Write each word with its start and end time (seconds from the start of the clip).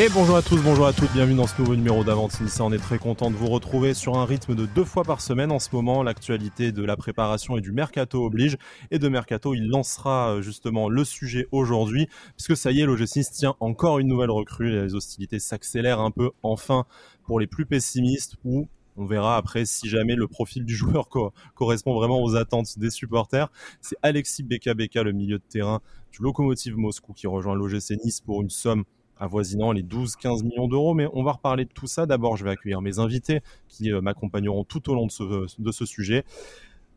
Et 0.00 0.08
bonjour 0.08 0.34
à 0.34 0.42
tous, 0.42 0.60
bonjour 0.60 0.88
à 0.88 0.92
toutes, 0.92 1.12
bienvenue 1.12 1.36
dans 1.36 1.46
ce 1.46 1.56
nouveau 1.56 1.76
numéro 1.76 2.02
d'Avantinissa. 2.02 2.64
On 2.64 2.72
est 2.72 2.78
très 2.78 2.98
content 2.98 3.30
de 3.30 3.36
vous 3.36 3.46
retrouver 3.46 3.94
sur 3.94 4.18
un 4.18 4.24
rythme 4.24 4.56
de 4.56 4.66
deux 4.66 4.84
fois 4.84 5.04
par 5.04 5.20
semaine 5.20 5.52
en 5.52 5.60
ce 5.60 5.68
moment. 5.72 6.02
L'actualité 6.02 6.72
de 6.72 6.82
la 6.82 6.96
préparation 6.96 7.56
et 7.56 7.60
du 7.60 7.70
mercato 7.70 8.24
oblige. 8.24 8.56
Et 8.90 8.98
de 8.98 9.08
mercato, 9.08 9.54
il 9.54 9.68
lancera 9.68 10.30
euh, 10.30 10.42
justement 10.42 10.88
le 10.88 11.04
sujet 11.04 11.46
aujourd'hui, 11.52 12.08
puisque 12.36 12.56
ça 12.56 12.72
y 12.72 12.80
est, 12.80 12.86
l'OGC 12.86 13.20
tient 13.30 13.54
encore 13.60 14.00
une 14.00 14.08
nouvelle 14.08 14.32
recrue. 14.32 14.68
Les 14.68 14.96
hostilités 14.96 15.38
s'accélèrent 15.38 16.00
un 16.00 16.10
peu 16.10 16.32
enfin 16.42 16.86
pour 17.24 17.38
les 17.38 17.46
plus 17.46 17.64
pessimistes 17.64 18.34
ou 18.44 18.66
on 18.96 19.06
verra 19.06 19.36
après 19.36 19.64
si 19.64 19.88
jamais 19.88 20.16
le 20.16 20.26
profil 20.26 20.64
du 20.64 20.74
joueur 20.74 21.08
correspond 21.54 21.94
vraiment 21.94 22.20
aux 22.20 22.34
attentes 22.34 22.80
des 22.80 22.90
supporters. 22.90 23.48
C'est 23.80 23.96
Alexis 24.02 24.42
Beka 24.42 24.74
Beka, 24.74 25.04
le 25.04 25.12
milieu 25.12 25.38
de 25.38 25.44
terrain 25.48 25.80
du 26.10 26.20
Lokomotiv 26.20 26.76
Moscou, 26.76 27.12
qui 27.12 27.28
rejoint 27.28 27.54
l'OGC 27.54 27.92
Nice 28.04 28.20
pour 28.20 28.42
une 28.42 28.50
somme 28.50 28.82
avoisinant 29.24 29.72
les 29.72 29.82
12-15 29.82 30.44
millions 30.44 30.68
d'euros. 30.68 30.94
Mais 30.94 31.08
on 31.12 31.22
va 31.22 31.32
reparler 31.32 31.64
de 31.64 31.72
tout 31.72 31.86
ça. 31.86 32.06
D'abord, 32.06 32.36
je 32.36 32.44
vais 32.44 32.50
accueillir 32.50 32.80
mes 32.80 32.98
invités 32.98 33.40
qui 33.68 33.92
euh, 33.92 34.00
m'accompagneront 34.00 34.64
tout 34.64 34.90
au 34.90 34.94
long 34.94 35.06
de 35.06 35.10
ce, 35.10 35.46
de 35.58 35.72
ce 35.72 35.84
sujet. 35.84 36.24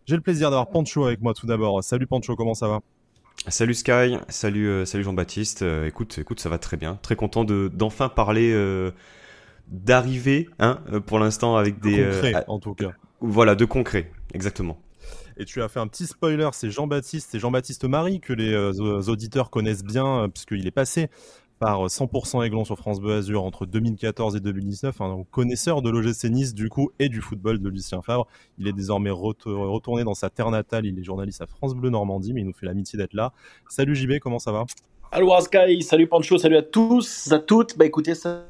J'ai 0.05 0.15
le 0.15 0.21
plaisir 0.21 0.49
d'avoir 0.49 0.69
Pancho 0.69 1.05
avec 1.05 1.21
moi 1.21 1.33
tout 1.33 1.47
d'abord. 1.47 1.83
Salut 1.83 2.07
Pancho, 2.07 2.35
comment 2.35 2.53
ça 2.53 2.67
va? 2.67 2.79
Salut 3.47 3.73
Sky, 3.73 4.17
salut, 4.29 4.67
euh, 4.67 4.85
salut 4.85 5.03
Jean-Baptiste. 5.03 5.61
Euh, 5.61 5.85
écoute, 5.85 6.17
écoute, 6.17 6.39
ça 6.39 6.49
va 6.49 6.57
très 6.57 6.77
bien. 6.77 6.97
Très 7.01 7.15
content 7.15 7.43
de 7.43 7.69
d'enfin 7.73 8.09
parler 8.09 8.55
d'arrivée, 9.67 10.47
hein, 10.59 10.79
pour 11.05 11.19
l'instant 11.19 11.57
avec 11.57 11.81
des 11.81 12.03
concret, 12.03 12.43
en 12.47 12.59
tout 12.59 12.73
cas. 12.73 12.91
Voilà, 13.19 13.55
de 13.55 13.65
concret, 13.65 14.11
exactement. 14.33 14.79
Et 15.39 15.45
tu 15.45 15.61
as 15.61 15.67
fait 15.67 15.79
un 15.79 15.87
petit 15.87 16.07
spoiler, 16.07 16.49
c'est 16.53 16.71
Jean-Baptiste, 16.71 17.29
c'est 17.31 17.39
Jean-Baptiste 17.39 17.83
Marie 17.83 18.21
que 18.21 18.33
les 18.33 18.55
auditeurs 19.09 19.49
connaissent 19.49 19.83
bien 19.83 20.29
puisqu'il 20.29 20.65
est 20.65 20.71
passé 20.71 21.09
par 21.59 21.85
100% 21.87 22.45
Aiglon 22.45 22.65
sur 22.65 22.77
France 22.77 22.99
Bleu 22.99 23.15
Azur 23.15 23.43
entre 23.43 23.65
2014 23.65 24.35
et 24.35 24.39
2019, 24.39 25.01
un 25.01 25.23
connaisseur 25.31 25.81
de 25.81 25.89
l'OGC 25.89 26.25
Nice 26.25 26.53
du 26.53 26.69
coup 26.69 26.91
et 26.99 27.09
du 27.09 27.21
football 27.21 27.59
de 27.59 27.69
Lucien 27.69 28.01
Favre. 28.01 28.27
Il 28.57 28.67
est 28.67 28.73
désormais 28.73 29.09
retourné 29.09 30.03
dans 30.03 30.13
sa 30.13 30.29
terre 30.29 30.51
natale, 30.51 30.85
il 30.85 30.97
est 30.99 31.03
journaliste 31.03 31.41
à 31.41 31.47
France 31.47 31.73
Bleu 31.73 31.89
Normandie, 31.89 32.33
mais 32.33 32.41
il 32.41 32.47
nous 32.47 32.53
fait 32.53 32.65
l'amitié 32.65 32.97
d'être 32.97 33.13
là. 33.13 33.33
Salut 33.69 33.95
JB, 33.95 34.19
comment 34.19 34.39
ça 34.39 34.51
va? 34.51 34.65
Allô 35.11 35.33
Sky, 35.39 35.81
salut 35.81 36.07
Pancho, 36.07 36.37
salut 36.37 36.57
à 36.57 36.63
tous, 36.63 37.31
à 37.31 37.39
toutes. 37.39 37.77
Bah 37.77 37.85
écoutez, 37.85 38.13
ça, 38.13 38.45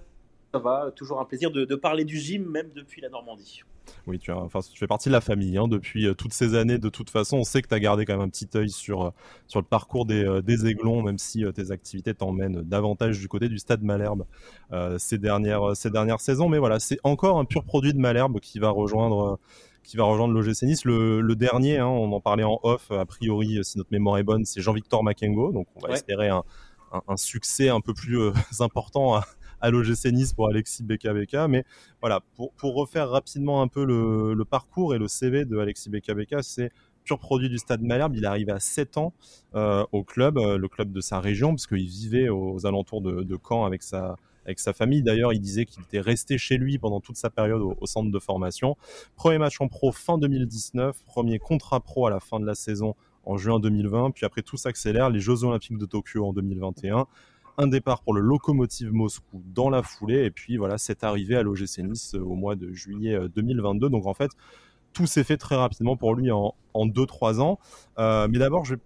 va, 0.54 0.92
toujours 0.96 1.20
un 1.20 1.26
plaisir 1.26 1.52
de 1.52 1.76
parler 1.76 2.04
du 2.04 2.18
gym 2.20 2.46
même 2.46 2.70
depuis 2.76 3.02
la 3.02 3.10
Normandie. 3.10 3.64
Oui, 4.08 4.20
tu, 4.20 4.32
as, 4.32 4.38
enfin, 4.38 4.60
tu 4.62 4.78
fais 4.78 4.88
partie 4.88 5.10
de 5.10 5.14
la 5.14 5.22
famille 5.22 5.58
hein, 5.58 5.68
depuis 5.68 6.08
euh, 6.08 6.14
toutes 6.14 6.34
ces 6.34 6.56
années. 6.56 6.78
De 6.78 6.90
toute 6.90 7.10
façon, 7.10 7.38
on 7.38 7.44
sait 7.44 7.62
que 7.62 7.68
tu 7.68 7.74
as 7.74 7.80
gardé 7.80 8.06
quand 8.06 8.14
même 8.14 8.22
un 8.22 8.30
petit 8.30 8.50
œil 8.56 8.70
sur, 8.70 9.04
euh, 9.04 9.10
sur 9.48 9.60
le 9.60 9.66
parcours 9.66 10.06
des, 10.06 10.24
euh, 10.24 10.42
des 10.42 10.66
Aiglons, 10.66 11.02
même 11.02 11.18
si 11.18 11.44
tes 11.54 11.72
activités 11.72 12.14
t'emmènent 12.14 12.62
davantage 12.62 13.20
du 13.20 13.28
côté 13.28 13.50
du 13.50 13.60
stade 13.60 13.84
Malherbe 13.84 14.26
ces, 14.98 15.18
dernières, 15.18 15.76
ces 15.76 15.90
dernières 15.90 16.22
saisons. 16.22 16.50
Mais 16.50 16.58
voilà, 16.58 16.80
c'est 16.80 17.00
encore 17.04 17.40
un 17.40 17.46
pur 17.46 17.64
produit 17.64 17.94
de 17.94 18.00
Malherbe 18.00 18.40
qui 18.40 18.60
va 18.60 18.70
rejoindre 18.70 19.40
qui 19.84 19.96
va 19.96 20.04
rejoindre 20.04 20.34
l'OGC 20.34 20.64
Nice. 20.64 20.84
Le, 20.84 21.22
le 21.22 21.36
dernier, 21.38 21.78
hein, 21.78 21.88
on 21.88 22.12
en 22.12 22.20
parlait 22.20 22.44
en 22.44 22.60
off, 22.64 22.92
a 22.92 23.06
priori, 23.06 23.60
si 23.64 23.78
notre 23.78 23.92
mémoire 23.92 24.18
est 24.18 24.24
bonne, 24.24 24.44
c'est 24.44 24.60
Jean-Victor 24.60 25.02
Makengo. 25.02 25.54
Donc 25.54 25.68
on 25.76 25.88
va 25.88 25.94
espérer 25.94 26.28
un, 26.28 26.44
un, 26.92 27.02
un, 27.08 27.16
succès 27.16 27.70
un 27.70 27.80
peu 27.80 27.94
plus 27.94 28.20
important 28.60 29.16
à, 29.16 29.24
à 29.62 29.70
l'OGC 29.70 30.12
Nice 30.12 30.34
pour 30.34 30.48
Alexis 30.48 30.84
BKBK. 30.84 31.48
Mais 31.50 31.66
voilà, 32.02 32.22
pour, 32.36 32.52
pour 32.54 32.76
refaire 32.76 33.10
rapidement 33.10 33.62
un 33.62 33.68
peu 33.68 33.86
le, 33.86 34.46
parcours 34.46 34.96
et 34.96 34.98
le 34.98 35.08
CV 35.08 35.46
de 35.46 35.58
Alexis 35.58 35.90
BKBK, 35.90 36.38
c'est 36.42 36.72
pur 37.04 37.20
produit 37.20 37.50
du 37.50 37.58
Stade 37.58 37.82
Malherbe. 37.82 38.16
Il 38.16 38.24
est 38.24 38.28
arrivé 38.28 38.52
à 38.52 38.60
7 38.60 38.98
ans 38.98 39.14
euh, 39.56 39.86
au 39.92 40.04
club, 40.04 40.38
euh, 40.38 40.58
le 40.58 40.68
club 40.68 40.92
de 40.92 41.02
sa 41.02 41.20
région, 41.20 41.50
parce 41.50 41.68
qu'il 41.68 41.88
vivait 41.88 42.30
aux, 42.30 42.66
alentours 42.66 43.02
de, 43.02 43.24
de, 43.24 43.38
Caen 43.48 43.66
avec 43.66 43.84
sa, 43.84 44.18
avec 44.46 44.60
sa 44.60 44.74
famille. 44.74 45.04
D'ailleurs, 45.04 45.34
il 45.34 45.40
disait 45.40 45.66
qu'il 45.66 45.84
était 45.84 46.02
resté 46.02 46.38
chez 46.38 46.58
lui 46.58 46.78
pendant 46.78 47.00
toute 47.00 47.18
sa 47.18 47.30
période 47.30 47.62
au, 47.62 47.78
au, 47.80 47.86
centre 47.86 48.12
de 48.12 48.20
formation. 48.20 48.76
Premier 49.16 49.38
match 49.38 49.60
en 49.62 49.68
pro 49.68 49.92
fin 49.92 50.18
2019, 50.18 51.04
premier 51.06 51.40
contrat 51.40 51.80
pro 51.80 52.08
à 52.08 52.10
la 52.10 52.20
fin 52.20 52.40
de 52.40 52.46
la 52.46 52.56
saison 52.56 52.96
en 53.28 53.36
juin 53.36 53.60
2020, 53.60 54.12
puis 54.12 54.26
après 54.26 54.42
tout 54.42 54.56
s'accélère, 54.56 55.10
les 55.10 55.20
Jeux 55.20 55.44
Olympiques 55.44 55.78
de 55.78 55.86
Tokyo 55.86 56.26
en 56.26 56.32
2021 56.32 57.08
un 57.58 57.68
départ 57.68 58.02
pour 58.02 58.14
le 58.14 58.22
Lokomotiv 58.22 58.94
Moscou 58.94 59.42
dans 59.46 59.70
la 59.70 59.82
foulée, 59.82 60.26
et 60.26 60.32
puis 60.32 60.58
voilà, 60.58 60.78
cette 60.78 61.04
arrivée 61.04 61.36
à 61.36 61.44
l'OGC 61.44 61.80
Nice 61.80 62.14
euh, 62.14 62.20
au 62.20 62.36
mois 62.36 62.56
de 62.56 62.72
juillet 62.72 63.18
2022. 63.36 63.88
Euh, 63.88 63.90
Donc 63.90 64.06
en 64.06 64.14
fait, 64.14 64.32
tout 64.94 65.08
s'est 65.08 65.24
fait 65.24 65.38
très 65.38 65.56
rapidement 65.56 65.98
pour 65.98 66.16
lui 66.16 66.32
en 66.32 66.54
2-3 66.76 67.40
ans. 67.40 67.60
Euh, 67.98 68.28
mais 68.30 68.38
d'abord, 68.38 68.64
je 68.66 68.76
vais 68.76 68.82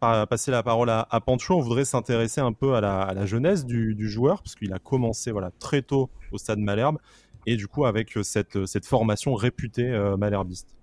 passer 0.00 0.50
la 0.50 0.62
parole 0.62 0.90
à, 0.90 1.06
à. 1.10 1.20
On 1.26 1.60
voudrait 1.60 1.84
s'intéresser 1.84 2.40
un 2.40 2.52
peu 2.52 2.74
à 2.74 2.80
la, 2.80 3.26
jeunesse 3.26 3.64
du, 3.66 4.08
joueur, 4.08 4.42
puisqu'il 4.42 4.72
a 4.72 4.78
commencé 4.78 5.30
voilà, 5.30 5.50
très 5.58 5.82
tôt 5.82 6.10
au 6.32 6.38
stade 6.38 6.58
Malherbe, 6.58 6.98
et 7.46 7.56
du 7.56 7.68
coup 7.68 7.84
avec 7.84 8.16
cette, 8.22 8.64
cette 8.66 8.86
formation 8.86 9.34
réputée 9.34 9.90
malherbiste. 10.16 10.74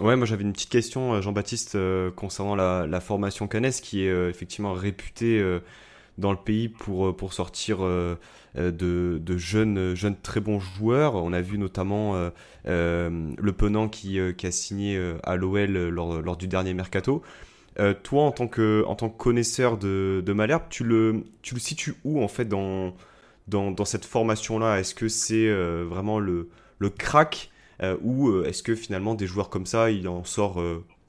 Ouais, 0.00 0.16
moi 0.16 0.26
j'avais 0.26 0.42
une 0.42 0.52
petite 0.52 0.70
question, 0.70 1.20
Jean-Baptiste, 1.20 1.78
concernant 2.16 2.56
la, 2.56 3.00
formation 3.00 3.46
Canès, 3.46 3.80
qui 3.80 4.02
est 4.02 4.28
effectivement 4.28 4.72
réputée 4.72 5.40
dans 6.18 6.32
le 6.32 6.38
pays 6.38 6.68
pour, 6.68 7.08
euh, 7.08 7.12
pour 7.12 7.32
sortir 7.32 7.78
euh, 7.80 8.16
euh, 8.56 8.70
de, 8.70 9.18
de, 9.20 9.36
jeunes, 9.36 9.94
jeunes 9.94 10.16
très 10.20 10.40
bons 10.40 10.60
joueurs. 10.60 11.16
On 11.16 11.32
a 11.32 11.40
vu 11.40 11.58
notamment 11.58 12.30
le 12.64 13.52
Penant 13.52 13.88
qui, 13.88 14.18
qui 14.36 14.46
a 14.46 14.52
signé 14.52 15.14
à 15.22 15.36
l'OL 15.36 15.72
lors, 15.88 16.22
lors, 16.22 16.36
du 16.36 16.48
dernier 16.48 16.74
mercato. 16.74 17.22
toi, 18.02 18.22
en 18.22 18.32
tant 18.32 18.48
que, 18.48 18.84
en 18.86 18.94
tant 18.94 19.08
que 19.08 19.16
connaisseur 19.16 19.76
de, 19.76 20.22
de 20.24 20.32
Malherbe, 20.32 20.64
tu 20.70 20.84
le, 20.84 21.24
tu 21.42 21.54
le 21.54 21.60
situes 21.60 21.94
où 22.04 22.22
en 22.22 22.28
fait 22.28 22.44
dans, 22.44 22.94
dans, 23.48 23.70
dans 23.70 23.84
cette 23.84 24.04
formation-là? 24.04 24.78
Est-ce 24.78 24.94
que 24.94 25.08
c'est 25.08 25.52
vraiment 25.84 26.18
le, 26.18 26.48
le 26.78 26.90
crack 26.90 27.50
ou 28.02 28.42
est-ce 28.44 28.62
que 28.62 28.74
finalement 28.74 29.14
des 29.14 29.26
joueurs 29.26 29.50
comme 29.50 29.66
ça, 29.66 29.90
il 29.90 30.08
en 30.08 30.24
sort 30.24 30.62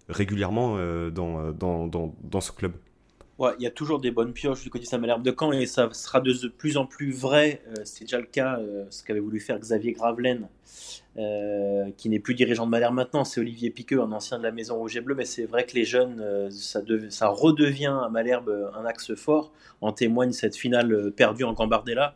régulièrement 0.10 0.78
dans, 1.12 1.52
dans, 1.52 1.88
dans, 1.88 2.16
dans 2.24 2.42
ce 2.42 2.52
club? 2.52 2.74
Ouais, 3.38 3.52
il 3.60 3.64
y 3.64 3.68
a 3.68 3.72
toujours 3.72 4.00
des 4.00 4.12
bonnes 4.12 4.32
pioches 4.32 4.64
du 4.64 4.70
côté 4.70 4.86
de 4.90 4.98
Malherbe 4.98 5.22
de 5.22 5.36
Caen 5.38 5.52
et 5.52 5.66
ça 5.66 5.90
sera 5.92 6.22
de 6.22 6.32
plus 6.48 6.78
en 6.78 6.86
plus 6.86 7.12
vrai. 7.12 7.62
Euh, 7.68 7.82
c'est 7.84 8.06
déjà 8.06 8.18
le 8.18 8.26
cas, 8.26 8.60
euh, 8.60 8.86
ce 8.90 9.04
qu'avait 9.04 9.20
voulu 9.20 9.42
faire 9.42 9.60
Xavier 9.60 9.92
Gravelaine, 9.92 10.48
euh, 11.18 11.92
qui 11.98 12.08
n'est 12.08 12.20
plus 12.20 12.34
dirigeant 12.34 12.66
de 12.66 12.72
Malherbe 12.72 12.94
maintenant. 12.94 13.26
C'est 13.26 13.42
Olivier 13.42 13.72
Piqueux, 13.72 14.02
un 14.02 14.14
ancien 14.14 14.38
de 14.38 14.44
la 14.44 14.54
maison 14.54 14.78
Rouge 14.78 14.96
et 14.96 15.02
Bleu. 15.02 15.16
Mais 15.16 15.26
c'est 15.26 15.44
vrai 15.44 15.66
que 15.66 15.76
les 15.76 15.84
jeunes, 15.84 16.50
ça, 16.50 16.80
ça, 17.10 17.28
redevient 17.28 17.94
à 18.06 18.08
Malherbe 18.08 18.72
un 18.74 18.86
axe 18.86 19.14
fort. 19.16 19.52
En 19.82 19.92
témoigne 19.92 20.32
cette 20.32 20.56
finale 20.56 21.12
perdue 21.12 21.44
en 21.44 21.52
Gambardella 21.52 22.16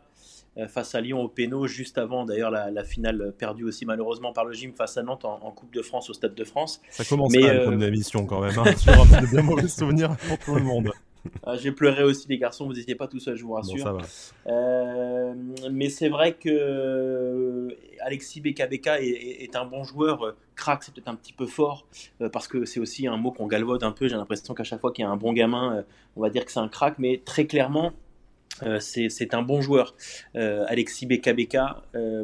face 0.68 0.94
à 0.94 1.00
Lyon 1.00 1.20
au 1.20 1.28
Péno, 1.28 1.66
juste 1.66 1.96
avant 1.96 2.24
d'ailleurs 2.24 2.50
la, 2.50 2.84
finale 2.84 3.32
perdue 3.38 3.64
aussi 3.64 3.86
malheureusement 3.86 4.32
par 4.32 4.44
le 4.44 4.52
gym 4.52 4.72
face 4.72 4.96
à 4.96 5.02
Nantes 5.02 5.24
en, 5.24 5.50
Coupe 5.52 5.72
de 5.72 5.80
France 5.80 6.10
au 6.10 6.12
Stade 6.12 6.34
de 6.34 6.44
France. 6.44 6.82
Ça 6.90 7.04
commence 7.04 7.32
Mais, 7.32 7.64
comme 7.64 7.74
une 7.74 7.82
émission 7.82 8.26
quand 8.26 8.40
même, 8.40 8.58
hein, 8.58 8.64
sur 8.76 8.92
un 8.92 9.20
de 9.20 9.30
bien 9.30 9.42
mauvais 9.42 9.68
souvenirs 9.68 10.16
pour 10.16 10.38
tout 10.38 10.54
le 10.56 10.62
monde. 10.62 10.90
Ah, 11.44 11.56
j'ai 11.56 11.72
pleuré 11.72 12.02
aussi, 12.02 12.26
les 12.28 12.38
garçons, 12.38 12.66
vous 12.66 12.74
n'étiez 12.74 12.94
pas 12.94 13.06
tout 13.06 13.18
seul, 13.18 13.36
je 13.36 13.44
vous 13.44 13.52
rassure. 13.52 13.98
Euh, 14.46 15.34
mais 15.70 15.88
c'est 15.88 16.08
vrai 16.08 16.34
que 16.34 16.48
euh, 16.48 17.68
Alexis 18.00 18.40
BKBK 18.40 18.86
est, 19.00 19.42
est, 19.44 19.56
un 19.56 19.64
bon 19.64 19.84
joueur. 19.84 20.34
Crack, 20.56 20.82
c'est 20.82 20.94
peut-être 20.94 21.08
un 21.08 21.14
petit 21.14 21.32
peu 21.32 21.46
fort, 21.46 21.86
euh, 22.20 22.28
parce 22.28 22.48
que 22.48 22.64
c'est 22.64 22.80
aussi 22.80 23.06
un 23.06 23.16
mot 23.16 23.32
qu'on 23.32 23.46
galvaude 23.46 23.82
un 23.84 23.92
peu. 23.92 24.08
J'ai 24.08 24.16
l'impression 24.16 24.54
qu'à 24.54 24.64
chaque 24.64 24.80
fois 24.80 24.92
qu'il 24.92 25.04
y 25.04 25.06
a 25.06 25.10
un 25.10 25.16
bon 25.16 25.32
gamin, 25.32 25.84
on 26.16 26.22
va 26.22 26.30
dire 26.30 26.44
que 26.44 26.52
c'est 26.52 26.60
un 26.60 26.68
crack, 26.68 26.98
mais 26.98 27.20
très 27.24 27.46
clairement, 27.46 27.92
c'est 28.80 29.34
un 29.34 29.42
bon 29.42 29.60
joueur. 29.60 29.94
Alexis 30.34 31.06
BKBK, 31.06 31.56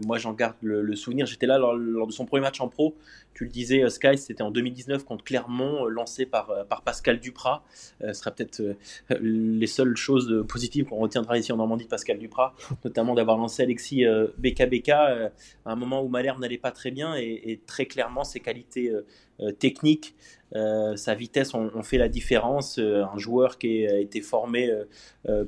moi 0.05 0.19
j'en 0.19 0.33
garde 0.33 0.57
le, 0.63 0.95
souvenir. 0.97 1.27
J'étais 1.27 1.47
là 1.47 1.59
lors, 1.59 2.07
de 2.07 2.13
son 2.13 2.27
premier 2.27 2.43
match 2.43 2.61
en 2.61 2.69
pro 2.69 2.97
tu 3.37 3.45
le 3.45 3.51
disais, 3.51 3.83
euh, 3.83 3.91
Sky, 3.91 4.17
c'était 4.17 4.43
en 4.43 4.51
2019 4.51 5.05
contre 5.05 5.23
Clermont, 5.23 5.85
euh, 5.85 5.89
lancé 5.91 6.25
par, 6.25 6.51
euh, 6.51 6.65
par 6.65 6.81
Pascal 6.81 7.21
Duprat. 7.21 7.63
ce 8.01 8.13
sera 8.15 8.31
peut-être 8.31 8.63
les 9.21 9.67
seules 9.67 9.97
choses 9.97 10.45
positives 10.49 10.87
qu'on 10.87 10.97
retiendra 10.97 11.37
ici 11.37 11.53
en 11.53 11.59
Normandie 11.59 11.85
de 11.85 11.91
Pascal 11.91 12.19
Duprat, 12.19 12.55
notamment 12.85 13.15
d'avoir 13.15 13.37
lancé 13.37 13.63
Alexis 13.63 14.05
BKBK 14.39 14.89
à 14.89 15.31
un 15.67 15.77
moment 15.77 16.03
où 16.03 16.09
Malherbe 16.09 16.41
n'allait 16.41 16.57
pas 16.57 16.71
très 16.71 16.91
bien 16.91 17.15
et, 17.15 17.61
très 17.67 17.85
clairement 17.87 18.25
ses 18.25 18.41
qualités 18.41 18.91
techniques, 19.59 20.15
sa 20.97 21.15
vitesse 21.15 21.55
ont, 21.55 21.83
fait 21.83 21.99
la 21.99 22.09
différence. 22.09 22.79
un 22.79 23.19
joueur 23.19 23.59
qui 23.59 23.87
a 23.87 23.99
été 23.99 24.21
formé 24.21 24.71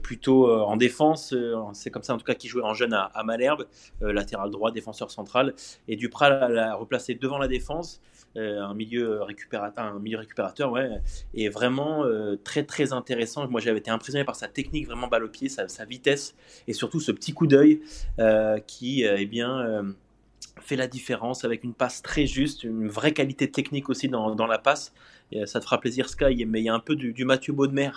plutôt 0.02 0.50
en 0.50 0.76
défense, 0.76 1.34
c'est 1.72 1.90
comme 1.90 2.02
ça 2.02 2.14
en 2.14 2.18
tout 2.18 2.24
cas 2.24 2.34
qu'il 2.34 2.50
jouait 2.50 2.62
en 2.62 2.74
jeune 2.74 2.92
à, 2.92 3.22
Malherbe, 3.24 3.66
latéral 4.00 4.50
droit, 4.50 4.70
défenseur 4.70 5.10
central, 5.10 5.54
et 5.86 5.96
Duprat 5.96 6.48
l'a 6.48 6.74
replacé 6.74 7.14
devant 7.14 7.38
la 7.38 7.48
défense 7.48 8.00
euh, 8.36 8.60
un 8.60 8.74
milieu 8.74 9.22
récupérateur, 9.22 10.70
ouais, 10.70 11.00
est 11.34 11.48
vraiment 11.48 12.04
euh, 12.04 12.36
très 12.36 12.62
très 12.62 12.92
intéressant. 12.92 13.48
Moi, 13.48 13.60
j'avais 13.60 13.78
été 13.78 13.90
impressionné 13.90 14.24
par 14.24 14.36
sa 14.36 14.48
technique 14.48 14.86
vraiment 14.86 15.08
balle 15.08 15.24
au 15.24 15.28
pied, 15.28 15.48
sa, 15.48 15.84
vitesse 15.84 16.34
et 16.66 16.72
surtout 16.72 17.00
ce 17.00 17.10
petit 17.10 17.32
coup 17.32 17.46
d'œil 17.46 17.80
euh, 18.18 18.58
qui, 18.60 19.02
eh 19.02 19.26
bien 19.26 19.94
fait 20.60 20.76
la 20.76 20.86
différence 20.86 21.44
avec 21.44 21.64
une 21.64 21.74
passe 21.74 22.02
très 22.02 22.26
juste, 22.26 22.64
une 22.64 22.88
vraie 22.88 23.12
qualité 23.12 23.50
technique 23.50 23.88
aussi 23.88 24.08
dans, 24.08 24.34
dans 24.34 24.46
la 24.46 24.58
passe. 24.58 24.92
Et 25.30 25.42
euh, 25.42 25.46
ça 25.46 25.60
te 25.60 25.64
fera 25.64 25.78
plaisir 25.78 26.08
Sky, 26.08 26.44
mais 26.46 26.60
il 26.60 26.64
y 26.64 26.68
a 26.68 26.74
un 26.74 26.80
peu 26.80 26.96
du, 26.96 27.12
du 27.12 27.24
Mathieu 27.24 27.52
Baudemer 27.52 27.90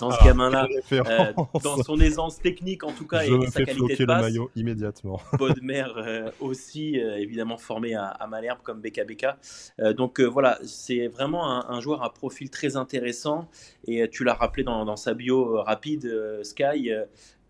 dans 0.00 0.10
ce 0.10 0.16
ah, 0.20 0.24
gamin-là, 0.26 0.66
euh, 0.92 1.32
dans 1.62 1.82
son 1.82 2.00
aisance 2.00 2.40
technique 2.40 2.82
en 2.82 2.92
tout 2.92 3.06
cas 3.06 3.24
Je 3.24 3.34
et, 3.34 3.46
sa 3.48 3.64
qualité 3.64 3.96
de 3.96 4.04
passe. 4.04 4.16
le 4.16 4.22
maillot 4.22 4.50
immédiatement. 4.56 5.20
Baudemer 5.38 5.84
euh, 5.96 6.30
aussi 6.40 6.96
évidemment 6.96 7.56
formé 7.56 7.94
à, 7.94 8.06
à, 8.06 8.26
Malherbe 8.26 8.58
comme 8.62 8.80
BKBK. 8.80 9.26
donc 9.96 10.20
voilà, 10.20 10.58
c'est 10.64 11.06
vraiment 11.06 11.50
un, 11.50 11.76
un, 11.76 11.80
joueur 11.80 12.02
à 12.02 12.12
profil 12.12 12.50
très 12.50 12.76
intéressant 12.76 13.48
et 13.86 14.08
tu 14.08 14.24
l'as 14.24 14.34
rappelé 14.34 14.64
dans, 14.64 14.84
dans, 14.84 14.96
sa 14.96 15.14
bio 15.14 15.62
rapide 15.62 16.42
Sky. 16.42 16.90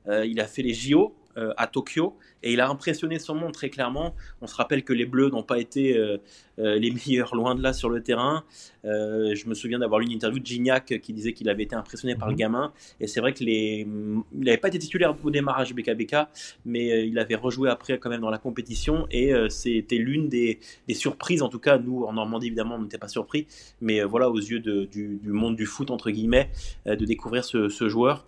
il 0.06 0.40
a 0.40 0.46
fait 0.46 0.62
les 0.62 0.74
JO 0.74 1.14
à 1.36 1.66
Tokyo 1.66 2.18
et 2.42 2.52
il 2.52 2.60
a 2.60 2.68
impressionné 2.68 3.18
son 3.18 3.34
monde 3.34 3.52
très 3.52 3.70
clairement. 3.70 4.14
On 4.40 4.46
se 4.46 4.54
rappelle 4.54 4.84
que 4.84 4.92
les 4.92 5.06
Bleus 5.06 5.30
n'ont 5.30 5.42
pas 5.42 5.58
été 5.58 5.96
euh, 5.96 6.18
euh, 6.58 6.78
les 6.78 6.90
meilleurs 7.06 7.34
loin 7.34 7.54
de 7.54 7.62
là 7.62 7.72
sur 7.72 7.88
le 7.88 8.02
terrain. 8.02 8.44
Euh, 8.84 9.34
je 9.34 9.48
me 9.48 9.54
souviens 9.54 9.78
d'avoir 9.78 10.00
lu 10.00 10.06
une 10.06 10.12
interview 10.12 10.40
de 10.40 10.46
Gignac 10.46 10.98
qui 11.00 11.12
disait 11.12 11.32
qu'il 11.32 11.48
avait 11.48 11.62
été 11.62 11.76
impressionné 11.76 12.16
par 12.16 12.28
le 12.28 12.34
mhm. 12.34 12.40
gamin. 12.40 12.72
Et 13.00 13.06
c'est 13.06 13.20
vrai 13.20 13.32
que 13.32 13.44
les... 13.44 13.86
il 14.32 14.44
n'avait 14.44 14.56
pas 14.56 14.68
été 14.68 14.78
titulaire 14.78 15.14
au 15.22 15.30
démarrage 15.30 15.74
BKBK, 15.74 16.16
mais 16.64 17.06
il 17.06 17.18
avait 17.18 17.36
rejoué 17.36 17.70
après 17.70 17.98
quand 17.98 18.10
même 18.10 18.20
dans 18.20 18.30
la 18.30 18.38
compétition. 18.38 19.06
Et 19.10 19.32
c'était 19.48 19.96
l'une 19.96 20.28
des, 20.28 20.58
surprises, 20.90 21.42
en 21.42 21.48
tout 21.48 21.58
cas 21.58 21.78
nous 21.78 22.04
en 22.04 22.12
Normandie 22.12 22.48
évidemment 22.48 22.76
on 22.76 22.82
n'était 22.82 22.98
pas 22.98 23.08
surpris, 23.08 23.46
mais 23.80 24.02
voilà 24.02 24.28
aux 24.28 24.38
yeux 24.38 24.60
du, 24.60 25.20
monde 25.24 25.56
du 25.56 25.66
foot 25.66 25.90
entre 25.90 26.10
guillemets, 26.10 26.50
de 26.86 27.04
découvrir 27.04 27.44
ce, 27.44 27.88
joueur 27.88 28.26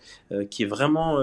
qui 0.50 0.62
est 0.62 0.66
vraiment, 0.66 1.18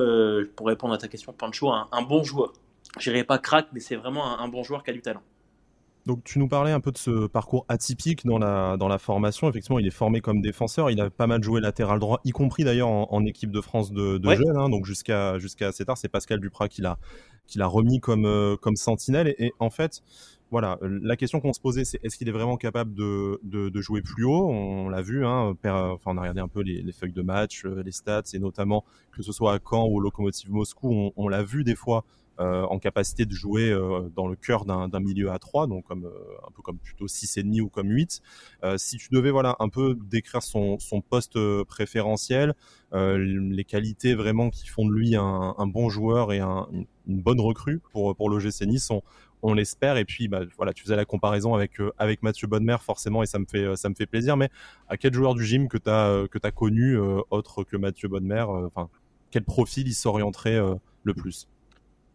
pour 0.55 0.67
répondre 0.67 0.93
à 0.93 0.97
ta 0.97 1.07
question 1.07 1.33
Pancho, 1.33 1.71
un 1.71 2.01
bon 2.01 2.23
joueur 2.23 2.53
je 2.99 3.09
dirais 3.09 3.23
pas 3.23 3.37
crack, 3.37 3.67
mais 3.73 3.79
c'est 3.79 3.95
vraiment 3.95 4.39
un, 4.39 4.47
bon 4.47 4.63
joueur 4.63 4.83
qui 4.83 4.89
a 4.89 4.93
du 4.93 5.01
talent. 5.01 5.21
Donc 6.07 6.23
tu 6.23 6.39
nous 6.39 6.47
parlais 6.47 6.71
un 6.71 6.79
peu 6.79 6.91
de 6.91 6.97
ce 6.97 7.27
parcours 7.27 7.65
atypique 7.69 8.25
dans 8.25 8.39
la, 8.39 8.75
dans 8.77 8.87
la 8.87 8.97
formation. 8.97 9.47
Effectivement, 9.49 9.77
il 9.77 9.85
est 9.85 9.91
formé 9.91 10.19
comme 10.19 10.41
défenseur. 10.41 10.89
Il 10.89 10.99
a 10.99 11.11
pas 11.11 11.27
mal 11.27 11.43
joué 11.43 11.61
latéral 11.61 11.99
droit, 11.99 12.19
y 12.25 12.31
compris 12.31 12.63
d'ailleurs 12.63 12.89
en, 12.89 13.25
équipe 13.25 13.51
de 13.51 13.61
France 13.61 13.91
de, 13.91 14.17
de 14.17 14.29
jeunes. 14.33 14.57
Hein. 14.57 14.69
donc 14.69 14.85
jusqu'à 14.85 15.37
jusqu'à 15.37 15.67
assez 15.67 15.85
tard, 15.85 15.97
c'est 15.97 16.09
Pascal 16.09 16.39
Duprat 16.39 16.69
qui 16.69 16.81
l'a 16.81 16.97
qui 17.45 17.59
l'a 17.59 17.67
remis 17.67 17.99
comme 17.99 18.25
euh, 18.25 18.57
comme 18.57 18.75
sentinelle. 18.75 19.35
Et, 19.37 19.53
en 19.59 19.69
fait, 19.69 20.01
voilà, 20.49 20.79
la 20.81 21.15
question 21.15 21.39
qu'on 21.39 21.53
se 21.53 21.61
posait, 21.61 21.85
c'est 21.85 22.03
est-ce 22.03 22.17
qu'il 22.17 22.27
est 22.27 22.33
vraiment 22.33 22.57
capable 22.57 22.93
de, 22.93 23.39
de, 23.43 23.81
jouer 23.81 24.01
plus 24.01 24.25
haut? 24.25 24.49
On 24.49 24.89
l'a 24.89 25.01
vu, 25.01 25.25
hein, 25.25 25.53
enfin, 25.55 25.97
on 26.05 26.17
a 26.17 26.21
regardé 26.21 26.41
un 26.41 26.49
peu 26.49 26.61
les, 26.61 26.81
les, 26.81 26.91
feuilles 26.91 27.13
de 27.13 27.21
match, 27.21 27.63
euh, 27.65 27.81
les 27.83 27.93
stats, 27.93 28.23
et 28.33 28.39
notamment 28.39 28.83
que 29.13 29.23
ce 29.23 29.31
soit 29.31 29.53
à 29.53 29.59
Caen 29.59 29.87
ou 29.87 29.97
au 29.97 29.99
Locomotive 30.01 30.51
Moscou, 30.51 30.91
on, 30.91 31.13
on 31.15 31.29
l'a 31.29 31.41
vu 31.41 31.63
des 31.63 31.75
fois 31.75 32.03
en 32.41 32.79
capacité 32.79 33.25
de 33.25 33.33
jouer 33.33 33.69
euh, 33.69 34.09
dans 34.15 34.27
le 34.27 34.35
cœur 34.35 34.65
d'un 34.65 34.99
milieu 34.99 35.31
à 35.31 35.39
3, 35.39 35.67
donc 35.67 35.85
comme, 35.85 36.05
euh, 36.05 36.47
un 36.47 36.51
peu 36.51 36.61
comme 36.61 36.77
plutôt 36.77 37.05
6,5 37.05 37.61
ou 37.61 37.69
comme 37.69 37.89
8. 37.89 38.21
si 38.77 38.97
tu 38.97 39.09
devais 39.11 39.31
voilà, 39.31 39.55
un 39.59 39.69
peu 39.69 39.97
décrire 40.09 40.41
son, 40.41 40.77
poste 41.09 41.37
préférentiel, 41.65 42.53
les 42.93 43.63
qualités 43.63 44.13
vraiment 44.13 44.49
qui 44.49 44.67
font 44.67 44.85
de 44.85 44.93
lui 44.93 45.15
un, 45.15 45.67
bon 45.67 45.89
joueur 45.89 46.33
et 46.33 46.39
un, 46.39 46.67
une 47.07 47.21
bonne 47.21 47.39
recrue 47.39 47.79
pour, 47.91 48.15
pour 48.15 48.29
l'OGC 48.29 48.61
Nice, 48.65 48.91
on, 49.41 49.53
l'espère. 49.53 49.97
Et 49.97 50.05
puis, 50.05 50.27
bah, 50.27 50.41
voilà, 50.57 50.73
tu 50.73 50.83
faisais 50.83 50.95
la 50.95 51.05
comparaison 51.05 51.55
avec, 51.55 51.73
avec 51.97 52.21
Mathieu 52.23 52.47
Bonnemer, 52.47 52.77
forcément, 52.81 53.23
et 53.23 53.25
ça 53.25 53.39
me 53.39 53.45
fait, 53.45 53.75
ça 53.75 53.89
me 53.89 53.95
fait 53.95 54.05
plaisir. 54.05 54.37
Mais 54.37 54.49
à 54.87 54.97
quel 54.97 55.13
joueur 55.13 55.35
du 55.35 55.45
gym 55.45 55.67
que 55.67 55.77
tu 55.77 55.89
as 55.89 56.51
connu, 56.51 56.97
autre 57.29 57.63
que 57.63 57.77
Mathieu 57.77 58.07
Bonnemer, 58.07 58.45
enfin, 58.47 58.89
quel 59.31 59.43
profil 59.43 59.87
il 59.87 59.93
s'orienterait 59.93 60.59
le 61.03 61.13
plus? 61.13 61.47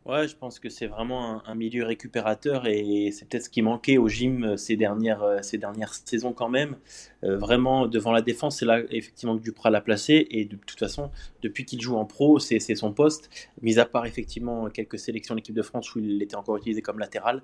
Ouais, 0.07 0.29
je 0.29 0.37
pense 0.37 0.61
que 0.61 0.69
c'est 0.69 0.87
vraiment 0.87 1.45
un, 1.49 1.55
milieu 1.57 1.85
récupérateur 1.85 2.69
et 2.69 3.11
c'est 3.11 3.29
peut-être 3.29 3.47
ce 3.47 3.51
qui 3.51 3.61
manquait 3.61 3.99
au 3.99 4.09
gym 4.09 4.45
euh, 4.45 4.57
ces 4.57 4.77
dernières, 4.77 5.25
euh, 5.25 5.39
ces 5.43 5.59
dernières 5.59 5.95
saisons 5.95 6.33
quand 6.33 6.49
même. 6.49 6.77
Euh, 7.25 7.37
vraiment, 7.37 7.89
devant 7.89 8.13
la 8.13 8.23
défense, 8.23 8.59
c'est 8.59 8.67
là 8.67 8.83
effectivement 8.91 9.37
que 9.37 9.43
Duprat 9.43 9.71
l'a 9.71 9.81
placé 9.81 10.29
et 10.31 10.45
de, 10.45 10.55
toute 10.55 10.79
façon, 10.79 11.11
depuis 11.43 11.65
qu'il 11.65 11.81
joue 11.81 11.97
en 11.97 12.05
pro, 12.05 12.39
c'est 12.39 12.61
son 12.77 12.93
poste, 12.93 13.31
mis 13.63 13.81
à 13.81 13.85
part 13.85 14.07
effectivement 14.07 14.71
quelques 14.71 15.01
sélections 15.01 15.35
de 15.35 15.41
l'équipe 15.41 15.57
de 15.57 15.63
France 15.63 15.93
où 15.97 15.99
il 15.99 16.23
était 16.23 16.37
encore 16.37 16.57
utilisé 16.57 16.83
comme 16.83 17.01
latéral. 17.01 17.43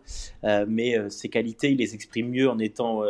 mais 0.69 0.97
ses 1.11 1.29
qualités, 1.29 1.73
il 1.73 1.79
les 1.79 1.94
exprime 1.94 2.29
mieux 2.29 2.49
en 2.49 2.58
étant 2.58 3.03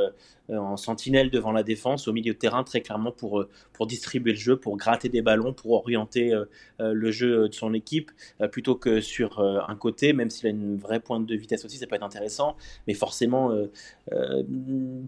en 0.50 0.76
sentinelle 0.76 1.30
devant 1.30 1.52
la 1.52 1.62
défense, 1.62 2.08
au 2.08 2.12
milieu 2.12 2.32
de 2.32 2.38
terrain, 2.38 2.62
très 2.64 2.80
clairement 2.80 3.12
pour, 3.12 3.44
pour 3.72 3.86
distribuer 3.86 4.32
le 4.32 4.38
jeu, 4.38 4.56
pour 4.56 4.76
gratter 4.76 5.08
des 5.08 5.22
ballons, 5.22 5.52
pour 5.52 5.72
orienter 5.72 6.32
le 6.78 7.10
jeu 7.10 7.48
de 7.48 7.54
son 7.54 7.74
équipe, 7.74 8.10
plutôt 8.50 8.76
que 8.76 9.00
sur 9.00 9.41
un 9.42 9.76
côté, 9.76 10.12
même 10.12 10.30
s'il 10.30 10.46
a 10.46 10.50
une 10.50 10.76
vraie 10.76 11.00
pointe 11.00 11.26
de 11.26 11.34
vitesse 11.34 11.64
aussi, 11.64 11.78
ça 11.78 11.86
peut 11.86 11.96
être 11.96 12.02
intéressant, 12.02 12.56
mais 12.86 12.94
forcément, 12.94 13.52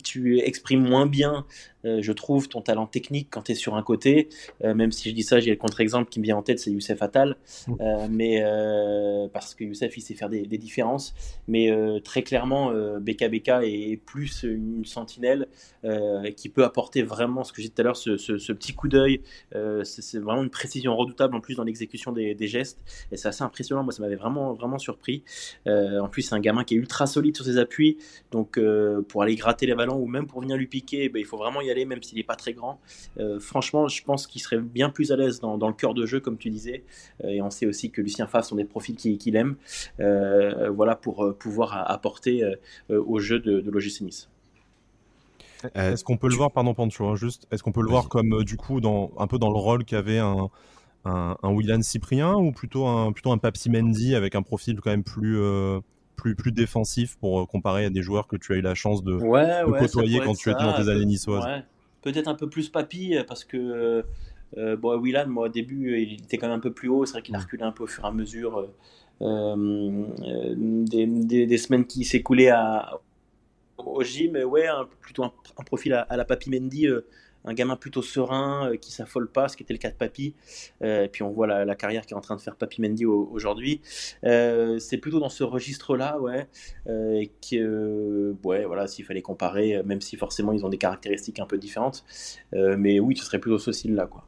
tu 0.02 0.40
exprimes 0.40 0.86
moins 0.86 1.06
bien 1.06 1.46
euh, 1.84 2.02
je 2.02 2.12
trouve, 2.12 2.48
ton 2.48 2.60
talent 2.60 2.86
technique 2.86 3.28
quand 3.30 3.42
tu 3.42 3.52
es 3.52 3.54
sur 3.54 3.74
un 3.74 3.82
côté. 3.82 4.28
Euh, 4.62 4.74
même 4.74 4.92
si 4.92 5.10
je 5.10 5.14
dis 5.14 5.22
ça, 5.22 5.40
j'ai 5.40 5.50
le 5.50 5.56
contre-exemple 5.56 6.10
qui 6.10 6.20
me 6.20 6.24
vient 6.24 6.36
en 6.36 6.42
tête, 6.42 6.58
c'est 6.58 6.70
Youssef 6.70 7.02
Attal. 7.02 7.36
Mm. 7.66 7.74
Euh, 7.80 8.06
mais, 8.10 9.28
parce 9.32 9.54
que 9.54 9.64
Youssef, 9.64 9.96
il 9.96 10.00
sait 10.00 10.14
faire 10.14 10.28
des, 10.28 10.44
différences. 10.58 11.14
Mais 11.48 11.70
très 12.04 12.22
clairement, 12.22 12.72
BKBK 13.00 13.48
est 13.64 14.00
plus 14.04 14.44
une 14.44 14.84
sentinelle 14.84 15.48
qui 16.36 16.48
peut 16.48 16.64
apporter 16.64 17.02
vraiment 17.02 17.42
ce 17.42 17.52
que 17.52 17.60
j'ai 17.60 17.68
dit 17.68 17.74
tout 17.74 17.80
à 17.82 17.84
l'heure, 17.84 17.96
ce, 17.96 18.52
petit 18.52 18.72
coup 18.72 18.88
d'œil. 18.88 19.20
c'est 19.82 20.18
vraiment 20.18 20.42
une 20.42 20.50
précision 20.50 20.96
redoutable 20.96 21.34
en 21.34 21.40
plus 21.40 21.56
dans 21.56 21.64
l'exécution 21.64 22.12
des, 22.12 22.36
gestes. 22.46 22.84
Et 23.10 23.16
c'est 23.16 23.28
assez 23.28 23.42
impressionnant. 23.42 23.82
Moi, 23.82 23.92
ça 23.92 24.02
m'avait 24.02 24.16
vraiment, 24.16 24.52
vraiment 24.52 24.78
surpris. 24.78 25.24
en 25.66 26.08
plus, 26.08 26.22
c'est 26.22 26.34
un 26.34 26.40
gamin 26.40 26.64
qui 26.64 26.74
est 26.74 26.78
ultra 26.78 27.06
solide 27.06 27.34
sur 27.36 27.44
ses 27.44 27.58
appuis. 27.58 27.98
Donc, 28.30 28.58
pour 29.08 29.22
aller 29.22 29.34
gratter 29.34 29.66
les 29.66 29.74
ballons 29.74 29.96
ou 29.96 30.06
même 30.06 30.26
pour 30.26 30.40
venir 30.40 30.56
lui 30.56 30.66
piquer, 30.66 31.08
ben, 31.08 31.18
il 31.18 31.26
faut 31.26 31.36
vraiment 31.36 31.60
y 31.60 31.70
aller 31.70 31.73
même 31.84 32.02
s'il 32.02 32.18
n'est 32.18 32.24
pas 32.24 32.36
très 32.36 32.52
grand. 32.52 32.80
Euh, 33.18 33.40
franchement, 33.40 33.88
je 33.88 34.02
pense 34.04 34.26
qu'il 34.26 34.40
serait 34.40 34.60
bien 34.60 34.90
plus 34.90 35.10
à 35.12 35.16
l'aise 35.16 35.40
dans, 35.40 35.56
le 35.56 35.74
cœur 35.74 35.94
de 35.94 36.06
jeu, 36.06 36.20
comme 36.20 36.38
tu 36.38 36.50
disais. 36.50 36.84
Euh, 37.24 37.28
et 37.28 37.42
on 37.42 37.50
sait 37.50 37.66
aussi 37.66 37.90
que 37.90 38.00
Lucien 38.00 38.26
Favre 38.26 38.44
sont 38.44 38.56
des 38.56 38.64
profils 38.64 38.96
qu'il 38.96 39.36
aime. 39.36 39.56
Euh, 39.98 40.70
voilà, 40.70 40.94
pour 40.94 41.34
pouvoir 41.38 41.90
apporter 41.90 42.44
au 42.88 43.18
jeu 43.18 43.40
de, 43.40 43.60
de 43.60 43.70
l'OGC 43.70 44.02
Nice. 44.02 44.28
Est-ce 45.74 46.04
qu'on 46.04 46.18
peut 46.18 46.28
le 46.28 46.36
voir, 46.36 46.52
pardon 46.52 46.74
Pancho, 46.74 47.06
hein, 47.06 47.16
juste, 47.16 47.46
est-ce 47.50 47.62
qu'on 47.62 47.72
peut 47.72 47.82
le 47.82 47.88
voir 47.88 48.08
comme 48.08 48.44
du 48.44 48.56
coup 48.56 48.80
dans, 48.80 49.10
un 49.18 49.26
peu 49.26 49.38
dans 49.38 49.50
le 49.50 49.56
rôle 49.56 49.84
qu'avait 49.84 50.18
un, 50.18 50.50
un, 51.06 51.36
William 51.42 51.82
Cyprien 51.82 52.34
ou 52.34 52.52
plutôt 52.52 52.86
un, 52.86 53.12
plutôt 53.12 53.32
un 53.32 53.38
Papsi 53.38 53.70
Mendy 53.70 54.14
avec 54.14 54.34
un 54.34 54.42
profil 54.42 54.80
quand 54.80 54.90
même 54.90 55.04
plus, 55.04 55.38
plus, 56.24 56.34
plus 56.34 56.52
défensif 56.52 57.16
pour 57.18 57.42
euh, 57.42 57.44
comparer 57.44 57.84
à 57.84 57.90
des 57.90 58.00
joueurs 58.00 58.26
que 58.26 58.36
tu 58.36 58.54
as 58.54 58.56
eu 58.56 58.62
la 58.62 58.74
chance 58.74 59.04
de, 59.04 59.18
côtoyer 59.78 60.20
quand 60.20 60.34
tu 60.34 60.50
étais 60.50 60.62
dans 60.62 60.72
tes 60.72 60.88
années 60.88 61.04
niçoises 61.04 61.44
Peut-être 62.00 62.28
un 62.28 62.34
peu 62.34 62.48
plus 62.48 62.70
papy 62.70 63.16
euh, 63.16 63.24
parce 63.24 63.44
que 63.44 64.04
euh, 64.56 64.76
bon, 64.76 64.98
Willan, 64.98 65.26
moi 65.28 65.46
au 65.46 65.48
début, 65.50 66.00
il 66.00 66.14
était 66.14 66.38
quand 66.38 66.46
même 66.48 66.56
un 66.56 66.60
peu 66.60 66.72
plus 66.72 66.88
haut. 66.88 67.04
C'est 67.04 67.12
vrai 67.12 67.22
qu'il 67.22 67.34
a 67.34 67.40
reculé 67.40 67.62
un 67.62 67.72
peu 67.72 67.84
au 67.84 67.86
fur 67.86 68.04
et 68.04 68.06
à 68.06 68.12
mesure 68.12 68.68
des, 69.20 69.26
semaines 71.58 71.86
qui 71.86 72.04
s'écoulaient 72.04 72.52
au 73.78 74.02
gym. 74.02 74.36
Ouais, 74.36 74.66
plutôt 75.00 75.24
un, 75.24 75.32
profil 75.66 75.92
à, 75.92 76.16
la 76.16 76.24
Papy 76.24 76.50
Mendy 76.50 76.86
un 77.44 77.54
gamin 77.54 77.76
plutôt 77.76 78.02
serein, 78.02 78.70
euh, 78.70 78.76
qui 78.76 78.92
s'affole 78.92 79.28
pas, 79.28 79.48
ce 79.48 79.56
qui 79.56 79.62
était 79.62 79.74
le 79.74 79.78
cas 79.78 79.90
de 79.90 79.94
Papy. 79.94 80.34
Euh, 80.82 81.04
et 81.04 81.08
puis 81.08 81.22
on 81.22 81.30
voit 81.30 81.46
la, 81.46 81.74
carrière 81.74 82.06
qui 82.06 82.14
est 82.14 82.16
en 82.16 82.20
train 82.20 82.36
de 82.36 82.40
faire 82.40 82.56
Papy 82.56 82.80
Mendy 82.80 83.04
aujourd'hui. 83.04 83.80
Euh, 84.24 84.78
c'est 84.78 84.98
plutôt 84.98 85.20
dans 85.20 85.28
ce 85.28 85.44
registre-là, 85.44 86.18
ouais, 86.20 86.48
et 86.86 87.30
que, 87.50 88.34
ouais, 88.44 88.64
voilà, 88.64 88.86
s'il 88.86 89.04
fallait 89.04 89.22
comparer, 89.22 89.82
même 89.84 90.00
si 90.00 90.16
forcément 90.16 90.52
ils 90.52 90.64
ont 90.64 90.68
des 90.68 90.78
caractéristiques 90.78 91.40
un 91.40 91.46
peu 91.46 91.58
différentes, 91.58 92.04
mais 92.52 93.00
oui, 93.00 93.16
ce 93.16 93.24
serait 93.24 93.38
plutôt 93.38 93.58
ce 93.58 93.72
style-là, 93.72 94.06
quoi. 94.06 94.26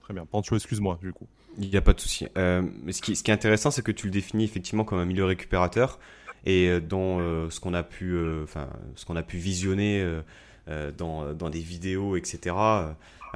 Très 0.00 0.14
bien. 0.14 0.24
Pancho, 0.24 0.54
excuse-moi, 0.54 0.98
du 1.02 1.12
coup. 1.12 1.26
Il 1.58 1.68
n'y 1.68 1.76
a 1.76 1.80
pas 1.80 1.92
de 1.92 2.00
souci. 2.00 2.26
mais 2.36 2.92
ce 2.92 3.02
qui, 3.02 3.16
ce 3.16 3.22
qui 3.22 3.30
est 3.30 3.34
intéressant, 3.34 3.70
c'est 3.70 3.82
que 3.82 3.92
tu 3.92 4.06
le 4.06 4.12
définis 4.12 4.44
effectivement 4.44 4.84
comme 4.84 4.98
un 4.98 5.04
milieu 5.04 5.24
récupérateur. 5.24 5.98
Et 6.44 6.80
dans 6.80 7.18
ce 7.50 7.58
qu'on 7.58 7.74
a 7.74 7.82
pu, 7.82 8.16
enfin, 8.44 8.68
ce 8.94 9.04
qu'on 9.04 9.16
a 9.16 9.24
pu 9.24 9.36
visionner 9.36 10.00
euh, 10.00 10.22
dans, 10.96 11.32
dans, 11.32 11.50
des 11.50 11.60
vidéos, 11.60 12.16
etc. 12.16 12.54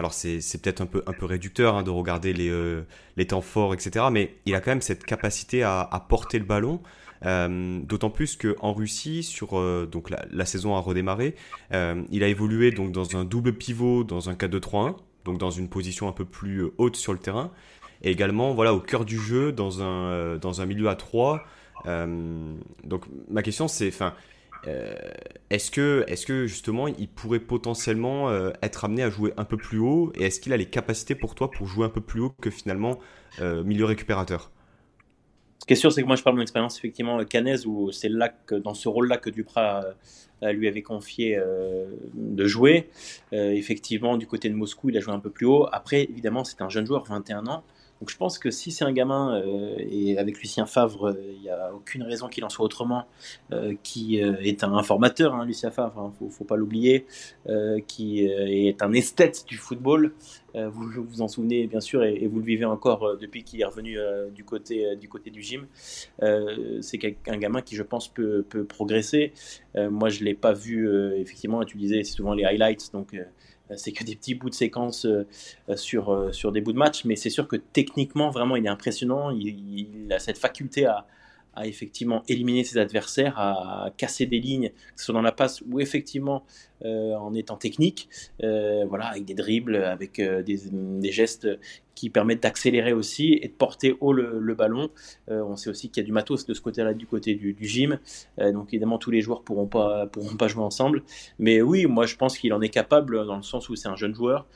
Alors 0.00 0.14
c'est 0.14 0.62
peut-être 0.62 0.80
un 0.80 0.86
peu, 0.86 1.02
réducteur 1.26 1.76
hein, 1.76 1.82
de 1.82 1.90
regarder 1.90 2.32
les, 2.32 2.48
euh, 2.48 2.84
temps 3.28 3.42
forts, 3.42 3.74
etc. 3.74 4.06
Mais 4.10 4.34
il 4.46 4.54
a 4.54 4.60
quand 4.60 4.70
même 4.70 4.80
cette 4.80 5.04
capacité 5.04 5.62
à, 5.62 6.06
porter 6.08 6.38
le 6.38 6.46
ballon. 6.46 6.80
Euh, 7.26 7.80
D'autant 7.80 8.08
plus 8.08 8.38
qu'en 8.38 8.72
Russie, 8.72 9.22
sur 9.22 9.58
euh, 9.58 9.86
donc 9.86 10.08
la, 10.08 10.46
saison 10.46 10.74
a 10.74 10.80
redémarré, 10.80 11.34
euh, 11.74 12.02
il 12.10 12.24
a 12.24 12.28
évolué 12.28 12.70
donc 12.70 12.92
dans 12.92 13.14
un 13.14 13.24
double 13.24 13.52
pivot, 13.52 14.04
dans 14.04 14.30
un 14.30 14.32
4-2-3-1, 14.32 14.96
donc 15.26 15.36
dans 15.36 15.50
une 15.50 15.68
position 15.68 16.08
un 16.08 16.12
peu 16.12 16.24
plus 16.24 16.64
haute 16.78 16.96
sur 16.96 17.12
le 17.12 17.18
terrain, 17.18 17.50
et 18.00 18.10
également 18.10 18.54
voilà 18.54 18.72
au 18.72 18.80
cœur 18.80 19.04
du 19.04 19.18
jeu 19.18 19.52
dans 19.52 19.82
un 19.82 20.66
milieu 20.66 20.88
à 20.88 20.94
3. 20.94 21.44
donc 21.84 23.04
ma 23.28 23.42
question 23.42 23.68
c'est, 23.68 23.90
euh, 24.66 24.94
est-ce 25.48 25.70
que, 25.70 26.46
justement 26.46 26.86
il 26.86 27.08
pourrait 27.08 27.40
potentiellement 27.40 28.28
euh, 28.28 28.50
être 28.62 28.84
amené 28.84 29.02
à 29.02 29.10
jouer 29.10 29.32
un 29.36 29.44
peu 29.44 29.56
plus 29.56 29.78
haut 29.78 30.12
et 30.14 30.24
est-ce 30.24 30.40
qu'il 30.40 30.52
a 30.52 30.56
les 30.56 30.66
capacités 30.66 31.14
pour 31.14 31.34
toi 31.34 31.50
pour 31.50 31.66
jouer 31.66 31.86
un 31.86 31.90
peu 31.90 32.02
plus 32.02 32.20
haut 32.20 32.34
que 32.40 32.50
finalement 32.50 32.98
euh, 33.40 33.62
milieu 33.64 33.84
récupérateur? 33.84 34.50
Ce 35.60 35.66
qui 35.66 35.74
est 35.74 35.76
sûr, 35.76 35.92
c'est 35.92 36.00
que 36.00 36.06
moi, 36.06 36.16
je 36.16 36.22
parle 36.22 36.36
de 36.36 36.38
mon 36.38 36.42
expérience, 36.42 36.78
effectivement, 36.78 37.22
Cannes, 37.22 37.54
où 37.66 37.92
c'est 37.92 38.08
là 38.08 38.30
que, 38.30 38.54
dans 38.54 38.72
ce 38.72 38.88
rôle-là 38.88 39.18
que 39.18 39.28
Duprat 39.28 39.84
lui 40.40 40.66
avait 40.66 40.80
confié 40.80 41.38
de 42.14 42.46
jouer. 42.46 42.88
effectivement, 43.30 44.16
du 44.16 44.26
côté 44.26 44.48
de 44.48 44.54
Moscou, 44.54 44.88
il 44.88 44.96
a 44.96 45.00
joué 45.00 45.12
un 45.12 45.20
peu 45.20 45.28
plus 45.28 45.44
haut. 45.44 45.68
Après, 45.70 46.04
évidemment, 46.04 46.44
c'est 46.44 46.62
un 46.62 46.70
jeune 46.70 46.86
joueur, 46.86 47.04
21 47.04 47.46
ans. 47.46 47.62
Donc 48.00 48.08
je 48.08 48.16
pense 48.16 48.38
que 48.38 48.50
si 48.50 48.72
c'est 48.72 48.84
un 48.84 48.92
gamin, 48.92 49.42
euh, 49.42 49.74
et 49.78 50.16
avec 50.16 50.40
Lucien 50.40 50.64
Favre, 50.64 51.08
euh, 51.08 51.32
il 51.34 51.42
n'y 51.42 51.50
a 51.50 51.74
aucune 51.74 52.02
raison 52.02 52.28
qu'il 52.28 52.44
en 52.44 52.48
soit 52.48 52.64
autrement, 52.64 53.04
euh, 53.52 53.74
qui 53.82 54.16
est 54.18 54.64
un 54.64 54.82
formateur, 54.82 55.34
hein, 55.34 55.44
Lucien 55.44 55.70
Favre, 55.70 55.92
il 55.96 56.00
hein, 56.00 56.12
ne 56.22 56.30
faut, 56.30 56.44
pas 56.44 56.56
l'oublier, 56.56 57.06
qui 57.86 58.24
est 58.24 58.82
un 58.82 58.92
esthète 58.92 59.44
du 59.46 59.56
football. 59.56 60.14
vous 60.54 61.04
vous 61.04 61.22
en 61.22 61.28
souvenez 61.28 61.66
bien 61.66 61.80
sûr, 61.80 62.02
et, 62.02 62.26
vous 62.26 62.38
le 62.38 62.44
vivez 62.44 62.64
encore 62.64 63.16
depuis 63.18 63.44
qu'il 63.44 63.60
est 63.60 63.64
revenu 63.64 63.98
du, 64.34 64.44
côté, 64.44 64.96
du 64.96 65.08
côté 65.08 65.30
du 65.30 65.42
gym. 65.42 65.66
c'est 66.80 66.98
un 67.28 67.36
gamin 67.36 67.60
qui, 67.62 67.76
je 67.76 67.82
pense, 67.82 68.08
peut, 68.08 68.44
peut 68.48 68.64
progresser. 68.64 69.32
moi, 69.76 70.08
je 70.08 70.20
ne 70.20 70.24
l'ai 70.24 70.34
pas 70.34 70.52
vu, 70.52 70.88
effectivement, 71.16 71.62
c'est 71.66 72.04
souvent 72.04 72.34
les 72.34 72.44
highlights, 72.44 72.90
donc 72.92 73.14
c'est 73.76 73.92
que 73.92 74.04
des 74.04 74.16
petits 74.16 74.34
bouts 74.34 74.50
de 74.50 74.54
séquence 74.54 75.06
euh, 75.06 75.26
euh, 75.68 75.76
sur, 76.32 76.52
des 76.52 76.60
bouts 76.60 76.72
de 76.72 76.78
match, 76.78 77.04
mais 77.04 77.16
c'est 77.16 77.30
sûr 77.30 77.48
que 77.48 77.56
techniquement, 77.56 78.30
vraiment, 78.30 78.56
il 78.56 78.66
est 78.66 78.70
impressionnant. 78.70 79.30
il 79.30 80.06
a 80.10 80.18
cette 80.18 80.38
faculté 80.38 80.86
à, 80.86 81.06
effectivement 81.62 82.22
éliminer 82.28 82.64
ses 82.64 82.78
adversaires, 82.78 83.38
à 83.38 83.90
casser 83.96 84.24
des 84.24 84.38
lignes, 84.38 84.70
que 84.70 85.00
ce 85.00 85.06
soit 85.06 85.14
dans 85.14 85.22
la 85.22 85.32
passe 85.32 85.62
ou 85.68 85.80
effectivement 85.80 86.36
euh, 86.36 86.69
en 86.84 87.34
étant 87.34 87.56
technique, 87.56 88.08
euh, 88.42 88.84
voilà, 88.88 89.06
avec 89.06 89.24
des 89.24 89.34
dribbles, 89.34 89.76
avec 89.76 90.18
euh, 90.18 90.42
des, 90.42 91.12
gestes 91.12 91.48
qui 91.94 92.08
permettent 92.08 92.42
d'accélérer 92.42 92.92
aussi 92.92 93.38
et 93.42 93.48
de 93.48 93.52
porter 93.52 93.96
haut 94.00 94.12
le, 94.12 94.54
ballon. 94.54 94.90
on 95.28 95.56
sait 95.56 95.68
aussi 95.68 95.90
qu'il 95.90 96.02
y 96.02 96.04
a 96.04 96.06
du 96.06 96.12
matos 96.12 96.46
de 96.46 96.54
ce 96.54 96.60
côté-là, 96.60 96.94
du 96.94 97.06
côté 97.06 97.34
du, 97.34 97.52
du 97.52 97.66
gym. 97.66 97.98
donc 98.38 98.68
évidemment, 98.68 98.96
tous 98.96 99.10
les 99.10 99.20
joueurs 99.20 99.42
pourront 99.42 99.66
pas 99.66 100.06
pourront 100.06 100.36
pas 100.36 100.48
jouer 100.48 100.62
ensemble. 100.62 101.02
Mais 101.38 101.60
oui, 101.60 101.86
moi 101.86 102.06
je 102.06 102.16
pense 102.16 102.38
qu'il 102.38 102.54
en 102.54 102.62
est 102.62 102.70
capable 102.70 103.26
dans 103.26 103.36
le 103.36 103.42
sens 103.42 103.68
où 103.68 103.76
c'est 103.76 103.88
un 103.88 103.96
jeune 103.96 104.14
joueur. 104.14 104.46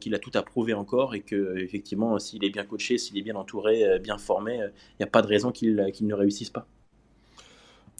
qu'il 0.00 0.14
a 0.14 0.18
tout 0.18 0.30
à 0.34 0.42
prouver 0.42 0.72
encore 0.72 1.14
et 1.14 1.20
que 1.20 1.58
effectivement 1.58 2.18
s'il 2.18 2.44
est 2.44 2.50
bien 2.50 2.64
coaché, 2.64 2.96
s'il 2.96 3.18
est 3.18 3.22
bien 3.22 3.36
entouré, 3.36 3.98
bien 3.98 4.16
formé, 4.16 4.54
il 4.54 4.96
n'y 5.00 5.04
a 5.04 5.10
pas 5.10 5.22
de 5.22 5.26
raison 5.26 5.52
qu'il 5.52 5.74
ne 5.74 6.14
réussisse 6.14 6.50
pas. 6.50 6.66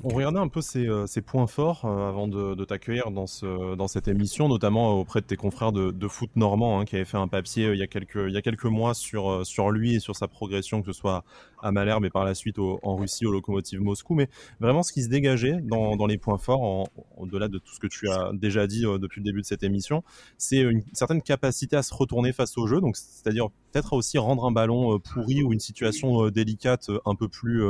On 0.04 0.10
regardait 0.10 0.38
un 0.38 0.48
peu 0.48 0.60
ces, 0.60 0.86
euh, 0.86 1.06
points 1.24 1.46
forts 1.46 1.86
euh, 1.86 2.08
avant 2.08 2.28
de, 2.28 2.64
t'accueillir 2.66 3.10
dans, 3.10 3.26
cette 3.26 4.08
émission, 4.08 4.46
notamment 4.46 4.92
auprès 4.92 5.22
de 5.22 5.26
tes 5.26 5.36
confrères 5.36 5.72
de, 5.72 6.08
foot 6.08 6.28
normand 6.36 6.78
hein, 6.78 6.84
qui 6.84 6.96
avaient 6.96 7.06
fait 7.06 7.16
un 7.16 7.28
papier 7.28 7.68
euh, 7.68 7.74
il, 7.74 7.78
y 7.78 7.82
a 7.82 8.42
quelques, 8.42 8.66
mois 8.66 8.92
sur, 8.92 9.70
lui 9.70 9.94
et 9.94 9.98
sur 9.98 10.14
sa 10.14 10.28
progression, 10.28 10.82
que 10.82 10.92
ce 10.92 10.98
soit 10.98 11.24
à 11.62 11.72
Malherbe 11.72 12.04
et 12.04 12.10
par 12.10 12.26
la 12.26 12.34
suite 12.34 12.58
en 12.58 12.96
Russie 12.96 13.24
au 13.24 13.32
Lokomotiv 13.32 13.80
Moscou. 13.80 14.14
Mais 14.14 14.28
vraiment, 14.60 14.82
ce 14.82 14.92
qui 14.92 15.02
se 15.02 15.08
dégageait 15.08 15.56
dans, 15.62 16.06
les 16.06 16.18
points 16.18 16.36
forts, 16.36 16.90
au-delà 17.16 17.48
de 17.48 17.56
tout 17.56 17.74
ce 17.74 17.80
que 17.80 17.86
tu 17.86 18.10
as 18.10 18.32
déjà 18.34 18.66
dit 18.66 18.82
depuis 18.82 19.20
le 19.20 19.24
début 19.24 19.40
de 19.40 19.46
cette 19.46 19.62
émission, 19.62 20.04
c'est 20.36 20.58
une 20.58 20.82
certaine 20.92 21.22
capacité 21.22 21.74
à 21.74 21.82
se 21.82 21.94
retourner 21.94 22.34
face 22.34 22.58
au 22.58 22.66
jeu, 22.66 22.82
donc 22.82 22.98
c'est-à-dire 22.98 23.48
peut-être 23.72 23.94
aussi 23.94 24.18
rendre 24.18 24.44
un 24.44 24.52
ballon 24.52 24.98
pourri 24.98 25.42
ou 25.42 25.54
une 25.54 25.60
situation 25.60 26.28
délicate 26.28 26.90
un 27.06 27.14
peu 27.14 27.28
plus 27.28 27.64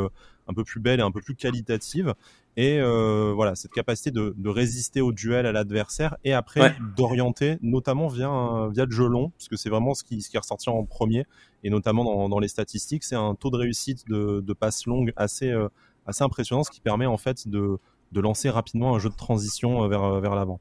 un 0.49 0.55
peu 0.55 0.65
plus 0.65 0.81
belle 0.81 1.00
et 1.00 1.03
un 1.03 1.11
peu 1.11 1.21
plus 1.21 1.35
qualitative. 1.35 2.15
Et 2.57 2.79
euh, 2.81 3.33
voilà, 3.35 3.55
cette 3.55 3.73
capacité 3.73 4.11
de, 4.11 4.49
résister 4.49 5.03
au 5.03 5.12
duel 5.12 5.45
à 5.45 5.53
l'adversaire 5.53 6.17
et 6.25 6.33
après 6.33 6.75
d'orienter, 6.97 7.59
notamment 7.61 8.09
via, 8.09 8.69
via 8.73 8.87
le 8.87 8.91
jeu 8.91 9.07
long, 9.07 9.31
puisque 9.37 9.59
c'est 9.59 9.69
vraiment 9.69 9.93
ce 9.93 10.05
qui, 10.05 10.23
ce 10.23 10.31
qui 10.31 10.37
est 10.37 10.41
ressorti 10.41 10.71
en 10.71 10.85
premier, 10.85 11.26
et 11.65 11.71
notamment 11.71 12.29
dans, 12.29 12.38
les 12.38 12.49
statistiques, 12.49 13.05
c'est 13.05 13.17
un 13.17 13.35
taux 13.35 13.50
de 13.50 13.57
réussite 13.57 14.09
de, 14.09 14.41
de 14.41 14.53
passe 14.55 14.87
longue 14.87 15.12
assez, 15.17 15.50
euh, 15.50 15.69
assez 16.07 16.25
impressionnant, 16.25 16.62
ce 16.62 16.71
qui 16.71 16.81
permet 16.81 17.07
en 17.07 17.19
fait 17.19 17.47
de, 17.47 17.79
de 18.12 18.21
lancer 18.21 18.49
rapidement 18.49 18.95
un 18.95 18.99
jeu 18.99 19.11
de 19.11 19.17
transition 19.17 19.85
euh, 19.85 19.88
vers, 19.88 20.21
vers 20.21 20.35
l'avant. 20.35 20.59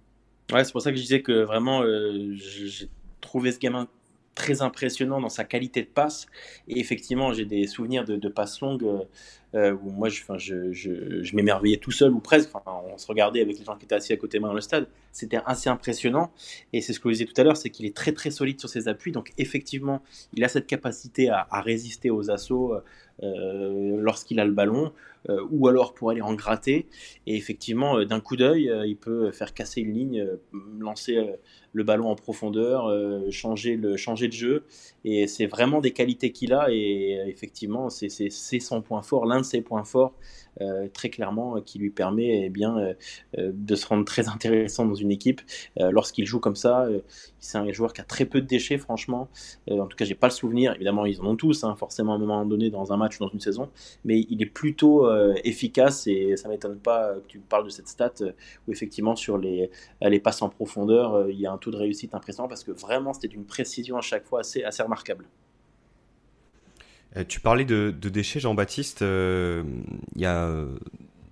Ouais, 0.51 0.63
c'est 0.65 0.74
pour 0.74 0.82
ça 0.82 0.92
que 0.92 0.98
je 0.98 1.01
disais 1.01 1.22
que 1.22 1.44
vraiment, 1.44 1.82
j'ai 2.34 2.89
trouvé 3.22 3.51
ce 3.51 3.58
gamin 3.58 3.88
très 4.36 4.62
impressionnant 4.62 5.20
dans 5.20 5.30
sa 5.30 5.44
qualité 5.44 5.82
de 5.82 5.88
passe. 5.88 6.27
Et 6.68 6.80
effectivement, 6.80 7.34
j'ai 7.34 7.46
des 7.46 7.65
souvenirs 7.68 8.06
de, 8.06 8.27
passes 8.30 8.60
longues 8.62 8.86
euh, 9.54 9.74
où 9.84 9.89
moi 9.89 10.10
je, 10.10 11.36
m'émerveillais 11.36 11.77
tout 11.77 11.92
seul 11.92 12.12
ou 12.12 12.20
presque. 12.20 12.50
Enfin, 12.54 12.82
on 12.94 12.98
se 12.98 13.08
regardait 13.08 13.42
avec 13.42 13.58
les 13.58 13.65
gens 13.65 13.75
qui 13.77 13.86
étaient 13.86 13.96
assis 13.96 14.13
à 14.13 14.18
côté 14.18 14.38
de 14.38 14.42
moi 14.42 14.50
dans 14.50 14.56
le 14.56 14.62
stade. 14.62 14.88
C'était 15.12 15.39
assez 15.46 15.70
impressionnant. 15.70 16.32
Et 16.74 16.82
c'est 16.82 16.94
ce 16.94 17.00
que 17.00 17.10
je 17.10 17.13
disais 17.13 17.25
tout 17.25 17.39
à 17.39 17.44
l'heure, 17.44 17.58
c'est 17.58 17.70
qu'il 17.70 17.86
est 17.86 17.96
très 17.96 18.12
très 18.12 18.30
solide 18.30 18.60
sur 18.60 18.70
ses 18.70 18.88
appuis. 18.88 19.12
Donc 19.12 19.32
effectivement, 19.38 20.04
il 20.34 20.44
a 20.44 20.50
cette 20.50 20.68
capacité 20.68 21.30
à, 21.30 21.48
à 21.50 21.62
résister 21.62 22.12
aux 22.12 22.30
assauts 22.30 22.75
euh, 23.24 23.98
lorsqu'il 24.01 24.39
a 24.39 24.46
le 24.46 24.51
ballon. 24.51 24.92
Euh, 25.29 25.44
ou 25.50 25.67
alors 25.67 25.94
pour 25.94 26.12
aller 26.12 26.22
en 26.22 26.34
gratter. 26.36 26.88
Et 27.25 27.36
effectivement, 27.36 27.98
euh, 27.98 28.05
d'un 28.05 28.20
coup 28.20 28.36
d'œil, 28.36 28.72
il 28.86 28.96
peut 28.96 29.32
faire 29.32 29.53
casser 29.53 29.82
une 29.82 29.94
ligne, 29.94 30.27
lancer 30.79 31.36
le 31.74 31.84
ballon 31.84 32.10
en 32.10 32.15
profondeur, 32.15 32.91
changer, 33.32 33.75
le, 33.75 33.98
changer 33.98 34.27
de 34.27 34.34
jeu. 34.34 34.63
Et 35.03 35.27
c'est 35.27 35.48
vraiment 35.48 35.82
des 35.82 35.91
qualités 35.91 36.32
qu'il 36.32 36.53
a. 36.53 36.67
Et 36.72 37.24
effectivement, 37.27 37.89
c'est 37.89 38.60
son 38.60 38.82
point 38.82 39.01
fort, 39.01 39.25
l'un 39.25 39.39
de 39.39 39.46
ses 39.46 39.62
points 39.62 39.84
forts. 39.84 40.13
Euh, 40.62 40.88
très 40.94 41.10
clairement, 41.10 41.58
euh, 41.58 41.62
qui 41.62 41.79
lui 41.79 41.89
permet 41.89 42.46
eh 42.46 42.50
bien, 42.50 42.77
euh, 42.77 43.51
de 43.53 43.75
se 43.75 43.86
rendre 43.88 44.05
très 44.05 44.29
intéressant 44.29 44.86
dans 44.86 44.96
une 44.96 45.12
équipe. 45.12 45.41
Lorsqu'il 45.77 46.25
joue 46.25 46.39
comme 46.39 46.55
ça, 46.55 46.88
c'est 47.39 47.58
un 47.58 47.72
joueur 47.72 47.94
qui 47.94 48.01
a 48.01 48.03
très 48.03 48.25
peu 48.25 48.41
de 48.41 48.48
déchets, 48.48 48.77
franchement. 48.77 49.29
en 49.70 49.86
tout 49.88 49.98
cas, 49.98 50.05
j'ai 50.05 50.15
pas 50.15 50.27
le 50.27 50.32
souvenir. 50.32 50.74
Évidemment, 50.75 51.05
ils 51.05 51.22
en 51.22 51.25
ont 51.25 51.36
tous, 51.36 51.63
hein, 51.63 51.75
forcément, 51.75 52.13
à 52.13 52.15
un 52.15 52.20
moment 52.20 52.46
donné, 52.46 52.70
dans 52.70 52.94
un 52.94 52.98
match 52.98 53.20
ou 53.20 53.25
dans 53.25 53.29
une 53.29 53.39
saison. 53.39 53.70
Mais 54.03 54.25
il 54.29 54.41
est 54.41 54.48
plutôt 54.48 55.08
efficace 55.43 56.07
et 56.07 56.38
ça 56.38 56.50
m'étonne 56.50 56.77
pas 56.77 57.15
que 57.15 57.27
tu 57.27 57.39
parles 57.39 57.65
de 57.65 57.69
cette 57.69 57.88
stat 57.88 58.13
où, 58.67 58.72
effectivement, 58.72 59.15
sur 59.15 59.38
les, 59.38 59.69
les 60.01 60.19
passes 60.19 60.41
en 60.41 60.50
profondeur, 60.50 61.29
il 61.29 61.39
y 61.39 61.45
a 61.45 61.51
un 61.51 61.57
taux 61.57 61.72
de 61.72 61.77
réussite 61.77 62.15
impressionnant 62.15 62.48
parce 62.48 62.63
que 62.63 62.72
vraiment, 62.72 63.13
c'était 63.13 63.34
une 63.34 63.45
précision 63.45 63.98
à 63.98 64.01
chaque 64.01 64.25
fois 64.25 64.41
assez, 64.41 64.63
assez 64.63 64.84
remarquable. 64.84 65.25
Euh, 67.17 67.24
tu 67.27 67.39
parlais 67.39 67.65
de, 67.65 67.91
déchets, 67.91 68.39
Jean-Baptiste. 68.39 69.01
Euh, 69.01 69.63
il 70.15 70.25
euh, 70.25 70.67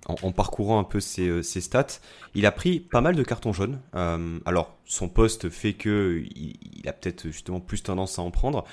en, 0.05 0.31
parcourant 0.31 0.79
un 0.79 0.83
peu 0.83 0.99
ses, 0.99 1.41
stats, 1.43 1.99
il 2.35 2.45
a 2.45 2.51
pris 2.51 2.81
pas 2.81 2.99
mal 2.99 3.15
de 3.15 3.23
cartons 3.23 3.53
jaunes. 3.53 3.79
alors, 3.93 4.75
son 4.85 5.07
poste 5.07 5.49
fait 5.49 5.73
que 5.73 6.23
il, 6.35 6.87
a 6.87 6.93
peut-être 6.93 7.27
justement 7.29 7.61
plus 7.61 7.83
tendance 7.83 8.19
à 8.19 8.21
en 8.21 8.31
prendre. 8.31 8.65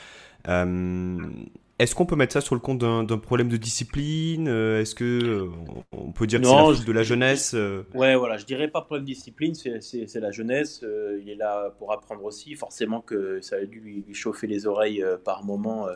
Est-ce 1.81 1.95
qu'on 1.95 2.05
peut 2.05 2.15
mettre 2.15 2.35
ça 2.35 2.43
sur 2.43 2.55
le 2.55 2.61
compte 2.61 2.79
d'un 2.79 3.19
problème 3.19 3.49
de 3.49 3.57
discipline 3.57 4.49
euh, 4.49 4.83
Est-ce 4.83 4.95
que 4.95 5.05
euh, 5.05 5.49
on 5.93 6.13
peut 6.13 6.27
dire 6.27 6.39
que 6.39 6.47
c'est 6.47 6.85
de 6.85 6.93
la 6.93 7.03
jeunesse 7.03 7.55
euh? 7.55 7.85
Ouais, 7.95 8.15
voilà, 8.17 8.37
je 8.37 8.45
dirais 8.45 8.69
pas 8.69 8.83
problème 8.83 9.07
de 9.07 9.11
discipline, 9.11 9.55
c'est 9.55 10.21
la 10.21 10.31
jeunesse. 10.31 10.85
il 11.23 11.31
est 11.31 11.37
là 11.37 11.71
pour 11.79 11.91
apprendre 11.93 12.23
aussi. 12.25 12.55
Forcément 12.55 13.01
que 13.01 13.41
ça 13.41 13.57
a 13.57 13.65
dû 13.65 13.81
lui, 13.81 14.05
chauffer 14.13 14.47
les 14.47 14.67
oreilles 14.67 15.03
par 15.25 15.43
moment. 15.43 15.89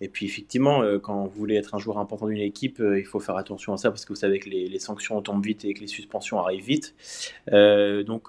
et 0.00 0.08
puis 0.08 0.24
effectivement, 0.24 0.82
quand 1.02 1.24
vous 1.26 1.38
voulez 1.38 1.56
être 1.56 1.74
un 1.74 1.78
joueur 1.78 1.98
important 1.98 2.28
d'une 2.28 2.38
équipe, 2.38 2.80
il 2.80 3.04
faut 3.04 3.20
faire 3.20 3.36
attention 3.36 3.74
à 3.74 3.76
ça 3.76 3.90
parce 3.90 4.06
que 4.06 4.14
vous 4.14 4.20
savez 4.20 4.38
que 4.38 4.48
les, 4.48 4.78
sanctions 4.78 5.20
tombent 5.20 5.44
vite 5.44 5.62
et 5.66 5.74
que 5.74 5.80
les 5.80 5.88
suspensions 5.88 6.40
arrivent 6.40 6.64
vite. 6.64 6.94
donc 7.52 8.28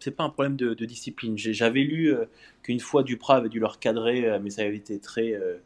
c'est 0.00 0.10
pas 0.12 0.24
un 0.24 0.30
problème 0.30 0.56
de, 0.56 0.72
de 0.72 0.84
discipline. 0.86 1.36
J'avais 1.36 1.80
lu 1.80 2.14
qu'une 2.62 2.80
fois 2.80 3.02
Duprat 3.02 3.36
avait 3.36 3.50
dû 3.50 3.60
leur 3.60 3.78
cadrer, 3.78 4.38
mais 4.42 4.48
ça 4.48 4.62
avait 4.62 4.76
été 4.76 4.98
très 4.98 5.34
euh, 5.34 5.58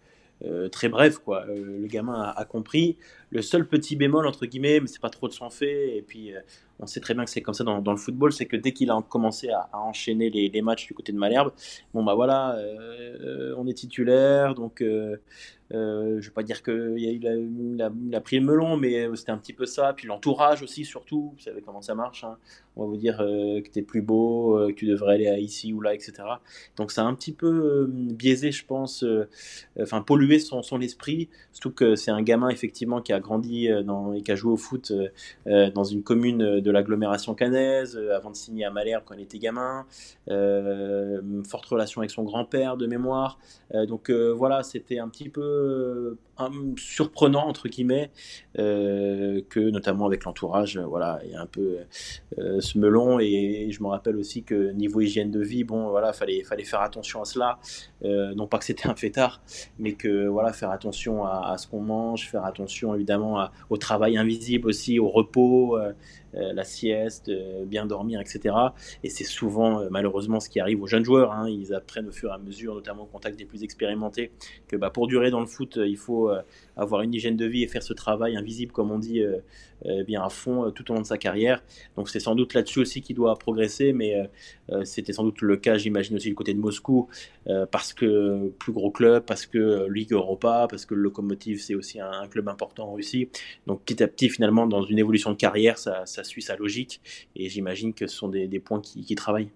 très 0.69 0.89
bref, 0.89 1.19
quoi. 1.19 1.45
Euh, 1.49 1.79
le 1.81 1.87
gamin 1.87 2.33
a, 2.37 2.45
compris. 2.45 2.97
Le 3.31 3.43
seul 3.43 3.67
petit 3.67 3.97
bémol, 3.97 4.27
entre 4.27 4.47
guillemets, 4.47 4.81
mais 4.81 4.87
c'est 4.87 5.01
pas 5.01 5.11
trop 5.11 5.29
de 5.29 5.33
son 5.33 5.51
fait, 5.51 5.97
et 5.97 6.03
puis 6.03 6.35
euh, 6.35 6.41
on 6.81 6.87
sait 6.87 7.01
très 7.01 7.15
bien 7.15 7.25
que 7.25 7.31
c'est 7.31 7.43
comme 7.43 7.55
ça 7.55 7.65
dans, 7.65 7.81
le 7.81 7.99
football, 7.99 8.33
c'est 8.33 8.47
que 8.47 8.57
dès 8.57 8.73
qu'il 8.73 8.91
a 8.91 9.03
commencé 9.09 9.51
à, 9.51 9.69
enchaîner 9.73 10.31
les, 10.31 10.63
matchs 10.63 10.87
du 10.87 10.95
côté 10.95 11.13
de 11.13 11.19
Malherbe, 11.19 11.53
bon 11.93 12.03
bah 12.03 12.15
voilà, 12.15 12.57
on 13.57 13.67
est 13.67 13.75
titulaire, 13.75 14.55
donc 14.55 14.83
euh, 15.75 16.19
je 16.21 16.27
vais 16.27 16.33
pas 16.33 16.43
dire 16.43 16.63
qu'il 16.63 17.27
a, 17.27 17.35
il 17.35 18.15
a, 18.15 18.21
pris 18.21 18.39
le 18.39 18.47
melon, 18.47 18.77
mais 18.77 19.09
c'était 19.17 19.33
un 19.33 19.39
petit 19.39 19.53
peu 19.53 19.67
ça. 19.67 19.93
Puis 19.93 20.07
l'entourage 20.07 20.63
aussi, 20.63 20.85
surtout. 20.85 21.33
Vous 21.37 21.43
savez 21.43 21.61
comment 21.61 21.83
ça 21.83 21.95
marche. 21.95 22.25
Hein. 22.25 22.39
On 22.77 22.83
va 22.83 22.89
vous 22.89 22.97
dire 22.97 23.21
euh, 23.21 23.61
que 23.61 23.69
tu 23.69 23.81
es 23.81 23.83
plus 23.83 24.03
beau, 24.03 24.57
euh, 24.57 24.69
que 24.69 24.75
tu 24.75 24.87
devrais 24.87 25.15
aller 25.15 25.29
à 25.29 25.39
ici 25.39 25.73
ou 25.73 25.81
là, 25.81 25.95
etc. 25.95 26.13
Donc 26.77 26.93
ça 26.93 27.03
a 27.03 27.05
un 27.07 27.15
petit 27.15 27.33
peu 27.33 27.49
euh, 27.49 27.87
biaisé, 27.89 28.51
je 28.51 28.65
pense, 28.65 29.05
enfin 29.81 30.01
pollué 30.01 30.39
son, 30.39 30.63
son 30.63 30.81
esprit. 30.81 31.29
Surtout 31.53 31.73
que 31.73 31.97
c'est 31.97 32.11
un 32.11 32.23
gamin, 32.23 32.49
effectivement, 32.49 33.03
qui 33.03 33.13
a 33.13 33.18
grandi 33.21 33.69
dans, 33.85 34.13
et 34.13 34.23
qui 34.23 34.31
a 34.33 34.37
joué 34.37 34.53
au 34.53 34.57
foot 34.57 34.93
dans 35.47 35.85
une 35.85 36.03
commune 36.03 36.61
de 36.61 36.69
de 36.69 36.71
l'agglomération 36.71 37.35
canaise, 37.35 37.99
avant 38.15 38.31
de 38.31 38.37
signer 38.37 38.67
à 38.67 38.71
Malherbe 38.71 39.03
quand 39.07 39.15
il 39.15 39.23
était 39.23 39.39
gamin, 39.39 39.87
forte 40.27 41.67
relation 41.67 42.03
avec 42.03 42.11
son 42.11 42.25
grand-père 42.25 42.77
de 42.77 42.87
mémoire. 42.87 43.39
donc 43.89 44.11
voilà, 44.11 44.63
c'était 44.63 44.99
un 44.99 45.09
petit 45.09 45.31
peu 45.31 46.19
surprenant 46.77 47.47
entre 47.47 47.69
guillemets 47.69 48.11
que 48.57 49.71
notamment 49.71 50.07
avec 50.07 50.25
l'entourage, 50.25 50.79
voilà, 50.79 51.21
il 51.25 51.31
y 51.31 51.35
a 51.35 51.41
un 51.41 51.47
peu 51.47 51.79
ce 52.37 52.79
melon 52.79 53.21
et 53.21 53.69
je 53.71 53.83
me 53.83 53.89
rappelle 53.89 54.17
aussi 54.17 54.43
que 54.43 54.73
niveau 54.73 55.01
hygiène 55.01 55.31
de 55.31 55.41
vie, 55.41 55.65
bon 55.65 55.91
voilà, 55.91 56.13
fallait 56.13 56.43
fallait 56.43 56.65
faire 56.65 56.81
attention 56.81 57.23
à 57.23 57.25
cela. 57.25 57.59
non 58.03 58.47
pas 58.47 58.59
que 58.59 58.65
c'était 58.65 58.89
un 58.89 58.95
fêtard, 58.95 59.41
mais 59.79 59.93
que 59.93 60.27
voilà, 60.27 60.53
faire 60.53 60.71
attention 60.71 61.25
à, 61.25 61.57
ce 61.59 61.67
qu'on 61.67 61.81
mange, 61.81 62.29
faire 62.29 62.45
attention 62.45 62.95
évidemment 62.95 63.49
au 63.71 63.77
travail 63.77 64.17
invisible 64.17 64.69
aussi, 64.69 64.99
au 64.99 65.09
repos, 65.09 65.77
euh, 65.77 65.93
euh, 66.28 66.28
la 66.35 66.65
sieste, 66.65 67.29
euh, 67.29 67.65
bien 67.65 67.87
dormir, 67.87 68.21
etc. 68.21 68.55
Et 69.03 69.11
c'est 69.11 69.25
souvent 69.25 69.89
malheureusement 69.91 70.41
ce 70.41 70.49
qui 70.49 70.61
arrive 70.61 70.83
aux 70.83 70.87
jeunes 70.87 71.05
joueurs. 71.05 71.33
Hein. 71.33 71.49
Ils 71.49 71.75
apprennent 71.75 72.09
au 72.09 72.13
fur 72.13 72.31
et 72.31 72.35
à 72.35 72.39
mesure, 72.39 72.75
notamment 72.75 73.05
au 73.05 73.07
contact 73.07 73.39
des 73.39 73.45
plus 73.45 73.63
expérimentés, 73.63 74.31
que 74.69 74.77
bah, 74.77 74.91
pour 74.91 75.07
durer 75.07 75.31
dans 75.31 75.41
le 75.41 75.47
foot, 75.47 75.79
il 75.83 75.97
faut 75.97 76.31
avoir 76.77 77.03
une 77.03 77.15
hygiène 77.15 77.37
de 77.37 77.47
vie 77.47 77.63
et 77.63 77.69
faire 77.69 77.83
ce 77.83 77.93
travail 77.93 78.37
invisible, 78.37 78.73
comme 78.73 78.91
on 78.91 78.99
dit, 78.99 79.23
bien 80.07 80.23
à 80.23 80.29
fond 80.29 80.71
tout 80.71 80.91
au 80.91 80.95
long 80.95 81.01
de 81.01 81.07
sa 81.07 81.19
carrière. 81.19 81.63
Donc 81.97 82.09
c'est 82.09 82.21
sans 82.21 82.35
doute 82.35 82.55
là-dessus 82.55 82.81
aussi 82.81 83.01
qu'il 83.01 83.17
doit 83.17 83.37
progresser, 83.37 83.93
mais 83.93 84.29
c'était 84.85 85.13
sans 85.13 85.25
doute 85.25 85.41
le 85.41 85.57
cas, 85.57 85.79
j'imagine 85.79 86.17
aussi 86.17 86.29
du 86.29 86.35
côté 86.35 86.55
de 86.55 86.59
Moscou, 86.59 87.09
parce 87.71 87.93
que 87.93 88.49
plus 88.59 88.73
gros 88.73 88.91
club, 88.91 89.25
parce 89.25 89.47
que 89.47 89.89
Ligue 89.91 90.13
Europa, 90.13 90.67
parce 90.71 90.85
que 90.87 90.95
le 90.95 91.03
Lokomotiv 91.03 91.61
c'est 91.61 91.75
aussi 91.75 92.01
un, 92.01 92.27
club 92.29 92.49
important 92.49 92.91
en 92.91 92.95
Russie. 92.95 93.29
Donc 93.67 93.83
petit 93.83 94.03
à 94.03 94.09
petit, 94.09 94.29
finalement, 94.29 94.67
dans 94.67 94.83
une 94.83 94.99
évolution 94.99 95.31
de 95.31 95.37
carrière, 95.37 95.79
ça, 95.79 96.05
suit 96.25 96.43
sa 96.43 96.57
logique. 96.57 97.01
Et 97.37 97.49
j'imagine 97.49 97.95
que 97.95 98.07
ce 98.07 98.17
sont 98.17 98.29
des, 98.29 98.61
points 98.61 98.81
qui 98.81 99.15
travaillent. 99.15 99.51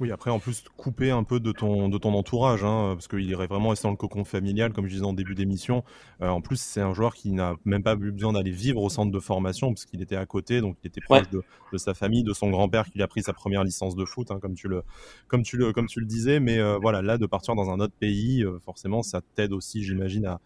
Oui, 0.00 0.10
après, 0.12 0.30
en 0.30 0.38
plus, 0.38 0.64
couper 0.78 1.10
un 1.10 1.24
peu 1.24 1.40
de 1.40 1.52
ton, 1.52 1.90
de 1.90 1.98
ton 1.98 2.14
entourage, 2.14 2.64
hein, 2.64 2.94
parce 2.94 3.06
qu'il 3.06 3.28
irait 3.28 3.46
vraiment 3.46 3.68
rester 3.68 3.86
dans 3.86 3.90
le 3.90 3.98
cocon 3.98 4.24
familial, 4.24 4.72
comme 4.72 4.86
je 4.86 4.94
disais 4.94 5.04
en 5.04 5.12
début 5.12 5.34
d'émission. 5.34 5.84
Euh, 6.22 6.28
en 6.28 6.40
plus, 6.40 6.58
c'est 6.58 6.80
un 6.80 6.94
joueur 6.94 7.14
qui 7.14 7.32
n'a 7.32 7.54
même 7.66 7.82
pas 7.82 7.96
eu 7.96 8.10
besoin 8.10 8.32
d'aller 8.32 8.50
vivre 8.50 8.80
au 8.80 8.88
centre 8.88 9.12
de 9.12 9.18
formation, 9.20 9.68
parce 9.74 9.84
qu'il 9.84 10.00
était 10.00 10.16
à 10.16 10.24
côté, 10.24 10.62
donc 10.62 10.78
il 10.82 10.86
était 10.86 11.02
proche 11.02 11.28
de, 11.28 11.42
de, 11.70 11.78
sa 11.78 11.92
famille, 11.92 12.24
de 12.24 12.32
son 12.32 12.48
grand-père 12.48 12.86
qui 12.86 12.96
lui 12.96 13.02
a 13.02 13.08
pris 13.08 13.22
sa 13.22 13.34
première 13.34 13.62
licence 13.62 13.94
de 13.94 14.06
foot, 14.06 14.30
hein, 14.30 14.38
comme, 14.40 14.54
tu 14.54 14.68
le, 14.68 14.84
comme, 15.28 15.42
tu 15.42 15.58
le, 15.58 15.74
comme 15.74 15.86
tu 15.86 16.00
le 16.00 16.06
disais. 16.06 16.40
Mais 16.40 16.58
euh, 16.58 16.78
voilà, 16.80 17.02
là, 17.02 17.18
de 17.18 17.26
partir 17.26 17.54
dans 17.54 17.68
un 17.68 17.78
autre 17.78 17.94
pays, 18.00 18.42
euh, 18.42 18.58
forcément, 18.60 19.02
ça 19.02 19.20
t'aide 19.34 19.52
aussi, 19.52 19.84
j'imagine, 19.84 20.24
à, 20.24 20.40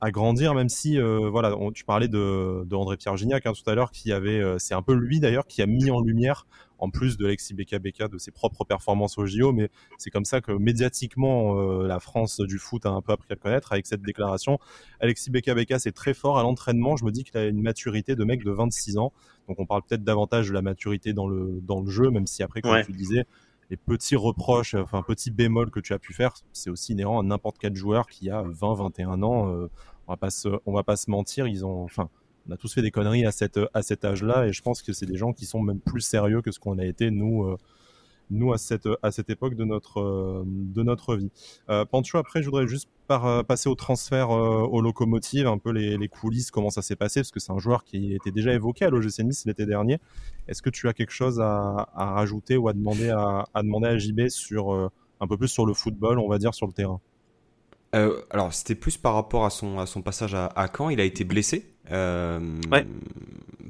à 0.00 0.10
grandir, 0.10 0.54
même 0.54 0.68
si 0.68 0.98
voilà, 0.98 1.54
tu 1.74 1.84
parlais 1.84 2.08
de, 2.08 2.64
de 2.64 2.76
André 2.76 2.96
Pierre 2.96 3.16
Gignac 3.16 3.46
hein, 3.46 3.52
tout 3.52 3.68
à 3.68 3.74
l'heure, 3.74 3.90
qui 3.90 4.12
avait, 4.12 4.42
c'est 4.58 4.74
un 4.74 4.82
peu 4.82 4.94
lui 4.94 5.20
d'ailleurs 5.20 5.46
qui 5.46 5.62
a 5.62 5.66
mis 5.66 5.90
en 5.90 6.00
lumière 6.00 6.46
en 6.78 6.90
plus 6.90 7.16
de 7.16 7.26
Alexis 7.26 7.54
BKBK, 7.54 8.10
de 8.10 8.18
ses 8.18 8.30
propres 8.30 8.64
performances 8.64 9.18
au 9.18 9.26
JO, 9.26 9.52
mais 9.52 9.70
c'est 9.98 10.10
comme 10.10 10.24
ça 10.24 10.40
que 10.40 10.52
médiatiquement 10.52 11.58
euh, 11.58 11.86
la 11.86 12.00
France 12.00 12.40
du 12.40 12.58
foot 12.58 12.84
a 12.86 12.90
un 12.90 13.00
peu 13.00 13.12
appris 13.12 13.28
à 13.30 13.34
le 13.34 13.40
connaître 13.40 13.72
avec 13.72 13.86
cette 13.86 14.02
déclaration. 14.02 14.58
Alexis 15.00 15.30
BKBK 15.30 15.74
c'est 15.78 15.92
très 15.92 16.14
fort 16.14 16.38
à 16.38 16.42
l'entraînement, 16.42 16.96
je 16.96 17.04
me 17.04 17.10
dis 17.10 17.24
qu'il 17.24 17.36
a 17.38 17.46
une 17.46 17.62
maturité 17.62 18.14
de 18.14 18.24
mec 18.24 18.44
de 18.44 18.50
26 18.50 18.98
ans, 18.98 19.12
donc 19.48 19.58
on 19.58 19.66
parle 19.66 19.82
peut-être 19.88 20.04
davantage 20.04 20.48
de 20.48 20.52
la 20.52 20.62
maturité 20.62 21.12
dans 21.12 21.28
le, 21.28 21.60
dans 21.62 21.80
le 21.80 21.90
jeu, 21.90 22.10
même 22.10 22.26
si 22.26 22.42
après, 22.42 22.60
comme 22.60 22.82
tu 22.84 22.92
disais, 22.92 23.24
les 23.70 23.76
petits 23.76 24.16
reproches, 24.16 24.74
enfin 24.74 25.02
petits 25.02 25.30
bémols 25.30 25.70
que 25.70 25.80
tu 25.80 25.92
as 25.92 25.98
pu 25.98 26.12
faire, 26.12 26.34
c'est 26.52 26.70
aussi 26.70 26.92
inhérent 26.92 27.20
à 27.20 27.22
n'importe 27.22 27.56
quel 27.58 27.74
joueur 27.74 28.06
qui 28.06 28.30
a 28.30 28.42
20, 28.42 28.74
21 28.74 29.22
ans. 29.22 29.52
Euh, 29.52 29.70
on 30.06 30.12
va 30.12 30.16
pas 30.16 30.30
se, 30.30 30.48
on 30.66 30.72
va 30.72 30.84
pas 30.84 30.96
se 30.96 31.10
mentir, 31.10 31.48
ils 31.48 31.64
ont, 31.64 31.82
enfin, 31.82 32.08
on 32.48 32.52
a 32.52 32.56
tous 32.56 32.72
fait 32.72 32.82
des 32.82 32.92
conneries 32.92 33.26
à, 33.26 33.32
cette, 33.32 33.58
à 33.74 33.82
cet 33.82 34.04
âge-là, 34.04 34.46
et 34.46 34.52
je 34.52 34.62
pense 34.62 34.82
que 34.82 34.92
c'est 34.92 35.06
des 35.06 35.16
gens 35.16 35.32
qui 35.32 35.46
sont 35.46 35.60
même 35.60 35.80
plus 35.80 36.00
sérieux 36.00 36.42
que 36.42 36.52
ce 36.52 36.60
qu'on 36.60 36.78
a 36.78 36.84
été 36.84 37.10
nous, 37.10 37.44
euh, 37.44 37.56
nous 38.30 38.52
à 38.52 38.58
cette, 38.58 38.88
à 39.02 39.10
cette 39.10 39.30
époque 39.30 39.54
de 39.54 39.64
notre, 39.64 40.00
euh, 40.00 40.42
de 40.46 40.82
notre 40.82 41.16
vie. 41.16 41.30
Euh, 41.70 41.84
Pancho, 41.84 42.18
après, 42.18 42.42
je 42.42 42.46
voudrais 42.46 42.66
juste 42.66 42.88
par, 43.06 43.44
passer 43.44 43.68
au 43.68 43.74
transfert 43.74 44.30
aux 44.30 44.80
locomotives, 44.80 45.46
un 45.46 45.58
peu 45.58 45.70
les, 45.70 45.96
les 45.96 46.08
coulisses, 46.08 46.50
comment 46.50 46.70
ça 46.70 46.82
s'est 46.82 46.96
passé, 46.96 47.20
parce 47.20 47.30
que 47.30 47.38
c'est 47.38 47.52
un 47.52 47.58
joueur 47.58 47.84
qui 47.84 48.14
était 48.14 48.32
déjà 48.32 48.52
évoqué 48.52 48.84
à 48.84 48.90
l'OGC 48.90 49.20
Nice 49.20 49.44
l'été 49.46 49.64
dernier. 49.64 49.98
Est-ce 50.48 50.60
que 50.60 50.70
tu 50.70 50.88
as 50.88 50.92
quelque 50.92 51.12
chose 51.12 51.40
à, 51.40 51.88
à 51.94 52.14
rajouter 52.14 52.56
ou 52.56 52.68
à 52.68 52.72
demander 52.72 53.10
à, 53.10 53.46
à 53.54 53.62
demander 53.62 53.86
à 53.86 53.96
JB 53.96 54.28
sur 54.28 54.90
un 55.20 55.26
peu 55.28 55.36
plus 55.36 55.48
sur 55.48 55.66
le 55.66 55.72
football, 55.72 56.18
on 56.18 56.28
va 56.28 56.38
dire, 56.38 56.52
sur 56.52 56.66
le 56.66 56.72
terrain? 56.72 57.00
Euh, 57.94 58.20
alors, 58.30 58.52
c'était 58.52 58.74
plus 58.74 58.96
par 58.96 59.14
rapport 59.14 59.44
à 59.44 59.50
son, 59.50 59.78
à 59.78 59.86
son 59.86 60.02
passage 60.02 60.34
à, 60.34 60.46
à 60.46 60.68
Caen. 60.74 60.90
Il 60.90 61.00
a 61.00 61.04
été 61.04 61.24
blessé 61.24 61.72
euh, 61.90 62.40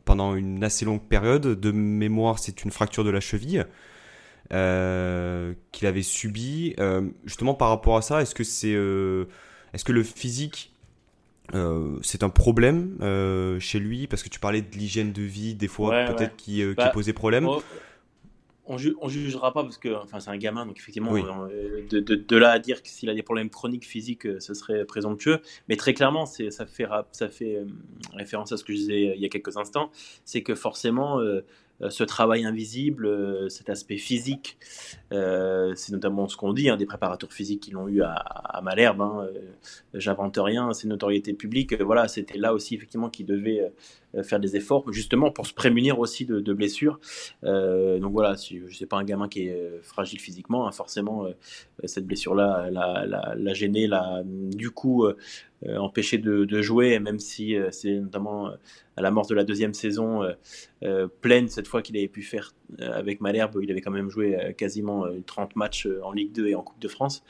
pendant 0.05 0.35
une 0.35 0.65
assez 0.65 0.85
longue 0.85 1.03
période. 1.03 1.47
De 1.47 1.71
mémoire, 1.71 2.39
c'est 2.39 2.65
une 2.65 2.71
fracture 2.71 3.05
de 3.05 3.11
la 3.11 3.21
cheville 3.21 3.65
euh, 4.53 5.55
qu'il 5.73 5.87
avait 5.87 6.03
subie. 6.03 6.75
justement, 7.25 7.55
par 7.55 7.69
rapport 7.69 7.97
à 7.97 8.03
ça, 8.03 8.23
est-ce 8.23 8.35
que, 8.35 8.45
c'est, 8.45 8.73
est-ce 9.73 9.85
que 9.85 9.93
le 9.93 10.03
physique, 10.03 10.73
c'est 12.03 12.23
un 12.23 12.31
problème 12.31 12.97
chez 13.61 13.79
lui? 13.79 14.07
Parce 14.07 14.23
que 14.23 14.29
tu 14.29 14.41
parlais 14.41 14.63
de 14.63 14.77
l'hygiène 14.77 15.13
de 15.13 15.23
vie, 15.23 15.55
des 15.55 15.69
fois, 15.69 16.07
peut-être 16.07 16.37
qui, 16.37 16.57
qui 16.57 16.75
bah, 16.75 16.91
posait 16.91 17.13
problème. 17.13 17.47
Oh, 17.49 17.63
on, 18.67 18.77
ne 18.77 19.09
jugera 19.09 19.53
pas 19.53 19.63
parce 19.63 19.79
que 19.79 19.95
enfin 19.95 20.21
c'est 20.21 20.31
un 20.31 20.37
gamin 20.37 20.67
donc 20.67 20.79
effectivement 20.79 21.15
euh, 21.15 21.87
de, 21.89 22.37
là 22.37 22.51
à 22.51 22.59
dire 22.59 22.83
que 22.83 22.89
s'il 22.89 23.09
a 23.09 23.15
des 23.15 23.23
problèmes 23.23 23.51
chroniques 23.51 23.87
physiques 23.87 24.27
euh, 24.27 24.41
ce 24.41 24.55
serait 24.55 24.85
présomptueux 24.85 25.41
mais 25.69 25.77
très 25.77 25.95
clairement 25.95 26.27
ça 26.27 26.67
fait 26.67 26.87
ça 27.13 27.29
fait 27.29 27.57
euh, 27.57 27.65
référence 28.15 28.53
à 28.53 28.57
ce 28.57 28.65
que 28.65 28.73
je 28.73 28.79
disais 28.79 29.13
il 29.15 29.23
y 29.23 29.25
a 29.25 29.29
quelques 29.29 29.57
instants 29.57 29.91
c'est 30.25 30.43
que 30.43 30.55
forcément 30.55 31.21
euh, 31.21 31.45
ce 31.91 32.05
travail 32.05 32.45
invisible, 32.45 33.07
euh, 33.07 33.49
cet 33.49 33.69
aspect 33.69 33.99
physique. 33.99 34.59
Euh, 35.13 35.73
c'est 35.77 35.93
notamment 35.93 36.29
ce 36.29 36.37
qu'on 36.37 36.53
dit, 36.53 36.69
hein, 36.69 36.77
des 36.77 36.87
préparateurs 36.87 37.33
physiques 37.33 37.63
qui 37.63 37.71
l'ont 37.71 37.89
eu 37.89 38.03
à, 38.03 38.61
Malherbe. 38.63 39.01
Hein, 39.01 39.29
J'invente 39.95 40.39
rien, 40.41 40.73
c'est 40.73 40.89
notoriété 40.89 41.33
publique. 41.35 41.81
voilà, 41.81 42.09
c'était 42.09 42.39
là 42.39 42.53
aussi 42.53 42.75
effectivement 42.75 43.09
qu'ils 43.09 43.27
devaient 43.27 43.73
faire 44.23 44.41
des 44.41 44.57
efforts, 44.57 44.91
justement 44.93 45.31
pour 45.31 45.47
se 45.47 45.53
prémunir 45.53 45.99
aussi 45.99 46.25
de, 46.25 46.53
blessures. 46.53 46.99
donc 47.43 48.13
voilà, 48.13 48.37
si, 48.37 48.61
je 48.67 48.75
sais 48.75 48.87
pas 48.87 48.97
un 48.97 49.05
gamin 49.05 49.29
qui 49.29 49.49
est 49.49 49.81
fragile 49.83 50.21
physiquement, 50.21 50.67
hein, 50.67 50.73
forcément 50.73 51.27
cette 51.85 52.07
blessure-là 52.07 52.71
l'a 52.71 53.55
gêné, 53.55 53.87
l'a 53.87 54.23
du 54.25 54.71
coup 54.71 55.07
empêché 55.67 56.19
de, 56.19 56.63
jouer, 56.63 56.99
même 56.99 57.19
si 57.19 57.57
c'est 57.71 58.01
notamment 58.01 58.51
à 58.97 59.03
la 59.03 59.11
mort 59.11 59.27
de 59.27 59.35
la 59.35 59.45
deuxième 59.45 59.75
saison 59.75 60.23
euh, 60.23 60.33
euh, 60.83 61.09
pleine, 61.21 61.49
cette 61.49 61.69
fois 61.69 61.83
qu'il 61.83 61.97
avait 61.97 62.09
pu 62.09 62.23
faire 62.23 62.53
euh, 62.66 62.66
avec 62.81 63.21
Malherbe, 63.21 63.59
il 63.63 63.71
avait 63.71 63.81
quand 63.81 63.91
même 63.91 64.11
joué 64.11 64.55
quasiment 64.57 65.07
30 65.27 65.57
matchs 65.57 65.89
en 66.03 66.13
Ligue 66.13 66.33
2 66.33 66.49
et 66.49 66.55
en 66.55 66.63
Coupe 66.63 66.81
de 66.81 66.89
France. 66.89 67.23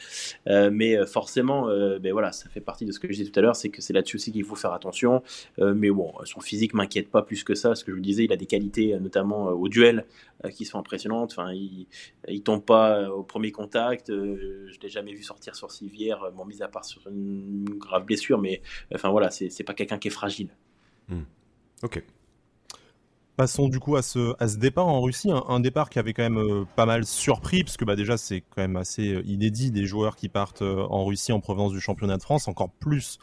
mais 0.46 1.04
forcément, 1.06 1.68
ben 1.98 2.12
voilà, 2.12 2.32
ça 2.32 2.48
fait 2.48 2.60
partie 2.60 2.84
de 2.84 2.92
ce 2.92 2.98
que 2.98 3.08
je 3.08 3.14
disais 3.14 3.30
tout 3.30 3.38
à 3.38 3.42
l'heure, 3.42 3.56
c'est 3.56 3.68
que 3.68 3.82
c'est 3.82 3.92
là-dessus 3.92 4.16
aussi 4.16 4.32
qu'il 4.32 4.44
faut 4.44 4.54
faire 4.54 4.72
attention. 4.72 5.22
mais 5.58 5.90
bon, 5.90 6.12
son 6.24 6.40
physique 6.40 6.74
m'inquiète 6.74 7.10
pas 7.10 7.22
plus 7.22 7.44
que 7.44 7.54
ça. 7.54 7.74
Ce 7.74 7.84
que 7.84 7.92
je 7.92 7.96
vous 7.96 8.02
disais, 8.02 8.24
il 8.24 8.32
a 8.32 8.36
des 8.36 8.46
qualités, 8.46 8.98
notamment 8.98 9.48
au 9.48 9.68
duel, 9.68 10.06
qui 10.52 10.64
sont 10.64 10.78
impressionnantes. 10.78 11.32
Enfin, 11.32 11.52
il, 11.52 11.86
il 12.28 12.42
tombe 12.42 12.64
pas 12.64 13.10
au 13.10 13.22
premier 13.22 13.52
contact. 13.52 14.08
je 14.08 14.80
l'ai 14.80 14.88
jamais 14.88 15.12
vu 15.12 15.22
sortir 15.22 15.54
sur 15.54 15.70
civière, 15.70 16.30
bon, 16.34 16.44
mis 16.44 16.62
à 16.62 16.68
part 16.68 16.84
sur 16.84 17.06
une 17.08 17.64
grave 17.78 18.04
blessure, 18.04 18.38
mais 18.38 18.62
enfin 18.94 19.10
voilà, 19.10 19.30
c'est 19.30 19.64
pas 19.64 19.74
quelqu'un 19.74 19.98
qui 19.98 20.08
est 20.08 20.12
fragile. 20.12 20.48
Hmm. 21.08 21.22
Ok. 21.82 22.02
Passons 23.36 23.68
du 23.68 23.80
coup 23.80 23.96
à 23.96 24.02
ce, 24.02 24.56
départ 24.56 24.88
en 24.88 25.02
Russie, 25.02 25.30
un, 25.30 25.60
départ 25.60 25.90
qui 25.90 25.98
avait 25.98 26.14
quand 26.14 26.22
même 26.22 26.38
euh, 26.38 26.64
pas 26.74 26.86
mal 26.86 27.04
surpris, 27.04 27.64
parce 27.64 27.76
que 27.76 27.84
bah, 27.84 27.94
déjà 27.94 28.16
c'est 28.16 28.40
quand 28.40 28.62
même 28.62 28.76
assez 28.76 29.12
euh, 29.12 29.22
inédit 29.26 29.70
des 29.70 29.84
joueurs 29.84 30.16
qui 30.16 30.30
partent 30.30 30.62
euh, 30.62 30.86
en 30.88 31.04
Russie 31.04 31.32
en 31.32 31.40
provenance 31.40 31.72
du 31.72 31.80
championnat 31.80 32.16
de 32.16 32.22
France, 32.22 32.48
encore 32.48 32.70
plus 32.70 33.18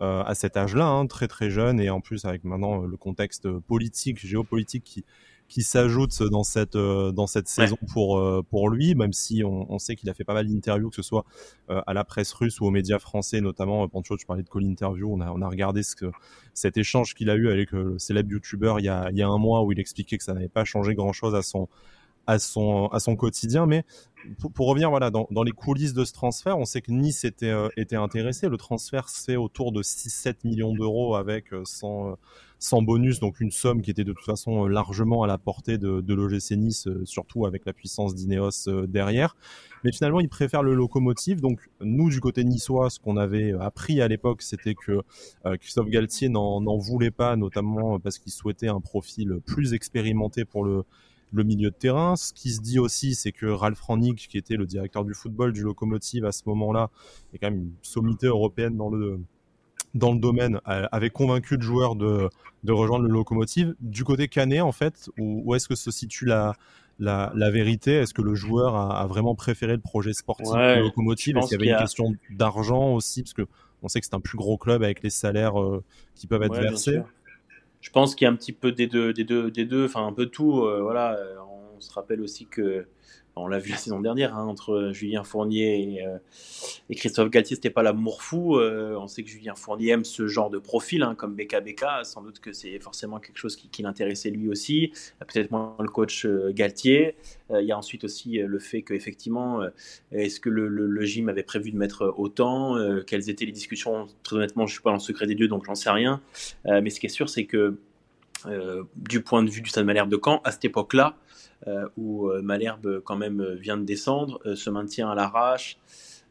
à 0.00 0.36
cet 0.36 0.56
âge-là, 0.56 0.86
hein, 0.86 1.08
très 1.08 1.26
très 1.26 1.50
jeune, 1.50 1.80
et 1.80 1.90
en 1.90 2.00
plus 2.00 2.24
avec 2.24 2.44
maintenant 2.44 2.82
le 2.82 2.96
contexte 2.96 3.50
politique, 3.50 4.24
géopolitique 4.24 4.84
qui, 4.84 5.04
qui 5.48 5.62
s'ajoute 5.62 6.22
dans 6.22 6.44
cette 6.44 6.76
euh, 6.76 7.10
dans 7.10 7.26
cette 7.26 7.48
saison 7.48 7.78
pour 7.92 8.18
euh, 8.18 8.42
pour 8.48 8.68
lui, 8.68 8.94
même 8.94 9.12
si 9.12 9.42
on, 9.42 9.72
on 9.72 9.78
sait 9.78 9.96
qu'il 9.96 10.08
a 10.10 10.14
fait 10.14 10.24
pas 10.24 10.34
mal 10.34 10.46
d'interviews, 10.46 10.90
que 10.90 10.96
ce 10.96 11.02
soit 11.02 11.24
euh, 11.70 11.80
à 11.86 11.94
la 11.94 12.04
presse 12.04 12.32
russe 12.32 12.60
ou 12.60 12.66
aux 12.66 12.70
médias 12.70 12.98
français, 12.98 13.40
notamment. 13.40 13.88
Pancho, 13.88 14.16
tu 14.16 14.26
parlais 14.26 14.42
de 14.42 14.48
call 14.48 14.64
interview, 14.64 15.10
on 15.10 15.20
a 15.20 15.30
on 15.30 15.40
a 15.40 15.48
regardé 15.48 15.82
ce 15.82 15.96
que 15.96 16.10
cet 16.52 16.76
échange 16.76 17.14
qu'il 17.14 17.30
a 17.30 17.34
eu 17.34 17.48
avec 17.48 17.72
le 17.72 17.98
célèbre 17.98 18.30
youtubeur 18.30 18.78
il 18.78 18.84
y 18.84 18.88
a 18.88 19.10
il 19.10 19.16
y 19.16 19.22
a 19.22 19.28
un 19.28 19.38
mois 19.38 19.62
où 19.62 19.72
il 19.72 19.80
expliquait 19.80 20.18
que 20.18 20.24
ça 20.24 20.34
n'avait 20.34 20.48
pas 20.48 20.64
changé 20.64 20.94
grand 20.94 21.12
chose 21.12 21.34
à 21.34 21.42
son 21.42 21.68
à 22.28 22.38
son 22.38 23.16
quotidien, 23.16 23.66
mais 23.66 23.84
pour, 24.54 24.68
revenir 24.68 24.90
voilà 24.90 25.10
dans, 25.10 25.42
les 25.44 25.52
coulisses 25.52 25.94
de 25.94 26.04
ce 26.04 26.12
transfert, 26.12 26.58
on 26.58 26.64
sait 26.64 26.82
que 26.82 26.92
Nice 26.92 27.24
était 27.24 27.54
était 27.76 27.96
intéressé. 27.96 28.48
Le 28.48 28.56
transfert 28.56 29.08
fait 29.08 29.36
autour 29.36 29.72
de 29.72 29.82
6-7 29.82 30.36
millions 30.44 30.74
d'euros 30.74 31.16
avec 31.16 31.46
100 31.64 32.16
sans 32.58 32.82
bonus, 32.82 33.20
donc 33.20 33.40
une 33.40 33.50
somme 33.50 33.82
qui 33.82 33.90
était 33.90 34.04
de 34.04 34.12
toute 34.12 34.24
façon 34.24 34.64
euh, 34.64 34.68
largement 34.68 35.22
à 35.22 35.26
la 35.26 35.38
portée 35.38 35.78
de, 35.78 36.00
de 36.00 36.14
l'OGC 36.14 36.52
Nice, 36.56 36.88
euh, 36.88 37.04
surtout 37.04 37.46
avec 37.46 37.64
la 37.64 37.72
puissance 37.72 38.14
d'Ineos 38.14 38.68
euh, 38.68 38.86
derrière. 38.86 39.36
mais 39.84 39.92
finalement 39.92 40.20
il 40.20 40.28
préfère 40.28 40.62
le 40.62 40.74
locomotive. 40.74 41.40
Donc 41.40 41.60
nous 41.80 42.10
du 42.10 42.20
côté 42.20 42.44
niçois, 42.44 42.90
ce 42.90 42.98
qu'on 42.98 43.16
avait 43.16 43.52
appris 43.60 44.00
à 44.00 44.08
l'époque, 44.08 44.42
c'était 44.42 44.74
que 44.74 45.02
Christophe 45.60 45.88
Galtier 45.88 46.28
n'en 46.28 46.76
voulait 46.76 47.10
pas, 47.10 47.36
notamment 47.36 48.00
parce 48.00 48.18
qu'il 48.18 48.32
souhaitait 48.32 48.68
un 48.68 48.80
profil 48.80 49.38
plus 49.46 49.72
expérimenté 49.74 50.44
pour 50.44 50.64
le 50.64 50.84
le 51.32 51.42
milieu 51.42 51.70
de 51.70 51.74
terrain. 51.74 52.16
Ce 52.16 52.32
qui 52.32 52.50
se 52.50 52.60
dit 52.60 52.78
aussi, 52.78 53.14
c'est 53.14 53.32
que 53.32 53.46
Ralph 53.46 53.80
Rangnick, 53.80 54.28
qui 54.28 54.38
était 54.38 54.56
le 54.56 54.66
directeur 54.66 55.04
du 55.04 55.14
football 55.14 55.52
du 55.52 55.62
Locomotive 55.62 56.24
à 56.24 56.32
ce 56.32 56.42
moment-là, 56.46 56.90
est 57.32 57.38
quand 57.38 57.50
même 57.50 57.60
une 57.60 57.72
sommité 57.82 58.26
européenne 58.26 58.76
dans 58.76 58.90
le 58.90 59.20
dans 59.94 60.12
le 60.12 60.18
domaine, 60.18 60.60
avait 60.64 61.08
convaincu 61.08 61.56
le 61.56 61.62
joueur 61.62 61.96
de, 61.96 62.28
de 62.62 62.72
rejoindre 62.72 63.06
le 63.06 63.10
Locomotive. 63.10 63.74
Du 63.80 64.04
côté 64.04 64.28
Canet, 64.28 64.60
en 64.60 64.70
fait, 64.70 65.08
où, 65.18 65.54
est-ce 65.54 65.66
que 65.66 65.74
se 65.74 65.90
situe 65.90 66.26
la, 66.26 66.54
la, 66.98 67.32
la 67.34 67.50
vérité? 67.50 67.94
Est-ce 67.94 68.12
que 68.12 68.20
le 68.20 68.34
joueur 68.34 68.76
a, 68.76 69.06
vraiment 69.06 69.34
préféré 69.34 69.72
le 69.72 69.80
projet 69.80 70.12
sportif 70.12 70.52
du 70.52 70.80
Locomotive? 70.80 71.38
Est-ce 71.38 71.48
qu'il 71.48 71.58
y 71.58 71.62
avait 71.62 71.72
une 71.72 71.82
question 71.82 72.12
d'argent 72.30 72.92
aussi? 72.92 73.22
Parce 73.22 73.32
que 73.32 73.46
on 73.82 73.88
sait 73.88 74.00
que 74.00 74.06
c'est 74.06 74.14
un 74.14 74.20
plus 74.20 74.36
gros 74.36 74.58
club 74.58 74.82
avec 74.82 75.02
les 75.02 75.10
salaires 75.10 75.60
euh, 75.60 75.82
qui 76.14 76.26
peuvent 76.26 76.42
être 76.42 76.60
versés 76.60 77.00
je 77.80 77.90
pense 77.90 78.14
qu'il 78.14 78.24
y 78.24 78.28
a 78.28 78.32
un 78.32 78.36
petit 78.36 78.52
peu 78.52 78.72
des 78.72 78.86
deux, 78.86 79.12
des 79.12 79.24
deux, 79.24 79.50
des 79.50 79.64
deux, 79.64 79.84
enfin 79.84 80.06
un 80.06 80.12
peu 80.12 80.26
tout. 80.26 80.62
Euh, 80.64 80.80
voilà, 80.82 81.18
on 81.76 81.80
se 81.80 81.92
rappelle 81.92 82.20
aussi 82.20 82.46
que 82.46 82.86
on 83.38 83.46
l'a 83.46 83.58
vu 83.58 83.70
la 83.70 83.76
saison 83.76 84.00
dernière, 84.00 84.36
hein, 84.36 84.46
entre 84.46 84.90
Julien 84.92 85.24
Fournier 85.24 86.04
euh, 86.06 86.18
et, 86.90 86.94
Christophe 86.94 87.30
Galtier, 87.30 87.56
c'était 87.56 87.70
pas 87.70 87.82
l'amour 87.82 88.22
fou. 88.22 88.56
Euh, 88.56 88.96
on 88.98 89.06
sait 89.06 89.22
que 89.22 89.28
Julien 89.28 89.54
Fournier 89.54 89.92
aime 89.92 90.04
ce 90.04 90.26
genre 90.26 90.50
de 90.50 90.58
profil, 90.58 91.02
hein, 91.02 91.14
comme 91.14 91.34
BKBK. 91.34 91.84
Sans 92.04 92.22
doute 92.22 92.40
que 92.40 92.52
c'est 92.52 92.78
forcément 92.78 93.18
quelque 93.18 93.36
chose 93.38 93.56
qui, 93.56 93.82
l'intéressait 93.82 94.30
lui 94.30 94.48
aussi. 94.48 94.92
Peut-être 95.20 95.50
moins 95.50 95.76
le 95.78 95.88
coach 95.88 96.26
euh, 96.26 96.52
Galtier. 96.52 97.16
Il 97.50 97.64
y 97.64 97.72
a 97.72 97.78
ensuite 97.78 98.04
aussi 98.04 98.38
le 98.38 98.58
fait 98.58 98.82
qu'effectivement, 98.82 99.62
est-ce 100.12 100.38
que 100.38 100.50
le, 100.50 101.04
gym 101.06 101.30
avait 101.30 101.42
prévu 101.42 101.70
de 101.70 101.78
mettre 101.78 102.12
autant 102.18 102.76
Quelles 103.06 103.30
étaient 103.30 103.46
les 103.46 103.52
discussions? 103.52 104.06
Très 104.22 104.36
honnêtement, 104.36 104.66
je 104.66 104.74
suis 104.74 104.82
pas 104.82 104.90
dans 104.90 104.96
le 104.96 105.00
secret 105.00 105.26
des 105.26 105.34
dieux, 105.34 105.48
donc 105.48 105.64
j'en 105.64 105.74
sais 105.74 105.88
rien. 105.88 106.20
mais 106.66 106.90
ce 106.90 107.00
qui 107.00 107.06
est 107.06 107.08
sûr, 107.08 107.30
c'est 107.30 107.46
que 107.46 107.78
du 108.96 109.22
point 109.22 109.42
de 109.42 109.48
vue 109.48 109.62
du 109.62 109.70
Stade 109.70 109.86
Malherbe 109.86 110.10
de 110.10 110.20
Caen, 110.22 110.42
à 110.44 110.52
cette 110.52 110.66
époque-là, 110.66 111.16
euh, 111.16 111.27
où 111.96 112.28
euh, 112.28 112.40
Malherbe 112.42 113.00
quand 113.00 113.16
même 113.16 113.54
vient 113.54 113.76
de 113.76 113.84
descendre, 113.84 114.40
euh, 114.46 114.54
se 114.54 114.70
maintient 114.70 115.10
à 115.10 115.14
l'arrache. 115.14 115.78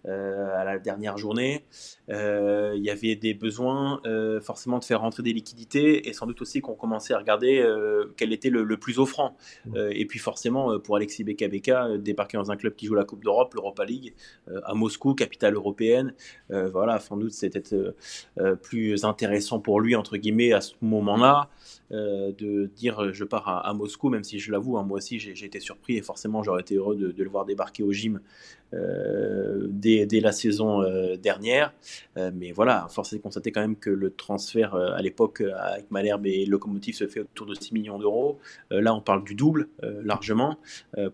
à 0.05 0.63
la 0.63 0.79
dernière 0.79 1.17
journée. 1.17 1.65
Il 2.09 2.83
y 2.83 2.89
avait 2.89 3.15
des 3.15 3.33
besoins 3.33 4.01
forcément 4.41 4.79
de 4.79 4.83
faire 4.83 5.01
rentrer 5.01 5.23
des 5.23 5.33
liquidités 5.33 6.07
et 6.07 6.13
sans 6.13 6.25
doute 6.25 6.41
aussi 6.41 6.61
qu'on 6.61 6.75
commençait 6.75 7.13
à 7.13 7.17
regarder 7.17 7.65
quel 8.15 8.33
était 8.33 8.49
le, 8.49 8.77
plus 8.77 8.99
offrant. 8.99 9.35
et 9.75 10.05
puis 10.05 10.19
forcément, 10.19 10.79
pour 10.79 10.95
Alexis 10.95 11.23
BKBK, 11.23 11.97
débarquer 11.99 12.37
dans 12.37 12.51
un 12.51 12.55
club 12.55 12.75
qui 12.75 12.85
joue 12.85 12.95
la 12.95 13.03
Coupe 13.03 13.23
d'Europe, 13.23 13.53
l'Europa 13.53 13.85
League, 13.85 14.13
à 14.63 14.73
Moscou, 14.73 15.15
capitale 15.15 15.55
européenne, 15.55 16.13
voilà, 16.49 16.99
sans 16.99 17.17
doute 17.17 17.31
c'était 17.31 17.63
plus 18.61 19.03
intéressant 19.03 19.59
pour 19.59 19.81
lui, 19.81 19.95
entre 19.95 20.17
guillemets, 20.17 20.53
à 20.53 20.61
ce 20.61 20.75
moment-là. 20.81 21.49
Euh, 21.93 22.33
de 22.37 22.65
dire 22.65 23.01
euh, 23.01 23.13
je 23.13 23.23
pars 23.23 23.47
à, 23.47 23.73
Moscou, 23.73 24.09
même 24.09 24.25
si 24.25 24.39
je 24.39 24.51
l'avoue, 24.51 24.77
hein, 24.77 24.83
moi 24.83 24.97
aussi 24.97 25.19
j'ai 25.19 25.45
été 25.45 25.61
surpris 25.61 25.95
et 25.95 26.01
forcément 26.01 26.43
j'aurais 26.43 26.59
été 26.59 26.75
heureux 26.75 26.97
de, 26.97 27.23
le 27.23 27.29
voir 27.29 27.45
débarquer 27.45 27.81
au 27.81 27.93
gym 27.93 28.19
euh, 28.73 29.67
dès, 29.69 30.05
la 30.19 30.33
saison 30.33 30.83
dernière. 31.15 31.73
Mais 32.15 32.51
voilà, 32.51 32.87
force 32.89 33.13
est 33.13 33.17
de 33.17 33.21
constater 33.21 33.51
quand 33.51 33.61
même 33.61 33.75
que 33.75 33.89
le 33.89 34.11
transfert 34.11 34.75
à 34.75 35.01
l'époque 35.01 35.41
avec 35.41 35.89
Malherbe 35.91 36.25
et 36.25 36.45
Locomotive 36.45 36.95
se 36.95 37.07
fait 37.07 37.21
autour 37.21 37.45
de 37.45 37.55
6 37.55 37.73
millions 37.73 37.99
d'euros. 37.99 38.39
là 38.71 38.93
on 38.93 39.01
parle 39.01 39.23
du 39.23 39.35
double 39.35 39.69
largement 39.81 40.57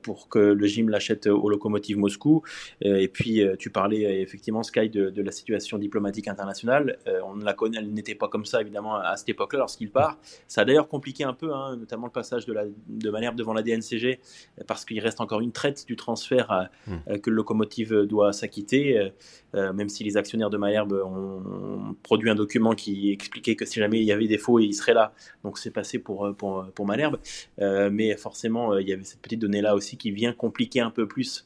pour 0.02 0.30
que 0.30 0.40
le 0.40 0.68
gym 0.68 0.90
l'achète 0.90 1.28
au 1.28 1.50
Locomotive 1.50 1.98
Moscou. 1.98 2.44
et 2.82 3.08
puis 3.08 3.42
tu 3.60 3.70
parlais 3.70 4.22
effectivement 4.22 4.64
Sky 4.64 4.90
de, 4.90 5.10
de, 5.10 5.22
la 5.22 5.32
situation 5.32 5.78
diplomatique 5.78 6.28
internationale. 6.28 6.98
on 7.26 7.36
la 7.36 7.54
connaît, 7.54 7.78
elle 7.80 7.92
n'était 7.94 8.16
pas 8.16 8.28
comme 8.28 8.46
ça 8.46 8.62
évidemment 8.62 8.96
à 8.96 9.16
cette 9.18 9.30
époque-là 9.30 9.60
lorsqu'il 9.60 9.92
part. 9.92 10.18
Ça 10.48 10.62
a 10.62 10.66
d'ailleurs 10.66 10.88
compliqué 10.88 11.24
un 11.24 11.34
peu, 11.34 11.54
hein, 11.54 11.76
notamment 11.78 12.08
le 12.08 12.12
passage 12.12 12.46
de, 12.46 12.54
la, 12.54 12.64
de 12.88 13.10
Malherbe 13.10 13.36
devant 13.36 13.54
la 13.54 13.62
DNCG, 13.62 14.20
parce 14.68 14.86
qu'il 14.86 15.00
reste 15.00 15.22
encore 15.22 15.42
une 15.42 15.52
traite 15.52 15.86
du 15.88 15.96
transfert 15.96 16.70
euh, 16.88 17.18
que 17.18 17.30
le 17.30 17.36
locomotive 17.36 17.94
doit 18.04 18.34
s'acquitter, 18.34 19.12
euh, 19.56 19.64
euh, 19.64 19.74
même 19.74 19.90
si 19.90 20.04
les 20.04 20.18
actionnaires 20.18 20.50
de 20.50 20.58
Malherbe 20.58 20.94
ont 21.06 21.96
produit 22.04 22.30
un 22.30 22.36
document 22.36 22.74
qui 22.76 23.12
expliquait 23.12 23.56
que 23.56 23.66
si 23.66 23.80
jamais 23.80 24.00
il 24.00 24.04
y 24.04 24.12
avait 24.12 24.28
des 24.28 24.38
faux, 24.38 24.60
il 24.60 24.74
serait 24.74 24.94
là. 24.94 25.14
Donc 25.44 25.58
c'est 25.58 25.72
passé 25.72 26.00
pour, 26.00 26.36
pour, 26.36 26.66
pour 26.76 26.86
Malherbe. 26.86 27.18
mais 27.60 28.16
forcément, 28.18 28.78
il 28.78 28.88
y 28.88 28.94
avait 28.94 29.04
cette 29.04 29.22
petite 29.22 29.40
donnée-là 29.40 29.76
aussi 29.76 29.98
qui 29.98 30.12
vient 30.12 30.34
compliquer 30.34 30.82
un 30.82 30.90
peu 30.90 31.08
plus 31.08 31.46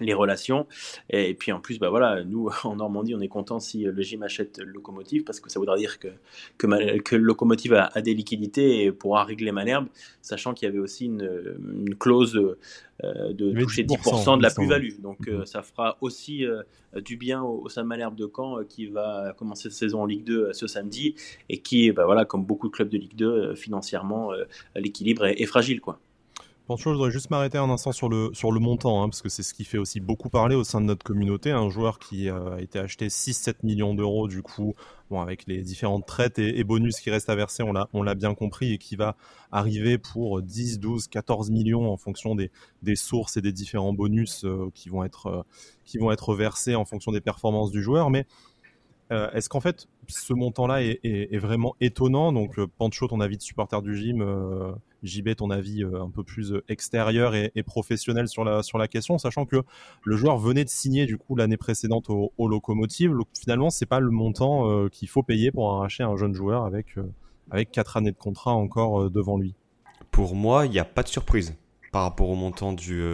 les 0.00 0.14
relations. 0.14 0.66
Et, 1.10 1.34
puis 1.34 1.52
en 1.52 1.60
plus, 1.60 1.78
bah 1.78 1.90
voilà, 1.90 2.24
nous 2.24 2.50
en 2.64 2.76
Normandie, 2.76 3.14
on 3.14 3.20
est 3.20 3.28
content 3.28 3.60
si 3.60 3.84
le 3.84 4.02
gym 4.02 4.22
achète 4.22 4.58
le 4.58 4.72
locomotive 4.72 5.24
parce 5.24 5.40
que 5.40 5.50
ça 5.50 5.58
voudra 5.58 5.76
dire 5.76 5.98
que, 5.98 6.08
que, 6.58 7.16
locomotive 7.16 7.74
a, 7.74 8.02
des 8.02 8.14
liquidités 8.14 8.84
et 8.84 8.92
pourra 8.92 9.24
régler 9.24 9.52
Malherbe, 9.52 9.86
sachant 10.22 10.54
qu'il 10.54 10.66
y 10.66 10.68
avait 10.68 10.78
aussi 10.78 11.06
une, 11.06 11.94
clause 11.98 12.36
euh, 13.04 13.32
de 13.32 13.52
toucher 13.60 13.84
10%, 13.84 14.38
de 14.38 14.42
la 14.42 14.50
plus-value. 14.50 15.00
Donc 15.00 15.28
euh, 15.28 15.44
ça 15.44 15.62
fera 15.62 15.96
aussi 16.00 16.44
euh, 16.44 16.62
du 16.96 17.16
bien 17.16 17.42
au, 17.42 17.66
au 17.66 17.84
Malherbe 17.84 18.16
de 18.16 18.30
Caen 18.34 18.64
qui 18.68 18.86
va 18.86 19.34
commencer 19.36 19.64
cette 19.64 19.72
saison 19.72 20.02
en 20.02 20.06
Ligue 20.06 20.24
2 20.24 20.52
ce 20.52 20.66
samedi 20.66 21.14
et 21.48 21.58
qui, 21.58 21.90
bah 21.92 22.04
voilà, 22.04 22.24
comme 22.24 22.44
beaucoup 22.44 22.68
de 22.68 22.72
clubs 22.72 22.88
de 22.88 22.98
Ligue 22.98 23.16
2, 23.16 23.54
financièrement, 23.54 24.30
l'équilibre 24.74 25.26
est, 25.26 25.40
est 25.40 25.46
fragile. 25.46 25.80
quoi. 25.80 26.00
Bon, 26.68 26.76
je 26.76 26.88
voudrais 26.88 27.12
juste 27.12 27.30
m'arrêter 27.30 27.58
un 27.58 27.70
instant 27.70 27.92
sur 27.92 28.08
le, 28.08 28.30
sur 28.32 28.50
le 28.50 28.58
montant, 28.58 29.00
hein, 29.00 29.08
parce 29.08 29.22
que 29.22 29.28
c'est 29.28 29.44
ce 29.44 29.54
qui 29.54 29.62
fait 29.64 29.78
aussi 29.78 30.00
beaucoup 30.00 30.28
parler 30.28 30.56
au 30.56 30.64
sein 30.64 30.80
de 30.80 30.86
notre 30.86 31.04
communauté. 31.04 31.52
Un 31.52 31.70
joueur 31.70 32.00
qui 32.00 32.28
euh, 32.28 32.56
a 32.56 32.60
été 32.60 32.80
acheté 32.80 33.06
6-7 33.06 33.58
millions 33.62 33.94
d'euros, 33.94 34.26
du 34.26 34.42
coup, 34.42 34.74
bon, 35.08 35.20
avec 35.20 35.46
les 35.46 35.62
différentes 35.62 36.06
traites 36.06 36.40
et, 36.40 36.64
bonus 36.64 36.98
qui 36.98 37.08
restent 37.08 37.30
à 37.30 37.36
verser, 37.36 37.62
on 37.62 37.72
l'a, 37.72 37.88
on 37.92 38.02
l'a 38.02 38.16
bien 38.16 38.34
compris, 38.34 38.72
et 38.72 38.78
qui 38.78 38.96
va 38.96 39.14
arriver 39.52 39.96
pour 39.96 40.42
10, 40.42 40.80
12, 40.80 41.06
14 41.06 41.52
millions 41.52 41.88
en 41.88 41.96
fonction 41.96 42.34
des, 42.34 42.50
des 42.82 42.96
sources 42.96 43.36
et 43.36 43.42
des 43.42 43.52
différents 43.52 43.92
bonus 43.92 44.44
euh, 44.44 44.68
qui, 44.74 44.88
vont 44.88 45.04
être, 45.04 45.26
euh, 45.28 45.42
qui 45.84 45.98
vont 45.98 46.10
être 46.10 46.34
versés 46.34 46.74
en 46.74 46.84
fonction 46.84 47.12
des 47.12 47.20
performances 47.20 47.70
du 47.70 47.80
joueur. 47.80 48.10
Mais 48.10 48.26
euh, 49.12 49.30
est-ce 49.32 49.48
qu'en 49.48 49.60
fait, 49.60 49.86
ce 50.08 50.32
montant-là 50.32 50.82
est, 50.82 51.38
vraiment 51.38 51.76
étonnant? 51.80 52.32
Donc, 52.32 52.58
euh, 52.58 52.66
Pancho, 52.66 53.06
ton 53.06 53.20
avis 53.20 53.36
de 53.36 53.42
supporter 53.42 53.80
du 53.82 53.96
gym, 53.96 54.20
euh, 54.20 54.72
JB, 55.02 55.36
ton 55.36 55.50
avis 55.50 55.84
un 55.84 56.10
peu 56.10 56.24
plus 56.24 56.54
extérieur 56.68 57.34
et, 57.34 57.50
professionnel 57.62 58.26
sur 58.28 58.44
la, 58.44 58.62
sur 58.62 58.78
la 58.78 58.88
question, 58.88 59.18
sachant 59.18 59.46
que 59.46 59.62
le 60.04 60.16
joueur 60.16 60.38
venait 60.38 60.64
de 60.64 60.68
signer 60.68 61.06
du 61.06 61.18
coup 61.18 61.36
l'année 61.36 61.56
précédente 61.56 62.10
au, 62.10 62.32
au 62.36 62.48
Locomotive. 62.48 63.14
Finalement, 63.38 63.70
c'est 63.70 63.86
pas 63.86 64.00
le 64.00 64.10
montant 64.10 64.88
qu'il 64.88 65.08
faut 65.08 65.22
payer 65.22 65.52
pour 65.52 65.72
arracher 65.72 66.02
un 66.02 66.16
jeune 66.16 66.34
joueur 66.34 66.64
avec, 66.64 66.96
avec 67.50 67.70
4 67.70 67.98
années 67.98 68.10
de 68.10 68.16
contrat 68.16 68.52
encore 68.52 69.10
devant 69.10 69.38
lui. 69.38 69.54
Pour 70.10 70.34
moi, 70.34 70.66
il 70.66 70.72
n'y 70.72 70.78
a 70.80 70.84
pas 70.84 71.02
de 71.04 71.08
surprise 71.08 71.54
par 71.92 72.02
rapport 72.02 72.28
au 72.28 72.34
montant 72.34 72.72
du, 72.72 73.04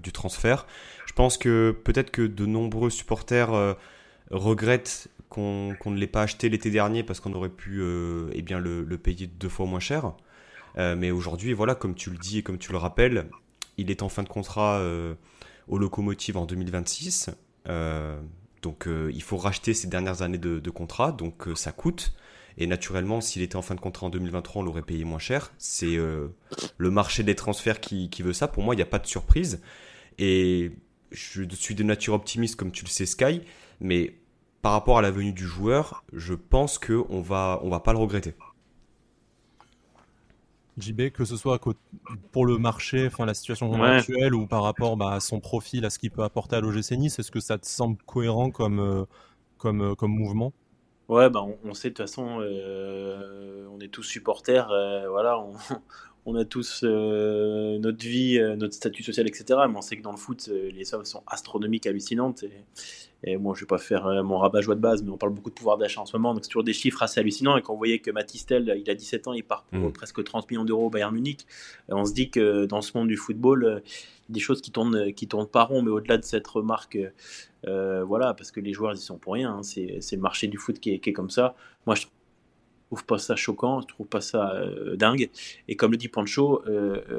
du 0.00 0.12
transfert. 0.12 0.66
Je 1.06 1.14
pense 1.14 1.36
que 1.36 1.76
peut-être 1.84 2.12
que 2.12 2.22
de 2.22 2.46
nombreux 2.46 2.90
supporters 2.90 3.76
regrettent 4.30 5.08
qu'on 5.30 5.76
ne 5.86 5.96
l'ait 5.96 6.08
pas 6.08 6.22
acheté 6.22 6.48
l'été 6.48 6.70
dernier 6.70 7.02
parce 7.04 7.20
qu'on 7.20 7.32
aurait 7.32 7.48
pu 7.48 7.78
euh, 7.80 8.28
eh 8.34 8.42
bien, 8.42 8.58
le, 8.58 8.84
payer 8.98 9.28
deux 9.28 9.48
fois 9.48 9.64
moins 9.64 9.80
cher. 9.80 10.12
Euh, 10.76 10.96
mais 10.96 11.10
aujourd'hui, 11.10 11.52
voilà, 11.52 11.74
comme 11.74 11.94
tu 11.94 12.10
le 12.10 12.18
dis 12.18 12.38
et 12.38 12.42
comme 12.42 12.58
tu 12.58 12.72
le 12.72 12.78
rappelles, 12.78 13.30
il 13.78 13.90
est 13.90 14.02
en 14.02 14.08
fin 14.08 14.24
de 14.24 14.28
contrat 14.28 14.78
euh, 14.78 15.14
au 15.68 15.78
locomotive 15.78 16.36
en 16.36 16.44
2026. 16.44 17.30
donc 18.62 18.88
il 18.88 19.22
faut 19.22 19.36
racheter 19.36 19.72
ces 19.72 19.86
dernières 19.86 20.22
années 20.22 20.38
de, 20.38 20.70
contrat, 20.70 21.12
donc 21.12 21.48
ça 21.54 21.72
coûte. 21.72 22.12
Et 22.58 22.66
naturellement, 22.66 23.20
s'il 23.20 23.40
était 23.42 23.56
en 23.56 23.62
fin 23.62 23.76
de 23.76 23.80
contrat 23.80 24.08
en 24.08 24.10
2023, 24.10 24.62
on 24.62 24.64
l'aurait 24.64 24.82
payé 24.82 25.04
moins 25.04 25.20
cher. 25.20 25.52
C'est 25.58 25.96
le 25.96 26.90
marché 26.90 27.22
des 27.22 27.36
transferts 27.36 27.80
qui, 27.80 28.10
qui 28.10 28.22
veut 28.22 28.32
ça. 28.32 28.48
Pour 28.48 28.64
moi, 28.64 28.74
il 28.74 28.78
n'y 28.78 28.82
a 28.82 28.86
pas 28.86 28.98
de 28.98 29.06
surprise. 29.06 29.62
Et 30.18 30.72
je 31.12 31.44
suis 31.54 31.74
de 31.76 31.84
nature 31.84 32.14
optimiste, 32.14 32.56
comme 32.56 32.72
tu 32.72 32.84
le 32.84 32.90
sais, 32.90 33.06
Sky. 33.06 33.42
Mais 33.80 34.19
par 34.62 34.72
rapport 34.72 34.98
à 34.98 35.02
la 35.02 35.10
venue 35.10 35.32
du 35.32 35.46
joueur, 35.46 36.04
je 36.12 36.34
pense 36.34 36.78
qu'on 36.78 37.20
va, 37.20 37.60
on 37.62 37.70
va 37.70 37.80
pas 37.80 37.92
le 37.92 37.98
regretter. 37.98 38.34
JB, 40.78 41.10
que 41.10 41.24
ce 41.24 41.36
soit 41.36 41.60
pour 42.32 42.46
le 42.46 42.58
marché, 42.58 43.06
enfin 43.06 43.26
la 43.26 43.34
situation 43.34 43.72
actuelle 43.82 44.34
ou 44.34 44.46
par 44.46 44.62
rapport 44.62 44.96
bah, 44.96 45.12
à 45.12 45.20
son 45.20 45.40
profil, 45.40 45.84
à 45.84 45.90
ce 45.90 45.98
qu'il 45.98 46.10
peut 46.10 46.22
apporter 46.22 46.56
à 46.56 46.60
l'OGC 46.60 46.92
Nice, 46.92 47.18
est-ce 47.18 47.30
que 47.30 47.40
ça 47.40 47.58
te 47.58 47.66
semble 47.66 47.96
cohérent 48.06 48.50
comme, 48.50 48.80
euh, 48.80 49.04
comme, 49.58 49.82
euh, 49.82 49.94
comme 49.94 50.12
mouvement? 50.12 50.52
Ouais, 51.08 51.28
bah 51.28 51.44
on, 51.64 51.74
sait 51.74 51.88
de 51.90 51.94
toute 51.94 52.06
façon, 52.06 52.38
euh, 52.40 53.66
on 53.72 53.80
est 53.80 53.88
tous 53.88 54.04
supporters, 54.04 54.68
voilà, 55.08 55.40
on 55.40 55.54
a 56.26 56.44
tous 56.44 56.82
notre 56.82 58.04
vie, 58.04 58.40
notre 58.56 58.74
statut 58.74 59.02
social, 59.02 59.26
etc. 59.26 59.60
Mais 59.68 59.76
on 59.76 59.82
sait 59.82 59.96
que 59.96 60.02
dans 60.02 60.12
le 60.12 60.16
foot, 60.16 60.48
les 60.48 60.84
sommes 60.84 61.04
sont 61.04 61.22
astronomiques, 61.26 61.86
hallucinantes. 61.86 62.42
Et, 62.44 62.52
et 63.22 63.36
moi, 63.36 63.54
je 63.54 63.60
vais 63.60 63.66
pas 63.66 63.78
faire 63.78 64.06
euh, 64.06 64.22
mon 64.22 64.38
rabat-joie 64.38 64.74
de 64.74 64.80
base, 64.80 65.02
mais 65.02 65.10
on 65.10 65.18
parle 65.18 65.32
beaucoup 65.32 65.50
de 65.50 65.54
pouvoir 65.54 65.76
d'achat 65.76 66.00
en 66.00 66.06
ce 66.06 66.16
moment, 66.16 66.32
donc 66.32 66.44
c'est 66.44 66.48
toujours 66.48 66.64
des 66.64 66.72
chiffres 66.72 67.02
assez 67.02 67.20
hallucinants. 67.20 67.56
Et 67.56 67.62
quand 67.62 67.74
on 67.74 67.76
voyait 67.76 67.98
que 67.98 68.10
Matistel, 68.10 68.74
il 68.78 68.90
a 68.90 68.94
17 68.94 69.28
ans, 69.28 69.32
il 69.34 69.44
part 69.44 69.64
pour 69.64 69.90
mm. 69.90 69.92
presque 69.92 70.24
30 70.24 70.50
millions 70.50 70.64
d'euros 70.64 70.86
au 70.86 70.90
Bayern 70.90 71.14
Munich, 71.14 71.46
euh, 71.90 71.96
on 71.96 72.06
se 72.06 72.14
dit 72.14 72.30
que 72.30 72.64
dans 72.64 72.80
ce 72.80 72.96
monde 72.96 73.08
du 73.08 73.16
football, 73.16 73.64
euh, 73.64 73.80
des 74.30 74.40
choses 74.40 74.62
qui 74.62 74.70
tournent, 74.70 75.12
qui 75.12 75.28
tournent 75.28 75.48
pas 75.48 75.64
rond, 75.64 75.82
mais 75.82 75.90
au-delà 75.90 76.16
de 76.16 76.24
cette 76.24 76.46
remarque, 76.46 76.98
voilà, 77.64 78.32
parce 78.32 78.52
que 78.52 78.60
les 78.60 78.72
joueurs, 78.72 78.92
ils 78.92 78.96
sont 78.96 79.18
pour 79.18 79.34
rien. 79.34 79.54
Hein, 79.56 79.62
c'est, 79.64 80.00
le 80.12 80.18
marché 80.18 80.46
du 80.46 80.56
foot 80.56 80.78
qui 80.78 80.92
est, 80.92 80.98
qui 81.00 81.10
est, 81.10 81.12
comme 81.12 81.30
ça. 81.30 81.56
Moi, 81.84 81.96
je 81.96 82.02
trouve 82.02 82.14
pas 83.04 83.18
ça 83.18 83.36
choquant, 83.36 83.80
je 83.80 83.86
trouve 83.86 84.06
pas 84.06 84.20
ça 84.20 84.54
dingue. 84.94 85.30
Et 85.68 85.76
comme 85.76 85.92
le 85.92 85.96
dit 85.96 86.08
Pancho, 86.08 86.62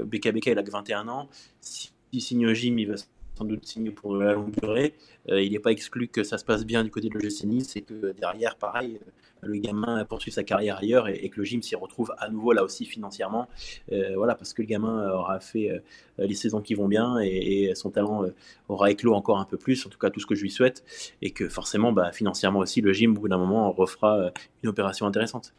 BKBK, 0.06 0.48
il 0.48 0.58
a 0.58 0.64
que 0.64 0.72
21 0.72 1.08
ans. 1.08 1.30
Si 1.62 1.92
il 2.12 2.22
signe 2.22 2.46
au 2.48 2.54
gym, 2.54 2.78
il 2.78 2.90
va 2.90 2.96
sans 3.42 3.48
doute 3.48 3.66
signe 3.66 3.92
pour 3.92 4.16
la 4.16 4.34
longue 4.34 4.52
durée. 4.62 4.94
Euh, 5.30 5.42
il 5.42 5.52
n'est 5.52 5.60
pas 5.60 5.72
exclu 5.72 6.08
que 6.08 6.24
ça 6.24 6.38
se 6.38 6.46
passe 6.46 6.64
bien 6.64 6.84
du 6.84 6.92
côté 6.92 7.10
de 7.10 7.16
l'OGC 7.16 7.46
Nice 7.46 7.76
et 7.76 7.82
que 7.82 8.12
derrière, 8.12 8.56
pareil, 8.56 9.00
euh, 9.02 9.10
le 9.42 9.58
gamin 9.58 10.06
poursuit 10.06 10.32
sa 10.32 10.44
carrière 10.44 10.78
ailleurs 10.78 11.08
et, 11.08 11.28
que 11.30 11.40
le 11.40 11.46
gym 11.46 11.64
s'y 11.64 11.76
retrouve 11.76 12.14
à 12.20 12.30
nouveau 12.30 12.54
là 12.54 12.64
aussi 12.64 12.86
financièrement. 12.86 13.48
Euh, 13.92 14.14
voilà, 14.16 14.36
parce 14.36 14.54
que 14.54 14.62
le 14.62 14.68
gamin 14.68 15.10
aura 15.10 15.40
fait 15.40 15.82
les 16.20 16.36
saisons 16.36 16.62
qui 16.62 16.76
vont 16.76 16.88
bien 16.88 17.18
et, 17.20 17.72
son 17.74 17.90
talent 17.90 18.26
aura 18.70 18.92
éclos 18.92 19.16
encore 19.16 19.40
un 19.40 19.46
peu 19.46 19.58
plus, 19.58 19.84
en 19.88 19.90
tout 19.90 19.98
cas 19.98 20.12
tout 20.12 20.20
ce 20.20 20.28
que 20.28 20.36
je 20.36 20.44
lui 20.44 20.52
souhaite, 20.52 20.84
et 21.24 21.32
que 21.32 21.50
forcément, 21.50 21.92
bah, 21.92 22.12
financièrement 22.12 22.60
aussi, 22.60 22.82
le 22.82 22.94
gym, 22.94 23.18
au 23.18 23.22
bout 23.22 23.30
d'un 23.30 23.40
moment, 23.40 23.72
refera 23.72 24.32
une 24.62 24.70
opération 24.70 25.08
intéressante. 25.08 25.56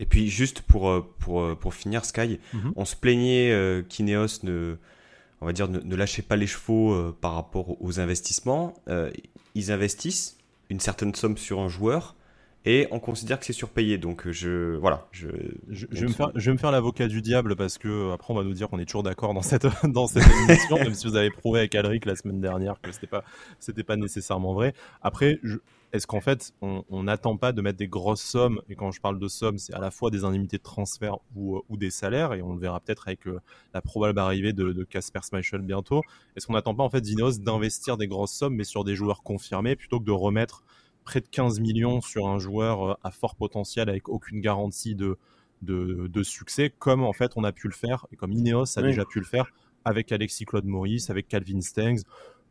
Et 0.00 0.06
puis 0.06 0.28
juste 0.28 0.62
pour, 0.62 1.06
pour, 1.20 1.56
pour 1.58 1.74
finir, 1.74 2.04
Sky, 2.04 2.40
mhm. 2.52 2.72
on 2.74 2.84
se 2.84 2.96
plaignait 2.96 3.84
qu'Ineos 3.88 4.42
ne 4.42 4.76
on 5.40 5.46
va 5.46 5.52
dire, 5.52 5.68
ne, 5.68 5.96
lâchez 5.96 6.22
pas 6.22 6.36
les 6.36 6.46
chevaux 6.46 6.92
euh, 6.92 7.16
par 7.20 7.34
rapport 7.34 7.80
aux 7.82 8.00
investissements. 8.00 8.74
Euh, 8.88 9.10
ils 9.54 9.70
investissent 9.70 10.38
une 10.70 10.80
certaine 10.80 11.14
somme 11.14 11.36
sur 11.36 11.60
un 11.60 11.68
joueur 11.68 12.16
et 12.64 12.88
on 12.90 12.98
considère 12.98 13.38
que 13.38 13.46
c'est 13.46 13.52
surpayé. 13.52 13.98
Donc 13.98 14.26
euh, 14.26 14.32
je 14.32 14.76
voilà, 14.76 15.06
je 15.12 15.28
je, 15.70 15.86
vais, 15.86 16.06
me 16.06 16.12
faire, 16.12 16.30
je 16.34 16.50
vais 16.50 16.54
me 16.54 16.58
faire 16.58 16.72
l'avocat 16.72 17.06
du 17.06 17.22
diable 17.22 17.56
parce 17.56 17.78
que 17.78 18.12
après 18.12 18.34
on 18.34 18.36
va 18.36 18.44
nous 18.44 18.52
dire 18.52 18.68
qu'on 18.68 18.78
est 18.78 18.84
toujours 18.84 19.02
d'accord 19.02 19.32
dans 19.32 19.42
cette 19.42 19.66
dans 19.84 20.06
cette 20.06 20.26
émission, 20.48 20.76
même 20.76 20.94
si 20.94 21.06
vous 21.06 21.16
avez 21.16 21.30
prouvé 21.30 21.60
avec 21.60 21.74
Alric 21.74 22.04
la 22.04 22.16
semaine 22.16 22.40
dernière 22.40 22.80
que 22.80 22.92
c'était 22.92 23.06
pas 23.06 23.24
c'était 23.60 23.84
pas 23.84 23.96
nécessairement 23.96 24.54
vrai. 24.54 24.74
Après, 25.02 25.38
je, 25.42 25.58
est-ce 25.92 26.06
qu'en 26.06 26.20
fait, 26.20 26.52
on 26.60 27.02
n'attend 27.02 27.36
pas 27.36 27.52
de 27.52 27.62
mettre 27.62 27.78
des 27.78 27.88
grosses 27.88 28.22
sommes 28.22 28.60
Et 28.68 28.74
quand 28.74 28.90
je 28.90 29.00
parle 29.00 29.18
de 29.18 29.28
sommes, 29.28 29.58
c'est 29.58 29.74
à 29.74 29.78
la 29.78 29.90
fois 29.90 30.10
des 30.10 30.24
indemnités 30.24 30.58
de 30.58 30.62
transfert 30.62 31.16
ou, 31.34 31.56
euh, 31.56 31.76
des 31.76 31.90
salaires, 31.90 32.34
et 32.34 32.42
on 32.42 32.52
le 32.52 32.60
verra 32.60 32.80
peut-être 32.80 33.08
avec 33.08 33.26
euh, 33.26 33.40
la 33.72 33.80
probable 33.80 34.18
arrivée 34.18 34.52
de 34.52 34.84
Casper 34.84 35.20
Schmeichel 35.22 35.62
bientôt. 35.62 36.02
Est-ce 36.36 36.46
qu'on 36.46 36.52
n'attend 36.52 36.74
pas 36.74 36.82
en 36.82 36.90
fait 36.90 37.00
Dinos 37.00 37.40
d'investir 37.40 37.96
des 37.96 38.06
grosses 38.06 38.32
sommes, 38.32 38.54
mais 38.54 38.64
sur 38.64 38.84
des 38.84 38.94
joueurs 38.94 39.22
confirmés, 39.22 39.76
plutôt 39.76 39.98
que 39.98 40.04
de 40.04 40.12
remettre 40.12 40.62
près 41.04 41.20
de 41.20 41.28
15 41.28 41.60
millions 41.60 42.02
sur 42.02 42.28
un 42.28 42.38
joueur 42.38 42.90
euh, 42.90 42.94
à 43.02 43.10
fort 43.10 43.34
potentiel 43.34 43.88
avec 43.88 44.10
aucune 44.10 44.40
garantie 44.40 44.94
de, 44.94 45.16
de, 45.62 46.22
succès, 46.22 46.70
comme 46.78 47.02
en 47.02 47.14
fait 47.14 47.32
on 47.36 47.44
a 47.44 47.52
pu 47.52 47.66
le 47.66 47.74
faire, 47.74 48.06
et 48.12 48.16
comme 48.16 48.32
Ineos 48.32 48.78
a 48.78 48.82
déjà 48.82 49.04
pu 49.06 49.20
le 49.20 49.24
faire 49.24 49.46
avec 49.84 50.12
Alexis 50.12 50.44
Claude 50.44 50.66
Maurice, 50.66 51.08
avec 51.08 51.28
Calvin 51.28 51.62
Stengs 51.62 52.02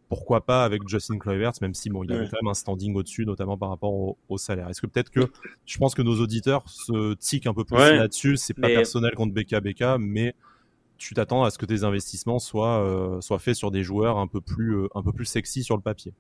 pourquoi 0.09 0.45
pas 0.45 0.63
avec 0.63 0.87
Justin 0.87 1.17
Kluivert, 1.17 1.51
même 1.61 1.73
si 1.73 1.89
bon, 1.89 2.03
il 2.03 2.11
avait 2.11 2.25
quand 2.25 2.37
même 2.41 2.49
un 2.49 2.53
standing 2.53 2.95
au-dessus, 2.95 3.25
notamment 3.25 3.57
par 3.57 3.69
rapport 3.69 4.15
au, 4.29 4.37
salaire. 4.37 4.69
Est-ce 4.69 4.81
que 4.81 4.87
peut-être 4.87 5.09
que 5.09 5.21
je 5.65 5.77
pense 5.77 5.95
que 5.95 6.01
nos 6.01 6.19
auditeurs 6.21 6.67
se 6.69 7.13
tiquent 7.15 7.47
un 7.47 7.53
peu 7.53 7.65
plus 7.65 7.77
là-dessus. 7.77 8.37
C'est 8.37 8.53
pas 8.53 8.67
personnel 8.67 9.13
contre 9.15 9.33
BKBK, 9.33 9.99
mais 9.99 10.33
tu 10.97 11.13
t'attends 11.13 11.43
à 11.43 11.51
ce 11.51 11.57
que 11.57 11.65
tes 11.65 11.83
investissements 11.83 12.39
soient, 12.39 12.83
euh, 12.83 13.21
soient 13.21 13.39
faits 13.39 13.55
sur 13.55 13.71
des 13.71 13.83
joueurs 13.83 14.17
un 14.17 14.27
peu 14.27 14.41
plus, 14.41 14.75
euh, 14.75 14.87
un 14.95 15.03
peu 15.03 15.11
plus 15.11 15.25
sexy 15.25 15.63
sur 15.63 15.75
le 15.75 15.81
papier. 15.81 16.13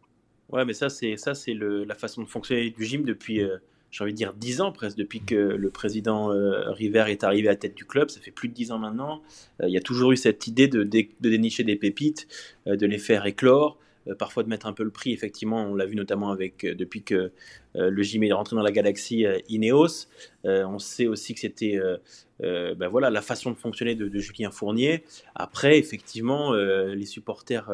Ouais, 0.49 0.65
mais 0.65 0.73
ça 0.73 0.89
c'est 0.89 1.17
ça 1.17 1.35
c'est 1.35 1.53
la 1.53 1.95
façon 1.95 2.21
de 2.21 2.27
fonctionner 2.27 2.69
du 2.69 2.85
gym 2.85 3.03
depuis. 3.03 3.41
Euh, 3.41 3.57
j'ai 3.91 4.03
envie 4.03 4.13
de 4.13 4.17
dire 4.17 4.33
10 4.33 4.61
ans 4.61 4.71
presque, 4.71 4.97
depuis 4.97 5.21
que 5.21 5.35
le 5.35 5.69
président 5.69 6.27
River 6.71 7.05
est 7.07 7.23
arrivé 7.23 7.47
à 7.47 7.51
la 7.51 7.55
tête 7.57 7.75
du 7.75 7.85
club, 7.85 8.09
ça 8.09 8.19
fait 8.19 8.31
plus 8.31 8.49
de 8.49 8.53
10 8.53 8.71
ans 8.71 8.79
maintenant. 8.79 9.21
il 9.63 9.69
y 9.69 9.77
a 9.77 9.81
toujours 9.81 10.11
eu 10.11 10.17
cette 10.17 10.45
idée 10.47 10.67
de, 10.67 10.83
de 10.83 11.29
dénicher 11.29 11.63
des 11.63 11.75
pépites, 11.75 12.27
de 12.65 12.85
les 12.85 12.97
faire 12.97 13.25
éclore, 13.25 13.77
euh, 14.07 14.15
parfois 14.15 14.43
de 14.43 14.49
mettre 14.49 14.65
un 14.65 14.73
peu 14.73 14.83
le 14.83 14.91
prix. 14.91 15.11
Effectivement, 15.11 15.63
on 15.63 15.75
l'a 15.75 15.85
vu 15.85 15.95
notamment 15.95 16.31
avec 16.31 16.63
euh, 16.63 16.75
depuis 16.75 17.03
que 17.03 17.31
euh, 17.75 17.89
le 17.89 18.03
gym 18.03 18.23
est 18.23 18.31
rentré 18.31 18.55
dans 18.55 18.63
la 18.63 18.71
galaxie 18.71 19.25
Ineos. 19.49 20.07
on 20.43 20.79
sait 20.79 21.07
aussi 21.07 21.33
que 21.33 21.39
c'était 21.39 21.79
ben 22.39 22.87
voilà, 22.87 23.09
la 23.09 23.21
façon 23.21 23.51
de 23.51 23.55
fonctionner 23.55 23.95
de, 23.95 24.07
de 24.07 24.19
Julien 24.19 24.51
Fournier. 24.51 25.03
Après, 25.35 25.77
effectivement, 25.77 26.53
les 26.53 27.05
supporters 27.05 27.69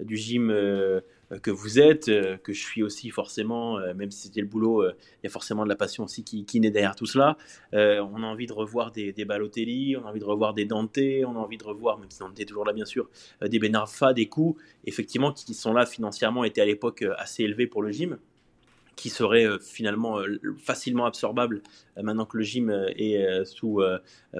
du 0.00 0.16
gym 0.16 0.50
euh, 0.50 1.00
que 1.42 1.50
vous 1.50 1.78
êtes, 1.78 2.08
euh, 2.08 2.36
que 2.38 2.52
je 2.52 2.60
suis 2.60 2.82
aussi 2.82 3.10
forcément, 3.10 3.78
euh, 3.78 3.92
même 3.94 4.10
si 4.10 4.28
c'était 4.28 4.40
le 4.40 4.46
boulot, 4.46 4.84
il 4.88 4.94
y 5.24 5.26
a 5.26 5.30
forcément 5.30 5.64
de 5.64 5.68
la 5.68 5.76
passion 5.76 6.04
aussi 6.04 6.24
qui, 6.24 6.44
qui 6.44 6.60
naît 6.60 6.70
derrière 6.70 6.96
tout 6.96 7.06
cela. 7.06 7.36
on 7.72 8.22
a 8.22 8.26
envie 8.26 8.46
de 8.46 8.52
revoir 8.52 8.92
des, 8.92 9.12
des 9.12 9.24
Balotelli, 9.24 9.96
on 9.96 10.06
a 10.06 10.10
envie 10.10 10.20
de 10.20 10.24
revoir 10.24 10.54
des 10.54 10.64
Dante, 10.64 10.98
on 10.98 11.36
a 11.36 11.38
envie 11.38 11.58
de 11.58 11.64
revoir, 11.64 11.98
même 11.98 12.10
si 12.10 12.20
Dante 12.20 12.38
est 12.40 12.46
toujours 12.46 12.64
là 12.64 12.72
bien 12.72 12.86
sûr, 12.86 13.08
des 13.42 13.58
Benarfa, 13.58 14.12
des 14.14 14.26
coups, 14.26 14.60
effectivement, 14.86 15.32
qui 15.32 15.54
sont 15.54 15.72
là 15.72 15.84
financièrement, 15.86 16.44
étaient 16.44 16.62
à 16.62 16.66
l'époque 16.66 17.04
assez 17.18 17.44
élevés 17.44 17.66
pour 17.66 17.82
le 17.82 17.90
gym 17.90 18.18
qui 18.96 19.10
seraient 19.10 19.46
finalement 19.60 20.18
facilement 20.56 21.06
absorbables 21.06 21.62
maintenant 22.02 22.26
que 22.26 22.36
le 22.38 22.44
gym 22.44 22.70
est 22.96 23.44
sous 23.44 23.80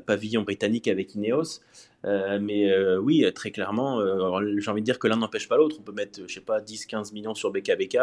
pavillon 0.07 0.42
britannique 0.42 0.88
avec 0.88 1.14
Ineos. 1.14 1.61
Euh, 2.05 2.38
mais 2.40 2.71
euh, 2.71 2.99
oui, 2.99 3.25
très 3.35 3.51
clairement, 3.51 3.99
euh, 4.01 4.57
j'ai 4.59 4.71
envie 4.71 4.83
de 4.83 4.85
dire 4.85 5.01
que 5.01 5.09
l'un 5.09 5.16
n'empêche 5.16 5.49
pas 5.49 5.57
l'autre. 5.57 5.77
On 5.81 5.83
peut 5.83 5.92
mettre, 5.92 6.21
je 6.27 6.33
sais 6.33 6.40
pas, 6.40 6.61
10-15 6.61 7.12
millions 7.12 7.35
sur 7.35 7.51
BKBK 7.51 7.99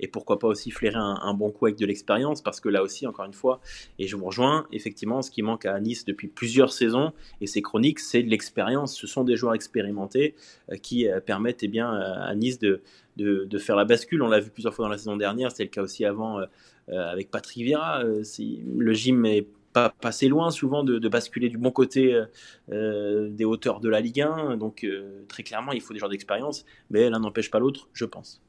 et 0.00 0.08
pourquoi 0.08 0.38
pas 0.38 0.48
aussi 0.48 0.70
flairer 0.70 0.96
un, 0.96 1.34
bon 1.34 1.50
coup 1.50 1.66
avec 1.66 1.78
de 1.78 1.84
l'expérience 1.84 2.40
parce 2.40 2.60
que 2.60 2.68
là 2.68 2.82
aussi, 2.82 3.06
encore 3.06 3.26
une 3.26 3.34
fois, 3.34 3.60
et 3.98 4.06
je 4.06 4.16
vous 4.16 4.24
rejoins, 4.24 4.66
effectivement, 4.72 5.20
ce 5.20 5.30
qui 5.30 5.42
manque 5.42 5.66
à 5.66 5.78
Nice 5.80 6.04
depuis 6.04 6.28
plusieurs 6.28 6.72
saisons 6.72 7.12
et 7.40 7.46
c'est 7.46 7.62
chronique, 7.62 7.98
c'est 8.00 8.22
de 8.22 8.30
l'expérience. 8.30 8.96
Ce 8.96 9.06
sont 9.06 9.24
des 9.24 9.36
joueurs 9.36 9.54
expérimentés 9.54 10.34
qui 10.82 11.06
permettent 11.26 11.62
eh 11.62 11.68
bien, 11.68 11.90
à 11.90 12.34
Nice 12.34 12.58
de, 12.58 12.80
de, 13.16 13.44
de, 13.44 13.58
faire 13.58 13.76
la 13.76 13.84
bascule. 13.84 14.22
On 14.22 14.28
l'a 14.28 14.40
vu 14.40 14.50
plusieurs 14.50 14.72
fois 14.72 14.86
dans 14.86 14.90
la 14.90 14.98
saison 14.98 15.16
dernière, 15.16 15.50
c'était 15.50 15.64
le 15.64 15.70
cas 15.70 15.82
aussi 15.82 16.04
avant 16.04 16.40
avec 16.88 17.30
Patrick 17.30 17.64
Vieira. 17.64 18.02
le 18.02 18.92
gym 18.92 19.24
est 19.26 19.46
pas 19.74 19.90
passer 19.90 20.28
loin 20.28 20.50
souvent 20.50 20.84
de, 20.84 21.08
basculer 21.08 21.50
du 21.50 21.58
bon 21.58 21.70
côté 21.70 22.14
euh, 22.14 22.24
euh, 22.72 23.28
des 23.28 23.44
hauteurs 23.44 23.80
de 23.80 23.90
la 23.90 24.00
Ligue 24.00 24.22
1. 24.22 24.56
Donc 24.56 24.84
euh, 24.84 25.24
très 25.28 25.42
clairement, 25.42 25.72
il 25.72 25.82
faut 25.82 25.92
des 25.92 26.00
gens 26.00 26.08
d'expérience, 26.08 26.64
mais 26.88 27.10
l'un 27.10 27.18
n'empêche 27.18 27.50
pas 27.50 27.58
l'autre, 27.58 27.88
je 27.92 28.06
pense. 28.06 28.40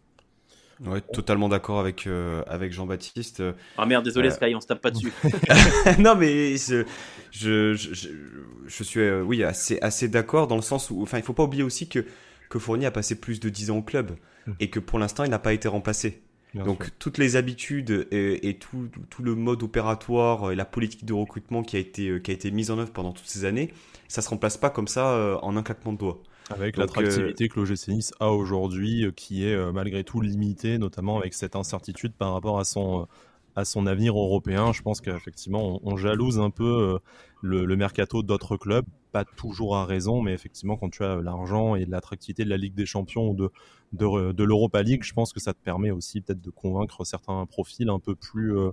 Ouais, 0.85 0.99
totalement 1.01 1.47
d'accord 1.47 1.79
avec, 1.79 2.07
avec 2.47 2.73
Jean-Baptiste. 2.73 3.41
Ah 3.77 3.85
merde, 3.85 4.03
désolé 4.03 4.29
Sky, 4.29 4.53
on 4.55 4.61
se 4.61 4.67
tape 4.67 4.81
pas 4.81 4.91
dessus. 4.91 5.13
non 5.99 6.15
mais 6.15 6.57
je, 6.57 6.83
je, 7.31 7.73
je, 7.73 8.83
suis 8.83 9.09
oui, 9.21 9.41
assez, 9.43 9.79
assez 9.81 10.09
d'accord 10.09 10.47
dans 10.47 10.57
le 10.57 10.61
sens 10.61 10.91
où, 10.91 11.01
enfin, 11.01 11.17
il 11.17 11.23
faut 11.23 11.33
pas 11.33 11.43
oublier 11.43 11.63
aussi 11.63 11.87
que, 11.87 12.05
que 12.49 12.59
Fournier 12.59 12.87
a 12.87 12.91
passé 12.91 13.15
plus 13.15 13.39
de 13.39 13.47
10 13.47 13.71
ans 13.71 13.77
au 13.77 13.83
club 13.83 14.17
mmh. 14.47 14.51
et 14.59 14.69
que 14.69 14.81
pour 14.81 14.99
l'instant, 14.99 15.23
il 15.23 15.29
n'a 15.29 15.39
pas 15.39 15.53
été 15.53 15.69
remplacé. 15.69 16.21
Donc 16.63 16.91
toutes 16.99 17.17
les 17.17 17.35
habitudes 17.35 18.07
et, 18.11 18.57
tout, 18.57 18.89
le 19.21 19.35
mode 19.35 19.63
opératoire 19.63 20.51
et 20.51 20.55
la 20.55 20.65
politique 20.65 21.05
de 21.05 21.13
recrutement 21.13 21.63
qui 21.63 21.75
a 21.75 21.79
été, 21.79 22.09
euh, 22.09 22.19
qui 22.19 22.31
a 22.31 22.33
été 22.33 22.51
mise 22.51 22.71
en 22.71 22.79
œuvre 22.79 22.91
pendant 22.91 23.11
toutes 23.11 23.27
ces 23.27 23.45
années, 23.45 23.73
ça 24.07 24.21
se 24.21 24.29
remplace 24.29 24.57
pas 24.57 24.69
comme 24.69 24.87
ça 24.87 25.11
euh, 25.11 25.37
en 25.41 25.57
un 25.57 25.63
claquement 25.63 25.93
de 25.93 25.97
doigts. 25.97 26.21
Avec 26.51 26.77
l'attractivité 26.77 27.49
que 27.49 27.59
l'OGC 27.59 27.87
Nice 27.89 28.13
a 28.19 28.29
aujourd'hui, 28.29 29.05
euh, 29.05 29.11
qui 29.11 29.45
est 29.45 29.71
malgré 29.73 30.03
tout 30.03 30.21
limitée, 30.21 30.77
notamment 30.77 31.19
avec 31.19 31.33
cette 31.33 31.55
incertitude 31.55 32.13
par 32.13 32.33
rapport 32.33 32.59
à 32.59 32.63
son, 32.63 33.07
à 33.55 33.65
son 33.65 33.87
avenir 33.87 34.17
européen. 34.17 34.73
Je 34.73 34.81
pense 34.81 35.01
qu'effectivement, 35.01 35.79
on, 35.83 35.95
jalouse 35.97 36.39
un 36.39 36.49
peu 36.49 36.99
le, 37.41 37.65
le 37.65 37.75
mercato 37.75 38.23
d'autres 38.23 38.57
clubs, 38.57 38.85
pas 39.15 39.23
toujours 39.23 39.77
à 39.77 39.85
raison, 39.85 40.21
mais 40.21 40.33
effectivement, 40.33 40.75
quand 40.75 40.89
tu 40.89 41.01
as 41.01 41.15
l'argent 41.21 41.75
et 41.75 41.85
l'attractivité 41.85 42.43
de 42.43 42.49
la 42.49 42.57
Ligue 42.57 42.73
des 42.73 42.85
Champions 42.85 43.29
ou 43.29 43.33
de, 43.33 43.49
de, 43.93 44.43
l'Europa 44.43 44.83
League, 44.83 45.03
je 45.03 45.13
pense 45.13 45.31
que 45.31 45.39
ça 45.39 45.53
te 45.53 45.63
permet 45.63 45.89
aussi 45.89 46.19
peut-être 46.19 46.41
de 46.41 46.49
convaincre 46.49 47.05
certains 47.05 47.45
profils 47.45 47.89
un 47.89 47.99
peu 47.99 48.13
plus 48.13 48.57
euh, 48.57 48.71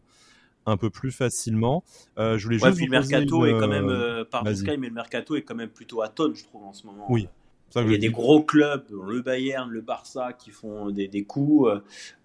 un 0.66 0.76
peu 0.76 0.90
plus 0.90 1.12
facilement. 1.12 1.84
Euh, 2.18 2.38
je 2.38 2.44
voulais 2.44 2.58
juste 2.58 2.80
le 2.80 2.88
mercato 2.88 3.46
est 3.46 3.52
quand 3.52 3.68
même 3.68 3.88
euh, 3.88 4.24
par 4.24 4.44
Sky, 4.48 4.76
mais 4.78 4.88
le 4.88 4.94
mercato 4.94 5.36
est 5.36 5.42
quand 5.42 5.54
même 5.54 5.70
plutôt 5.70 6.02
à 6.02 6.08
tonne, 6.08 6.34
je 6.34 6.42
trouve 6.42 6.64
en 6.64 6.72
ce 6.72 6.86
moment. 6.86 7.06
Oui. 7.08 7.28
Il 7.76 7.90
y 7.90 7.94
a 7.94 7.98
des 7.98 8.10
gros 8.10 8.42
clubs, 8.42 8.84
le 8.90 9.22
Bayern, 9.22 9.70
le 9.70 9.80
Barça, 9.80 10.32
qui 10.32 10.50
font 10.50 10.90
des, 10.90 11.08
des 11.08 11.24
coups, 11.24 11.70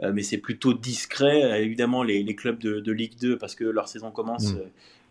mais 0.01 0.21
c'est 0.21 0.37
plutôt 0.37 0.73
discret. 0.73 1.63
Évidemment, 1.63 2.03
les, 2.03 2.23
les 2.23 2.35
clubs 2.35 2.59
de, 2.59 2.79
de, 2.79 2.91
Ligue 2.91 3.17
2, 3.19 3.37
parce 3.37 3.55
que 3.55 3.63
leur 3.63 3.87
saison 3.87 4.11
commence, 4.11 4.53
mm. 4.53 4.61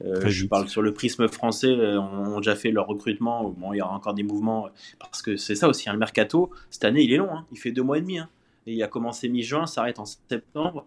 Euh, 0.05 0.29
je 0.29 0.47
parle 0.47 0.69
sur 0.69 0.83
le 0.83 0.93
prisme 0.93 1.27
français, 1.29 1.69
euh, 1.69 1.99
ont 2.01 2.39
déjà 2.39 2.55
fait 2.55 2.71
leur 2.71 2.87
recrutement. 2.87 3.49
Bon, 3.57 3.73
il 3.73 3.79
y 3.79 3.83
aura 3.83 3.95
encore 3.95 4.15
des 4.15 4.23
mouvements 4.23 4.69
parce 4.99 5.23
que 5.23 5.37
c'est 5.37 5.55
ça 5.55 5.69
aussi, 5.69 5.89
hein, 5.89 5.93
le 5.93 5.99
mercato, 5.99 6.51
cette 6.71 6.85
année, 6.85 7.03
il 7.03 7.13
est 7.13 7.17
long. 7.17 7.31
Hein. 7.35 7.47
il 7.53 7.59
fait 7.59 7.73
deux 7.73 7.83
mois 7.83 7.99
et 7.99 8.03
demi. 8.03 8.19
Hein. 8.19 8.29
il 8.67 8.83
a 8.83 8.89
commencé 8.89 9.29
mi-juin, 9.29 9.67
s'arrête 9.67 9.99
en 9.99 10.05
septembre. 10.05 10.87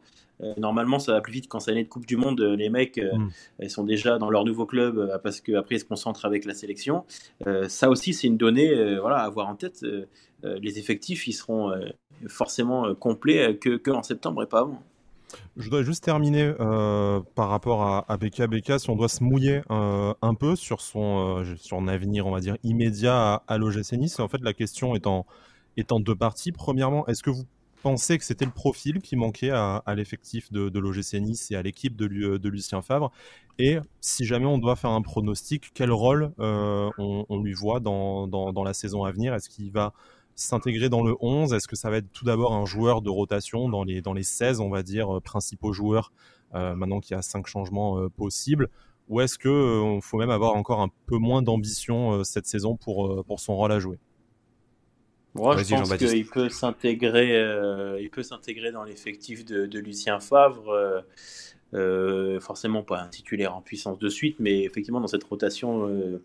Normalement, 0.57 0.99
ça 0.99 1.13
va 1.13 1.21
plus 1.21 1.33
vite 1.33 1.47
quand 1.47 1.59
c'est 1.59 1.71
l'année 1.71 1.83
de 1.83 1.89
Coupe 1.89 2.05
du 2.05 2.17
Monde. 2.17 2.41
Les 2.41 2.69
mecs, 2.69 2.97
mm. 2.97 3.29
ils 3.61 3.69
sont 3.69 3.83
déjà 3.83 4.17
dans 4.17 4.29
leur 4.29 4.45
nouveau 4.45 4.65
club 4.65 5.19
parce 5.23 5.41
qu'après, 5.41 5.75
ils 5.75 5.79
se 5.79 5.85
concentrent 5.85 6.25
avec 6.25 6.45
la 6.45 6.53
sélection. 6.53 7.05
ça 7.67 7.89
aussi, 7.89 8.13
c'est 8.13 8.27
une 8.27 8.37
donnée 8.37 8.97
voilà, 8.99 9.17
à 9.17 9.25
avoir 9.25 9.47
en 9.47 9.55
tête. 9.55 9.85
les 10.43 10.79
effectifs, 10.79 11.27
ils 11.27 11.33
seront 11.33 11.71
forcément 12.27 12.93
complets 12.95 13.57
que, 13.57 13.77
que 13.77 13.91
en 13.91 14.03
septembre 14.03 14.43
et 14.43 14.47
pas 14.47 14.59
avant. 14.59 14.81
Je 15.57 15.69
dois 15.69 15.83
juste 15.83 16.03
terminer 16.03 16.53
euh, 16.59 17.19
par 17.35 17.49
rapport 17.49 17.83
à, 17.83 18.05
à 18.11 18.17
BK. 18.17 18.79
si 18.79 18.89
on 18.89 18.95
doit 18.95 19.09
se 19.09 19.23
mouiller 19.23 19.61
euh, 19.69 20.13
un 20.21 20.33
peu 20.33 20.55
sur 20.55 20.81
son, 20.81 21.39
euh, 21.39 21.55
sur 21.57 21.77
un 21.77 21.87
avenir, 21.87 22.25
on 22.27 22.31
va 22.31 22.39
dire, 22.39 22.57
immédiat 22.63 23.33
à, 23.33 23.43
à 23.47 23.57
l'OGC 23.57 23.93
Nice. 23.93 24.19
En 24.19 24.27
fait, 24.27 24.41
la 24.41 24.53
question 24.53 24.95
est 24.95 25.07
en, 25.07 25.25
est 25.77 25.91
en 25.91 25.99
deux 25.99 26.15
parties. 26.15 26.51
Premièrement, 26.51 27.05
est-ce 27.07 27.23
que 27.23 27.29
vous 27.29 27.43
pensez 27.81 28.17
que 28.17 28.23
c'était 28.23 28.45
le 28.45 28.51
profil 28.51 29.01
qui 29.01 29.15
manquait 29.15 29.51
à, 29.51 29.83
l'effectif 29.95 30.51
de, 30.51 30.69
de 30.69 30.79
l'OGC 30.79 31.15
Nice 31.15 31.51
et 31.51 31.55
à 31.55 31.61
l'équipe 31.61 31.95
de, 31.95 32.49
Lucien 32.49 32.81
Favre. 32.81 33.11
Et 33.57 33.77
si 33.99 34.25
jamais 34.25 34.45
on 34.45 34.57
doit 34.57 34.75
faire 34.75 34.91
un 34.91 35.01
pronostic, 35.01 35.71
quel 35.73 35.91
rôle 35.91 36.31
on, 36.37 37.25
on, 37.27 37.41
lui 37.41 37.53
voit 37.53 37.79
dans, 37.79 38.63
la 38.63 38.73
saison 38.73 39.03
à 39.03 39.11
venir? 39.11 39.33
Est-ce 39.33 39.49
qu'il 39.49 39.71
va 39.71 39.93
s'intégrer 40.39 40.89
dans 40.89 41.03
le 41.03 41.15
11 41.19 41.53
Est-ce 41.53 41.67
que 41.67 41.75
ça 41.75 41.89
va 41.89 41.97
être 41.97 42.11
tout 42.11 42.25
d'abord 42.25 42.53
un 42.53 42.65
joueur 42.65 43.01
de 43.01 43.09
rotation 43.09 43.69
dans 43.69 43.83
les, 43.83 44.01
dans 44.01 44.13
les 44.13 44.23
16, 44.23 44.59
on 44.61 44.69
va 44.69 44.83
dire, 44.83 45.17
euh, 45.17 45.19
principaux 45.19 45.73
joueurs, 45.73 46.11
euh, 46.55 46.75
maintenant 46.75 46.99
qu'il 46.99 47.15
y 47.15 47.17
a 47.17 47.21
5 47.21 47.47
changements 47.47 47.99
euh, 47.99 48.09
possibles? 48.09 48.69
Ou 49.09 49.21
est-ce 49.21 49.37
qu'il 49.37 50.01
faut 50.01 50.17
même 50.17 50.29
avoir 50.29 50.55
encore 50.55 50.81
un 50.81 50.89
peu 51.07 51.17
moins 51.17 51.41
d'ambition 51.41 52.23
cette 52.23 52.45
saison 52.45 52.75
pour 52.75 53.25
son 53.39 53.55
rôle 53.55 53.71
à 53.71 53.79
jouer? 53.79 53.97
Moi, 55.39 55.57
je 55.57 55.69
pense 55.75 55.95
qu'il 55.95 56.25
peut 56.25 56.49
s'intégrer, 56.49 57.99
il 57.99 58.09
peut 58.09 58.23
s'intégrer 58.23 58.71
dans 58.71 58.83
l'effectif 58.83 59.45
de, 59.45 59.65
de, 59.65 59.79
Lucien 59.79 60.19
Favre. 60.19 61.03
forcément 62.41 62.83
pas 62.83 63.01
un 63.01 63.07
titulaire 63.07 63.55
en 63.55 63.61
puissance 63.61 63.99
de 63.99 64.09
suite, 64.09 64.37
mais 64.39 64.63
effectivement 64.63 65.01
dans 65.01 65.07
cette 65.07 65.23
rotation, 65.23 66.19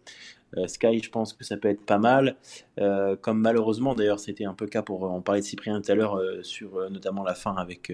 euh, 0.57 0.67
Sky, 0.67 1.01
je 1.03 1.11
pense 1.11 1.33
que 1.33 1.45
ça 1.45 1.57
peut 1.57 1.69
être 1.69 1.85
pas 1.85 1.99
mal. 1.99 2.37
Euh, 2.79 3.17
comme 3.17 3.41
malheureusement, 3.41 3.95
d'ailleurs, 3.95 4.21
c'était 4.21 4.45
un 4.45 4.55
peu 4.55 4.65
le 4.65 4.71
cas 4.71 4.83
pour. 4.83 5.03
On 5.03 5.21
parlait 5.21 5.41
de 5.41 5.47
Cyprien 5.47 5.81
tout 5.81 5.91
à 5.91 5.95
l'heure 5.95 6.17
euh, 6.17 6.43
sur 6.43 6.91
notamment 6.91 7.25
la 7.25 7.35
fin 7.35 7.55
avec 7.57 7.93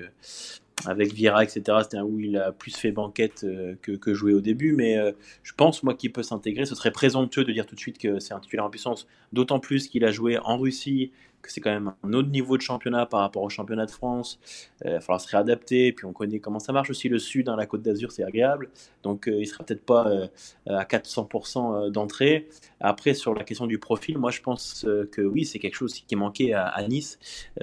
avec 0.87 1.13
Vira, 1.13 1.45
etc. 1.45 1.63
C'était 1.83 1.99
un 1.99 2.05
où 2.05 2.21
il 2.21 2.37
a 2.37 2.53
plus 2.53 2.75
fait 2.75 2.93
banquette 2.93 3.47
que, 3.83 3.93
que 3.93 4.15
joué 4.15 4.33
au 4.33 4.41
début, 4.41 4.73
mais 4.73 4.97
je 5.43 5.53
pense, 5.53 5.83
moi, 5.83 5.95
qu'il 5.95 6.13
peut 6.13 6.23
s'intégrer. 6.23 6.65
Ce 6.65 6.75
serait 6.75 6.91
présomptueux 6.91 7.45
de 7.45 7.53
dire 7.53 7.67
tout 7.67 7.75
de 7.75 7.81
suite 7.81 7.99
que 7.99 8.19
c'est 8.19 8.35
un 8.35 8.41
titulaire 8.41 8.65
en 8.65 8.71
puissance, 8.71 9.07
d'autant 9.33 9.61
plus 9.61 9.89
qu'il 9.89 10.05
a 10.05 10.13
joué 10.13 10.39
en 10.39 10.59
Russie, 10.59 11.13
que 11.43 11.51
c'est 11.51 11.61
quand 11.61 11.71
même 11.71 11.93
un 12.03 12.13
autre 12.13 12.29
niveau 12.29 12.57
de 12.57 12.63
championnat 12.63 13.07
par 13.07 13.21
rapport 13.21 13.43
au 13.43 13.49
championnat 13.49 13.87
de 13.87 13.91
France. 13.91 14.39
Euh, 14.85 14.91
il 14.91 14.93
va 14.95 15.01
falloir 15.01 15.21
se 15.21 15.29
réadapter. 15.29 15.93
Puis 15.93 16.07
on 16.07 16.13
connaît 16.13 16.41
comment 16.41 16.59
ça 16.59 16.73
marche 16.73 16.91
aussi 16.91 17.09
le 17.09 17.19
Sud, 17.19 17.49
hein, 17.49 17.57
la 17.57 17.67
Côte 17.67 17.83
d'Azur, 17.83 18.13
c'est 18.13 18.25
agréable. 18.25 18.71
Donc 19.03 19.25
il 19.27 19.33
euh, 19.33 19.41
il 19.41 19.47
sera 19.47 19.65
peut-être 19.65 19.85
pas 19.85 20.07
euh, 20.07 20.29
à 20.67 20.85
400% 20.85 21.91
d'entrée. 21.91 22.49
Après, 22.81 23.15
sur 23.15 23.35
la 23.35 23.45
question 23.45 23.67
du 23.67 23.79
profil, 23.79 24.19
moi 24.19 24.31
je 24.31 24.41
pense 24.41 24.87
que 25.13 25.23
oui, 25.23 25.45
c'est 25.45 25.59
quelque 25.59 25.75
chose 25.75 25.95
qui 25.95 26.17
manquait 26.17 26.53
à, 26.53 26.83
Nice. 26.89 27.19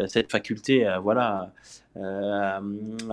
cette 0.08 0.32
faculté 0.32 0.86
à, 0.86 1.00
voilà, 1.00 1.54
à 1.96 2.60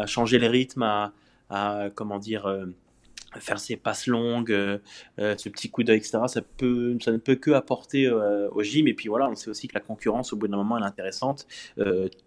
changer 0.06 0.38
les 0.38 0.48
rythmes, 0.48 0.82
à, 0.82 1.12
à 1.50 1.90
comment 1.94 2.18
dire 2.18 2.46
faire 3.40 3.58
ses 3.58 3.76
passes 3.76 4.06
longues, 4.06 4.52
euh, 4.52 4.78
euh, 5.18 5.34
ce 5.36 5.48
petit 5.48 5.70
coup 5.70 5.82
d'œil, 5.82 5.98
etc. 5.98 6.18
Ça, 6.26 6.40
ne 6.40 7.16
peut 7.16 7.34
que 7.36 7.50
apporter 7.52 8.06
euh, 8.06 8.48
au 8.52 8.62
gym. 8.62 8.88
Et 8.88 8.94
puis 8.94 9.08
voilà, 9.08 9.28
on 9.28 9.34
sait 9.34 9.50
aussi 9.50 9.68
que 9.68 9.74
la 9.74 9.80
concurrence, 9.80 10.32
au 10.32 10.36
bout 10.36 10.48
d'un 10.48 10.56
moment, 10.56 10.76
elle 10.76 10.84
est 10.84 10.86
intéressante. 10.86 11.46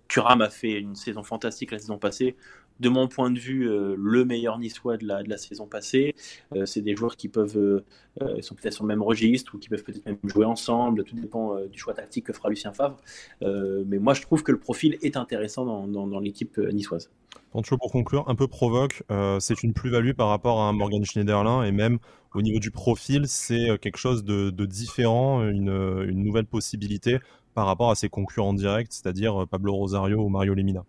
Turam 0.08 0.42
a 0.42 0.50
fait 0.50 0.80
une 0.80 0.96
saison 0.96 1.24
fantastique 1.24 1.72
la 1.72 1.80
saison 1.80 1.98
passée 1.98 2.36
de 2.80 2.90
mon 2.90 3.08
point 3.08 3.32
de 3.32 3.40
vue, 3.40 3.70
euh, 3.70 3.96
le 3.98 4.26
meilleur 4.26 4.60
niçois 4.60 4.98
de 4.98 5.06
la, 5.06 5.24
de 5.24 5.30
la 5.30 5.38
saison 5.38 5.66
passée. 5.66 6.16
Euh, 6.56 6.66
c'est 6.66 6.82
des 6.82 6.96
joueurs 6.96 7.16
qui 7.16 7.28
peuvent, 7.28 7.58
euh, 7.58 8.42
sont 8.42 8.56
peut-être 8.56 8.74
sur 8.74 8.84
le 8.84 8.88
même 8.88 9.02
registre 9.02 9.56
ou 9.56 9.58
qui 9.58 9.70
peuvent 9.70 9.84
peut-être 9.84 10.06
même 10.06 10.18
jouer 10.24 10.46
ensemble. 10.46 11.04
Tout 11.04 11.16
dépend 11.16 11.60
du 11.66 11.80
choix 11.80 11.94
tactique 11.94 12.26
que 12.26 12.34
fera 12.34 12.50
Lucien 12.50 12.74
Favre. 12.74 12.98
mais 13.42 14.00
moi, 14.00 14.14
je 14.14 14.22
trouve 14.22 14.44
que 14.44 14.52
le 14.52 14.60
profil 14.60 14.98
est 15.02 15.18
intéressant 15.18 15.66
dans, 15.66 16.08
dans, 16.08 16.20
l'équipe 16.20 16.58
niçoise. 16.58 17.10
Pancho, 17.52 17.78
pour 17.78 17.92
conclure, 17.92 18.28
un 18.28 18.36
peu 18.36 18.48
provoque, 18.48 19.04
c'est 19.40 19.64
une 19.64 19.74
plus-value 19.74 20.14
par 20.14 20.30
rapport 20.30 20.62
à 20.62 20.74
Morgan 20.74 21.04
Schneiderlin 21.06 21.64
et 21.64 21.72
même 21.72 22.00
au 22.34 22.42
niveau 22.42 22.60
du 22.60 22.72
profil, 22.72 23.28
c'est 23.28 23.78
quelque 23.80 23.98
chose 23.98 24.24
de, 24.24 24.50
de 24.50 24.66
différent, 24.66 25.48
une, 25.48 25.70
une, 25.70 26.24
nouvelle 26.24 26.46
possibilité 26.46 27.20
par 27.54 27.66
rapport 27.66 27.90
à 27.90 27.96
ses 27.96 28.10
concurrents 28.10 28.54
directs, 28.54 28.92
c'est-à-dire 28.92 29.48
Pablo 29.50 29.74
Rosario 29.74 30.20
ou 30.20 30.30
Mario 30.30 30.54
Lemina. 30.54 30.84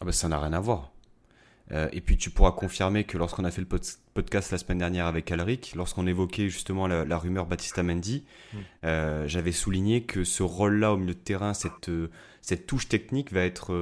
Ah 0.00 0.10
ça 0.10 0.28
n'a 0.28 0.38
rien 0.40 0.52
à 0.52 0.60
voir. 0.60 0.92
Euh, 1.72 1.88
et 1.92 2.00
puis 2.00 2.16
tu 2.16 2.30
pourras 2.30 2.52
confirmer 2.52 3.04
que 3.04 3.16
lorsqu'on 3.16 3.44
a 3.44 3.50
fait 3.50 3.62
le 3.62 3.68
podcast 4.14 4.52
la 4.52 4.58
semaine 4.58 4.78
dernière 4.78 5.06
avec 5.06 5.30
Alric, 5.30 5.74
lorsqu'on 5.74 6.06
évoquait 6.06 6.48
justement 6.48 6.86
la, 6.86 7.18
rumeur 7.18 7.46
Batista 7.46 7.82
Mendy, 7.82 8.24
mm. 8.52 8.58
euh, 8.84 9.26
j'avais 9.26 9.52
souligné 9.52 10.02
que 10.02 10.24
ce 10.24 10.42
rôle-là 10.42 10.92
au 10.92 10.96
milieu 10.96 11.14
de 11.14 11.18
terrain, 11.18 11.54
cette, 11.54 11.88
euh, 11.88 12.10
cette 12.42 12.66
touche 12.66 12.88
technique 12.88 13.32
va 13.32 13.40
être, 13.40 13.72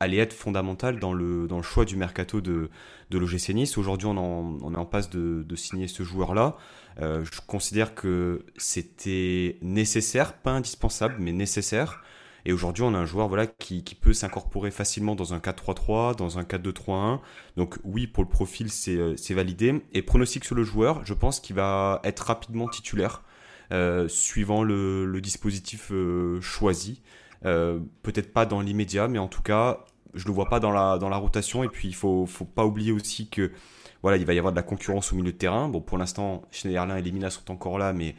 allait 0.00 0.16
être 0.16 0.32
fondamentale 0.32 0.98
dans 0.98 1.12
le, 1.12 1.46
dans 1.46 1.58
le 1.58 1.62
choix 1.62 1.84
du 1.84 1.96
mercato 1.96 2.40
de, 2.40 2.70
de 3.10 3.18
l'OGC 3.18 3.50
Nice. 3.50 3.78
Aujourd'hui, 3.78 4.08
on, 4.08 4.18
on, 4.18 4.74
est 4.74 4.78
en 4.78 4.86
passe 4.86 5.10
de, 5.10 5.44
de 5.46 5.56
signer 5.56 5.86
ce 5.86 6.02
joueur-là. 6.02 6.56
je 6.98 7.40
considère 7.46 7.94
que 7.94 8.44
c'était 8.56 9.58
nécessaire, 9.60 10.32
pas 10.32 10.52
indispensable, 10.52 11.16
mais 11.20 11.32
nécessaire. 11.32 12.02
Et 12.46 12.52
aujourd'hui, 12.52 12.82
on 12.82 12.94
a 12.94 12.98
un 12.98 13.06
joueur 13.06 13.28
voilà, 13.28 13.46
qui, 13.46 13.82
peut 13.82 14.12
s'incorporer 14.12 14.70
facilement 14.70 15.14
dans 15.14 15.32
un 15.32 15.38
4-3-3, 15.38 16.16
dans 16.16 16.38
un 16.38 16.42
4-2-3-1. 16.42 17.20
Donc 17.56 17.78
oui, 17.84 18.06
pour 18.06 18.22
le 18.22 18.28
profil, 18.28 18.68
euh, 18.88 19.14
c'est 19.16 19.34
validé. 19.34 19.82
Et 19.92 20.02
pronostic 20.02 20.44
sur 20.44 20.54
le 20.54 20.62
joueur, 20.62 21.04
je 21.06 21.14
pense 21.14 21.40
qu'il 21.40 21.56
va 21.56 22.00
être 22.04 22.20
rapidement 22.20 22.68
titulaire, 22.68 23.22
euh, 23.72 24.08
suivant 24.08 24.62
le, 24.62 25.20
dispositif 25.22 25.90
euh, 25.92 26.40
choisi. 26.40 27.02
Peut-être 27.42 28.32
pas 28.32 28.46
dans 28.46 28.60
l'immédiat, 28.60 29.08
mais 29.08 29.18
en 29.18 29.28
tout 29.28 29.42
cas, 29.42 29.84
je 30.14 30.26
le 30.26 30.32
vois 30.32 30.48
pas 30.48 30.60
dans 30.60 30.70
la, 30.70 30.98
dans 30.98 31.08
la 31.08 31.16
rotation. 31.16 31.64
Et 31.64 31.68
puis, 31.68 31.88
il 31.88 31.94
faut, 31.94 32.26
faut 32.26 32.44
pas 32.44 32.64
oublier 32.64 32.92
aussi 32.92 33.28
que 33.28 33.52
voilà, 34.02 34.18
il 34.18 34.26
va 34.26 34.34
y 34.34 34.38
avoir 34.38 34.52
de 34.52 34.56
la 34.56 34.62
concurrence 34.62 35.14
au 35.14 35.16
milieu 35.16 35.32
de 35.32 35.36
terrain. 35.38 35.68
Bon, 35.68 35.80
pour 35.80 35.96
l'instant, 35.96 36.42
Schneiderlin 36.50 36.96
et 36.96 37.02
Lemina 37.02 37.30
sont 37.30 37.50
encore 37.50 37.78
là, 37.78 37.94
mais 37.94 38.14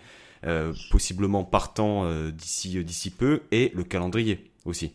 euh, 0.45 0.73
possiblement 0.91 1.43
partant 1.43 2.05
euh, 2.05 2.29
d'ici 2.29 2.77
euh, 2.77 2.83
d'ici 2.83 3.09
peu, 3.09 3.41
et 3.51 3.71
le 3.73 3.83
calendrier 3.83 4.51
aussi, 4.65 4.91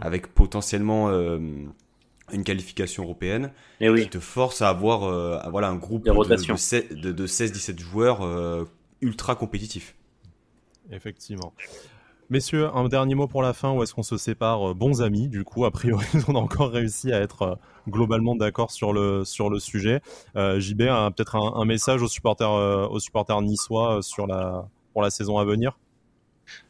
avec 0.00 0.28
potentiellement 0.28 1.10
une 1.10 2.44
qualification 2.44 3.02
européenne 3.02 3.50
et 3.80 3.86
eh 3.86 4.02
qui 4.02 4.08
te 4.08 4.20
force 4.20 4.62
à 4.62 4.68
avoir 4.68 5.50
voilà, 5.50 5.68
un 5.68 5.76
groupe 5.76 6.04
de, 6.04 6.12
de, 6.94 7.12
de 7.12 7.26
16-17 7.26 7.80
joueurs 7.80 8.66
ultra 9.00 9.34
compétitifs. 9.34 9.96
Effectivement. 10.90 11.52
Messieurs, 12.30 12.68
un 12.74 12.88
dernier 12.88 13.14
mot 13.14 13.26
pour 13.26 13.42
la 13.42 13.52
fin, 13.52 13.72
ou 13.72 13.82
est-ce 13.82 13.94
qu'on 13.94 14.02
se 14.02 14.16
sépare 14.16 14.74
bons 14.74 15.02
amis 15.02 15.28
Du 15.28 15.44
coup, 15.44 15.64
a 15.64 15.70
priori, 15.70 16.06
on 16.28 16.34
a 16.34 16.38
encore 16.38 16.70
réussi 16.70 17.12
à 17.12 17.20
être 17.20 17.58
globalement 17.88 18.34
d'accord 18.34 18.70
sur 18.70 18.92
le, 18.92 19.24
sur 19.24 19.50
le 19.50 19.58
sujet. 19.58 20.00
JB 20.34 20.82
a 20.82 21.10
peut-être 21.10 21.36
un, 21.36 21.60
un, 21.60 21.64
message 21.64 22.02
aux 22.02 22.08
supporters, 22.08 22.50
aux 22.50 23.00
supporters 23.00 23.42
niçois 23.42 24.02
sur 24.02 24.26
la, 24.26 24.68
pour 24.94 25.02
la 25.02 25.10
saison 25.10 25.36
à 25.36 25.44
venir 25.44 25.76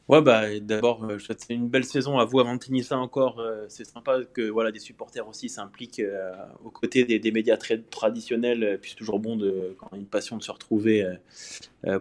Ouais, 0.08 0.20
bah, 0.20 0.42
d'abord, 0.60 1.02
euh, 1.04 1.18
c'est 1.18 1.54
une 1.54 1.68
belle 1.68 1.84
saison 1.84 2.18
à 2.18 2.26
vous 2.26 2.38
avant 2.38 2.56
de 2.56 2.94
encore. 2.94 3.40
Euh, 3.40 3.64
c'est 3.68 3.86
sympa 3.86 4.20
que 4.34 4.42
voilà, 4.50 4.70
des 4.70 4.78
supporters 4.78 5.26
aussi 5.26 5.48
s'impliquent 5.48 6.00
euh, 6.00 6.32
aux 6.62 6.70
côtés 6.70 7.04
des, 7.04 7.32
médias 7.32 7.56
très 7.56 7.78
traditionnels. 7.78 8.78
Puis 8.82 8.90
c'est 8.90 8.96
toujours 8.96 9.18
bon 9.18 9.36
de, 9.36 9.74
quand 9.78 9.88
on 9.92 9.96
a 9.96 9.98
une 9.98 10.06
passion 10.06 10.36
de 10.36 10.42
se 10.42 10.52
retrouver 10.52 11.06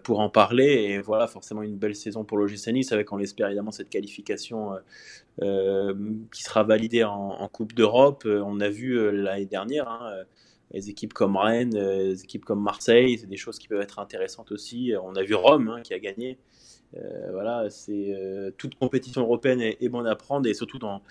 pour 0.04 0.20
en 0.20 0.30
parler. 0.30 0.66
Et 0.66 1.00
voilà, 1.00 1.28
forcément 1.28 1.62
une 1.64 1.78
belle 1.78 1.96
saison 1.96 2.26
pour 2.26 2.38
l'OGC 2.38 2.68
Nice 2.74 2.92
avec, 2.92 3.12
on 3.14 3.18
l'espère 3.18 3.48
évidemment, 3.48 3.72
cette 3.72 3.90
qualification 3.90 4.72
qui 5.40 6.44
sera 6.44 6.64
validée 6.64 7.06
en, 7.06 7.48
Coupe 7.48 7.74
d'Europe. 7.74 8.26
On 8.26 8.60
a 8.60 8.70
vu 8.70 9.12
l'année 9.12 9.46
dernière. 9.46 9.88
Hein, 9.88 10.26
les 10.74 10.90
équipes 10.90 11.14
comme 11.14 11.38
Rennes, 11.38 11.76
euh, 11.76 12.10
les 12.10 12.24
équipes 12.24 12.46
comme 12.46 12.62
Marseille, 12.62 13.18
c'est 13.20 13.28
des 13.28 13.38
choses 13.38 13.60
qui 13.60 13.68
peuvent 13.68 13.82
être 13.82 14.00
intéressantes 14.00 14.52
aussi. 14.52 14.94
On 15.02 15.16
a 15.16 15.24
vu 15.24 15.36
Rome 15.36 15.70
hein, 15.70 15.82
qui 15.82 15.94
a 15.94 16.00
gagné. 16.00 16.38
Euh, 16.96 17.32
voilà, 17.32 17.72
c'est 17.72 18.14
euh, 18.14 18.52
toute 18.56 18.76
compétition 18.76 19.22
européenne 19.22 19.62
est, 19.62 19.90
bonne 19.90 20.06
à 20.06 20.16
prendre 20.16 20.48
et 20.48 20.54
surtout 20.54 20.78
dans 20.78 21.02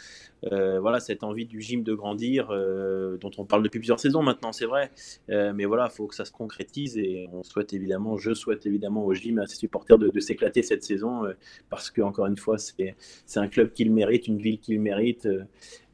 voilà 0.44 1.00
cette 1.00 1.24
envie 1.24 1.46
du 1.46 1.60
gym 1.60 1.82
de 1.84 1.94
grandir 1.94 2.48
dont 2.48 3.30
on 3.38 3.44
parle 3.44 3.62
depuis 3.62 3.78
plusieurs 3.78 4.00
saisons 4.00 4.22
maintenant, 4.22 4.52
c'est 4.52 4.66
vrai. 4.66 4.90
mais 5.28 5.64
voilà, 5.64 5.88
il 5.90 5.94
faut 5.94 6.08
que 6.08 6.16
ça 6.16 6.24
se 6.24 6.32
concrétise 6.32 6.98
et 6.98 7.28
on 7.32 7.44
souhaite 7.44 7.72
évidemment, 7.72 8.16
je 8.16 8.34
souhaite 8.34 8.66
évidemment 8.66 9.04
au 9.04 9.14
gym 9.14 9.38
à 9.38 9.46
ses 9.46 9.54
supporters 9.54 9.98
de, 9.98 10.08
de 10.08 10.20
s'éclater 10.20 10.62
cette 10.62 10.82
saison 10.82 11.22
parce 11.70 11.92
que 11.92 12.02
encore 12.02 12.26
une 12.26 12.36
fois, 12.36 12.58
c'est 12.58 12.96
un 13.36 13.46
club 13.46 13.72
qui 13.72 13.84
le 13.84 13.92
mérite, 13.92 14.26
une 14.26 14.38
ville 14.38 14.58
qui 14.58 14.74
le 14.74 14.80
mérite 14.80 15.28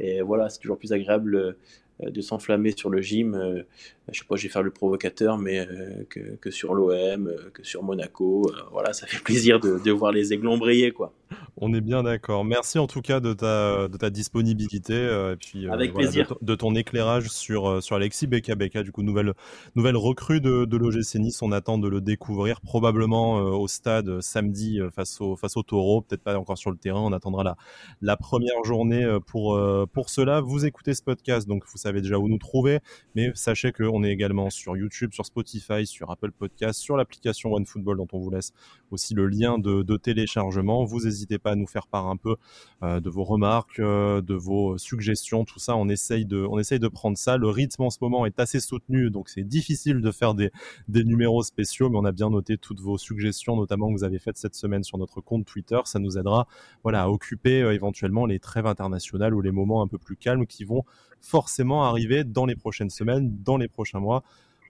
et 0.01 0.23
voilà, 0.23 0.49
c'est 0.49 0.61
toujours 0.61 0.79
plus 0.79 0.95
agréable 0.95 1.57
de 2.01 2.21
s'enflammer 2.21 2.73
sur 2.77 2.91
le 2.91 3.01
gym. 3.01 3.35
Euh, 3.35 3.63
je 4.11 4.21
sais 4.21 4.25
pas, 4.25 4.37
je 4.37 4.45
vais 4.45 4.49
faire 4.49 4.63
le 4.63 4.71
provocateur, 4.71 5.39
mais 5.39 5.61
euh, 5.61 6.05
que, 6.09 6.37
que, 6.37 6.51
sur 6.51 6.75
l'OM, 6.75 7.35
que 7.53 7.63
sur 7.65 7.83
Monaco. 7.83 8.51
voilà, 8.73 8.93
ça 8.93 9.07
fait 9.07 9.19
plaisir 9.25 9.61
de, 9.61 9.79
de 9.79 9.91
voir 9.91 10.13
les 10.13 10.33
aiglons 10.33 10.59
briller, 10.59 10.93
quoi. 10.93 11.13
On 11.61 11.75
est 11.75 11.81
bien 11.81 12.05
d'accord. 12.05 12.45
Merci 12.45 12.79
en 12.79 12.87
tout 12.87 13.01
cas 13.01 13.19
de 13.19 13.33
ta, 13.33 13.89
de 13.89 13.97
ta 13.97 14.11
disponibilité 14.11 14.95
euh, 14.95 15.33
et 15.33 15.37
puis 15.37 15.67
euh, 15.67 15.73
Avec 15.73 15.93
plaisir. 15.93 16.35
De, 16.41 16.55
ton 16.55 16.75
éclairage 16.75 17.29
sur, 17.31 17.69
euh, 17.69 17.81
sur 17.81 17.97
Alexis 17.97 18.29
Beka 18.29 18.55
Beka, 18.55 18.83
du 18.85 18.93
coup 18.93 19.03
nouvelle, 19.03 19.35
nouvelle 19.75 19.97
recrue 19.97 20.41
de, 20.41 20.65
de 20.65 20.77
l'OGC 20.77 21.17
Nice. 21.17 21.43
On 21.43 21.51
attend 21.51 21.79
de 21.79 21.89
le 21.89 22.01
découvrir 22.01 22.61
probablement 22.61 23.37
au 23.37 23.67
stade 23.67 24.21
samedi 24.21 24.81
face 24.95 25.21
au, 25.21 25.37
face 25.37 25.57
au 25.57 25.63
Taureau, 25.63 26.03
peut-être 26.03 26.23
pas 26.23 26.37
encore 26.39 26.59
sur 26.59 26.71
le 26.71 26.77
terrain. 26.77 27.01
On 27.01 27.13
attendra 27.13 27.43
la, 27.43 27.57
la 28.03 28.17
première 28.17 28.63
journée 28.65 29.19
pour, 29.27 29.61
pour 29.93 30.11
cela. 30.11 30.41
Vous 30.41 30.65
écoutez 30.65 30.95
ce 30.95 31.03
podcast, 31.03 31.49
donc 31.49 31.65
vous 31.71 31.79
savez 31.79 32.01
déjà 32.01 32.19
où 32.19 32.29
nous 32.29 32.39
trouver, 32.39 32.79
mais 33.15 33.33
sachez 33.35 33.73
qu'on 33.73 34.05
est 34.05 34.11
également 34.11 34.51
sur 34.51 34.77
YouTube, 34.77 35.13
sur 35.13 35.27
Spotify, 35.27 35.87
sur 35.87 36.11
Apple 36.11 36.31
Podcast, 36.33 36.81
sur 36.81 36.97
l'application 36.97 37.53
OneFootball 37.53 37.97
dont 37.97 38.09
on 38.13 38.19
vous 38.19 38.31
laisse 38.31 38.53
aussi 38.91 39.15
le 39.15 39.27
lien 39.27 39.59
de, 39.59 39.83
de 39.83 39.97
téléchargement. 39.97 40.85
Vous 40.85 41.05
n'hésitez 41.05 41.39
pas 41.39 41.48
à 41.49 41.57
nous 41.57 41.67
faire 41.67 41.87
part 41.87 42.07
un 42.07 42.17
peu 42.17 42.37
euh, 42.83 43.01
de 43.01 43.11
vos 43.11 43.25
remarques, 43.25 43.79
euh, 43.81 44.21
de 44.21 44.35
vos 44.35 44.79
suggestions, 44.79 45.45
tout 45.45 45.59
ça. 45.59 45.77
On 45.77 45.89
essaye 45.89 46.25
de, 46.25 46.47
on 46.49 46.59
essaye 46.59 46.79
de 46.79 46.89
prendre 46.89 47.19
ça. 47.19 47.37
Le 47.37 47.49
rythme 47.49 47.83
en 47.83 47.91
ce 47.91 47.99
moment 48.01 48.27
est 48.27 48.39
assez 48.39 48.61
soutenu, 48.61 49.11
donc 49.11 49.29
c'est 49.29 49.43
difficile 49.43 50.01
de 50.01 50.11
faire 50.11 50.35
des, 50.35 50.51
des 50.89 51.05
numéros 51.05 51.43
spéciaux, 51.43 51.91
mais 51.91 51.99
on 51.99 52.05
a 52.05 52.13
bien 52.13 52.31
noté 52.31 52.57
toutes 52.59 52.81
vos 52.81 52.99
suggestions, 52.99 53.57
notamment 53.57 53.89
que 53.89 53.95
vous 53.95 54.05
avez 54.05 54.19
faites 54.19 54.39
cette 54.39 54.55
semaine 54.55 54.85
sur 54.85 54.99
notre 54.99 55.21
compte 55.21 55.45
Twitter. 55.45 55.79
Ça 55.85 55.99
nous 55.99 56.19
aidera, 56.19 56.47
voilà, 56.83 57.03
à 57.03 57.09
occuper 57.09 57.63
euh, 57.63 57.75
éventuellement 57.75 58.27
les 58.27 58.39
trêves 58.39 58.67
internationales 58.67 59.35
ou 59.35 59.41
les 59.41 59.53
moments 59.53 59.83
un 59.83 59.89
peu 59.89 59.99
plus 59.99 60.17
calmes 60.17 60.47
qui 60.47 60.65
vont 60.65 60.85
forcément 61.21 61.85
arriver 61.85 62.25
dans 62.25 62.47
les 62.47 62.57
prochaines 62.57 62.91
semaines, 62.91 63.37
dans 63.43 63.57
les 63.57 63.69
prochains 63.69 64.01
mois. 64.01 64.23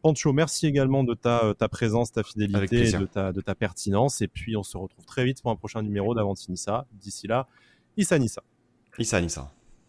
Pancho, 0.03 0.33
merci 0.33 0.67
également 0.67 1.05
de 1.05 1.15
ta, 1.15 1.45
euh, 1.45 1.55
ta 1.55 1.69
présence, 1.69 2.13
ta 2.13 2.23
fidélité, 2.23 2.93
de 2.93 3.07
ta, 3.07 3.33
de 3.33 3.41
ta 3.41 3.55
pertinence. 3.55 4.23
Et 4.23 4.29
puis, 4.29 4.57
on 4.57 4.63
se 4.63 4.77
retrouve 4.77 5.05
très 5.05 5.25
vite 5.25 5.43
pour 5.43 5.51
un 5.51 5.57
prochain 5.57 5.83
numéro 5.83 6.15
d'Avantinissa. 6.15 6.87
D'ici 6.93 7.27
là, 7.27 7.47
Issa 7.97 8.19
Nissa. 8.19 8.43
Issa 8.99 9.21
Nissa. 9.21 9.51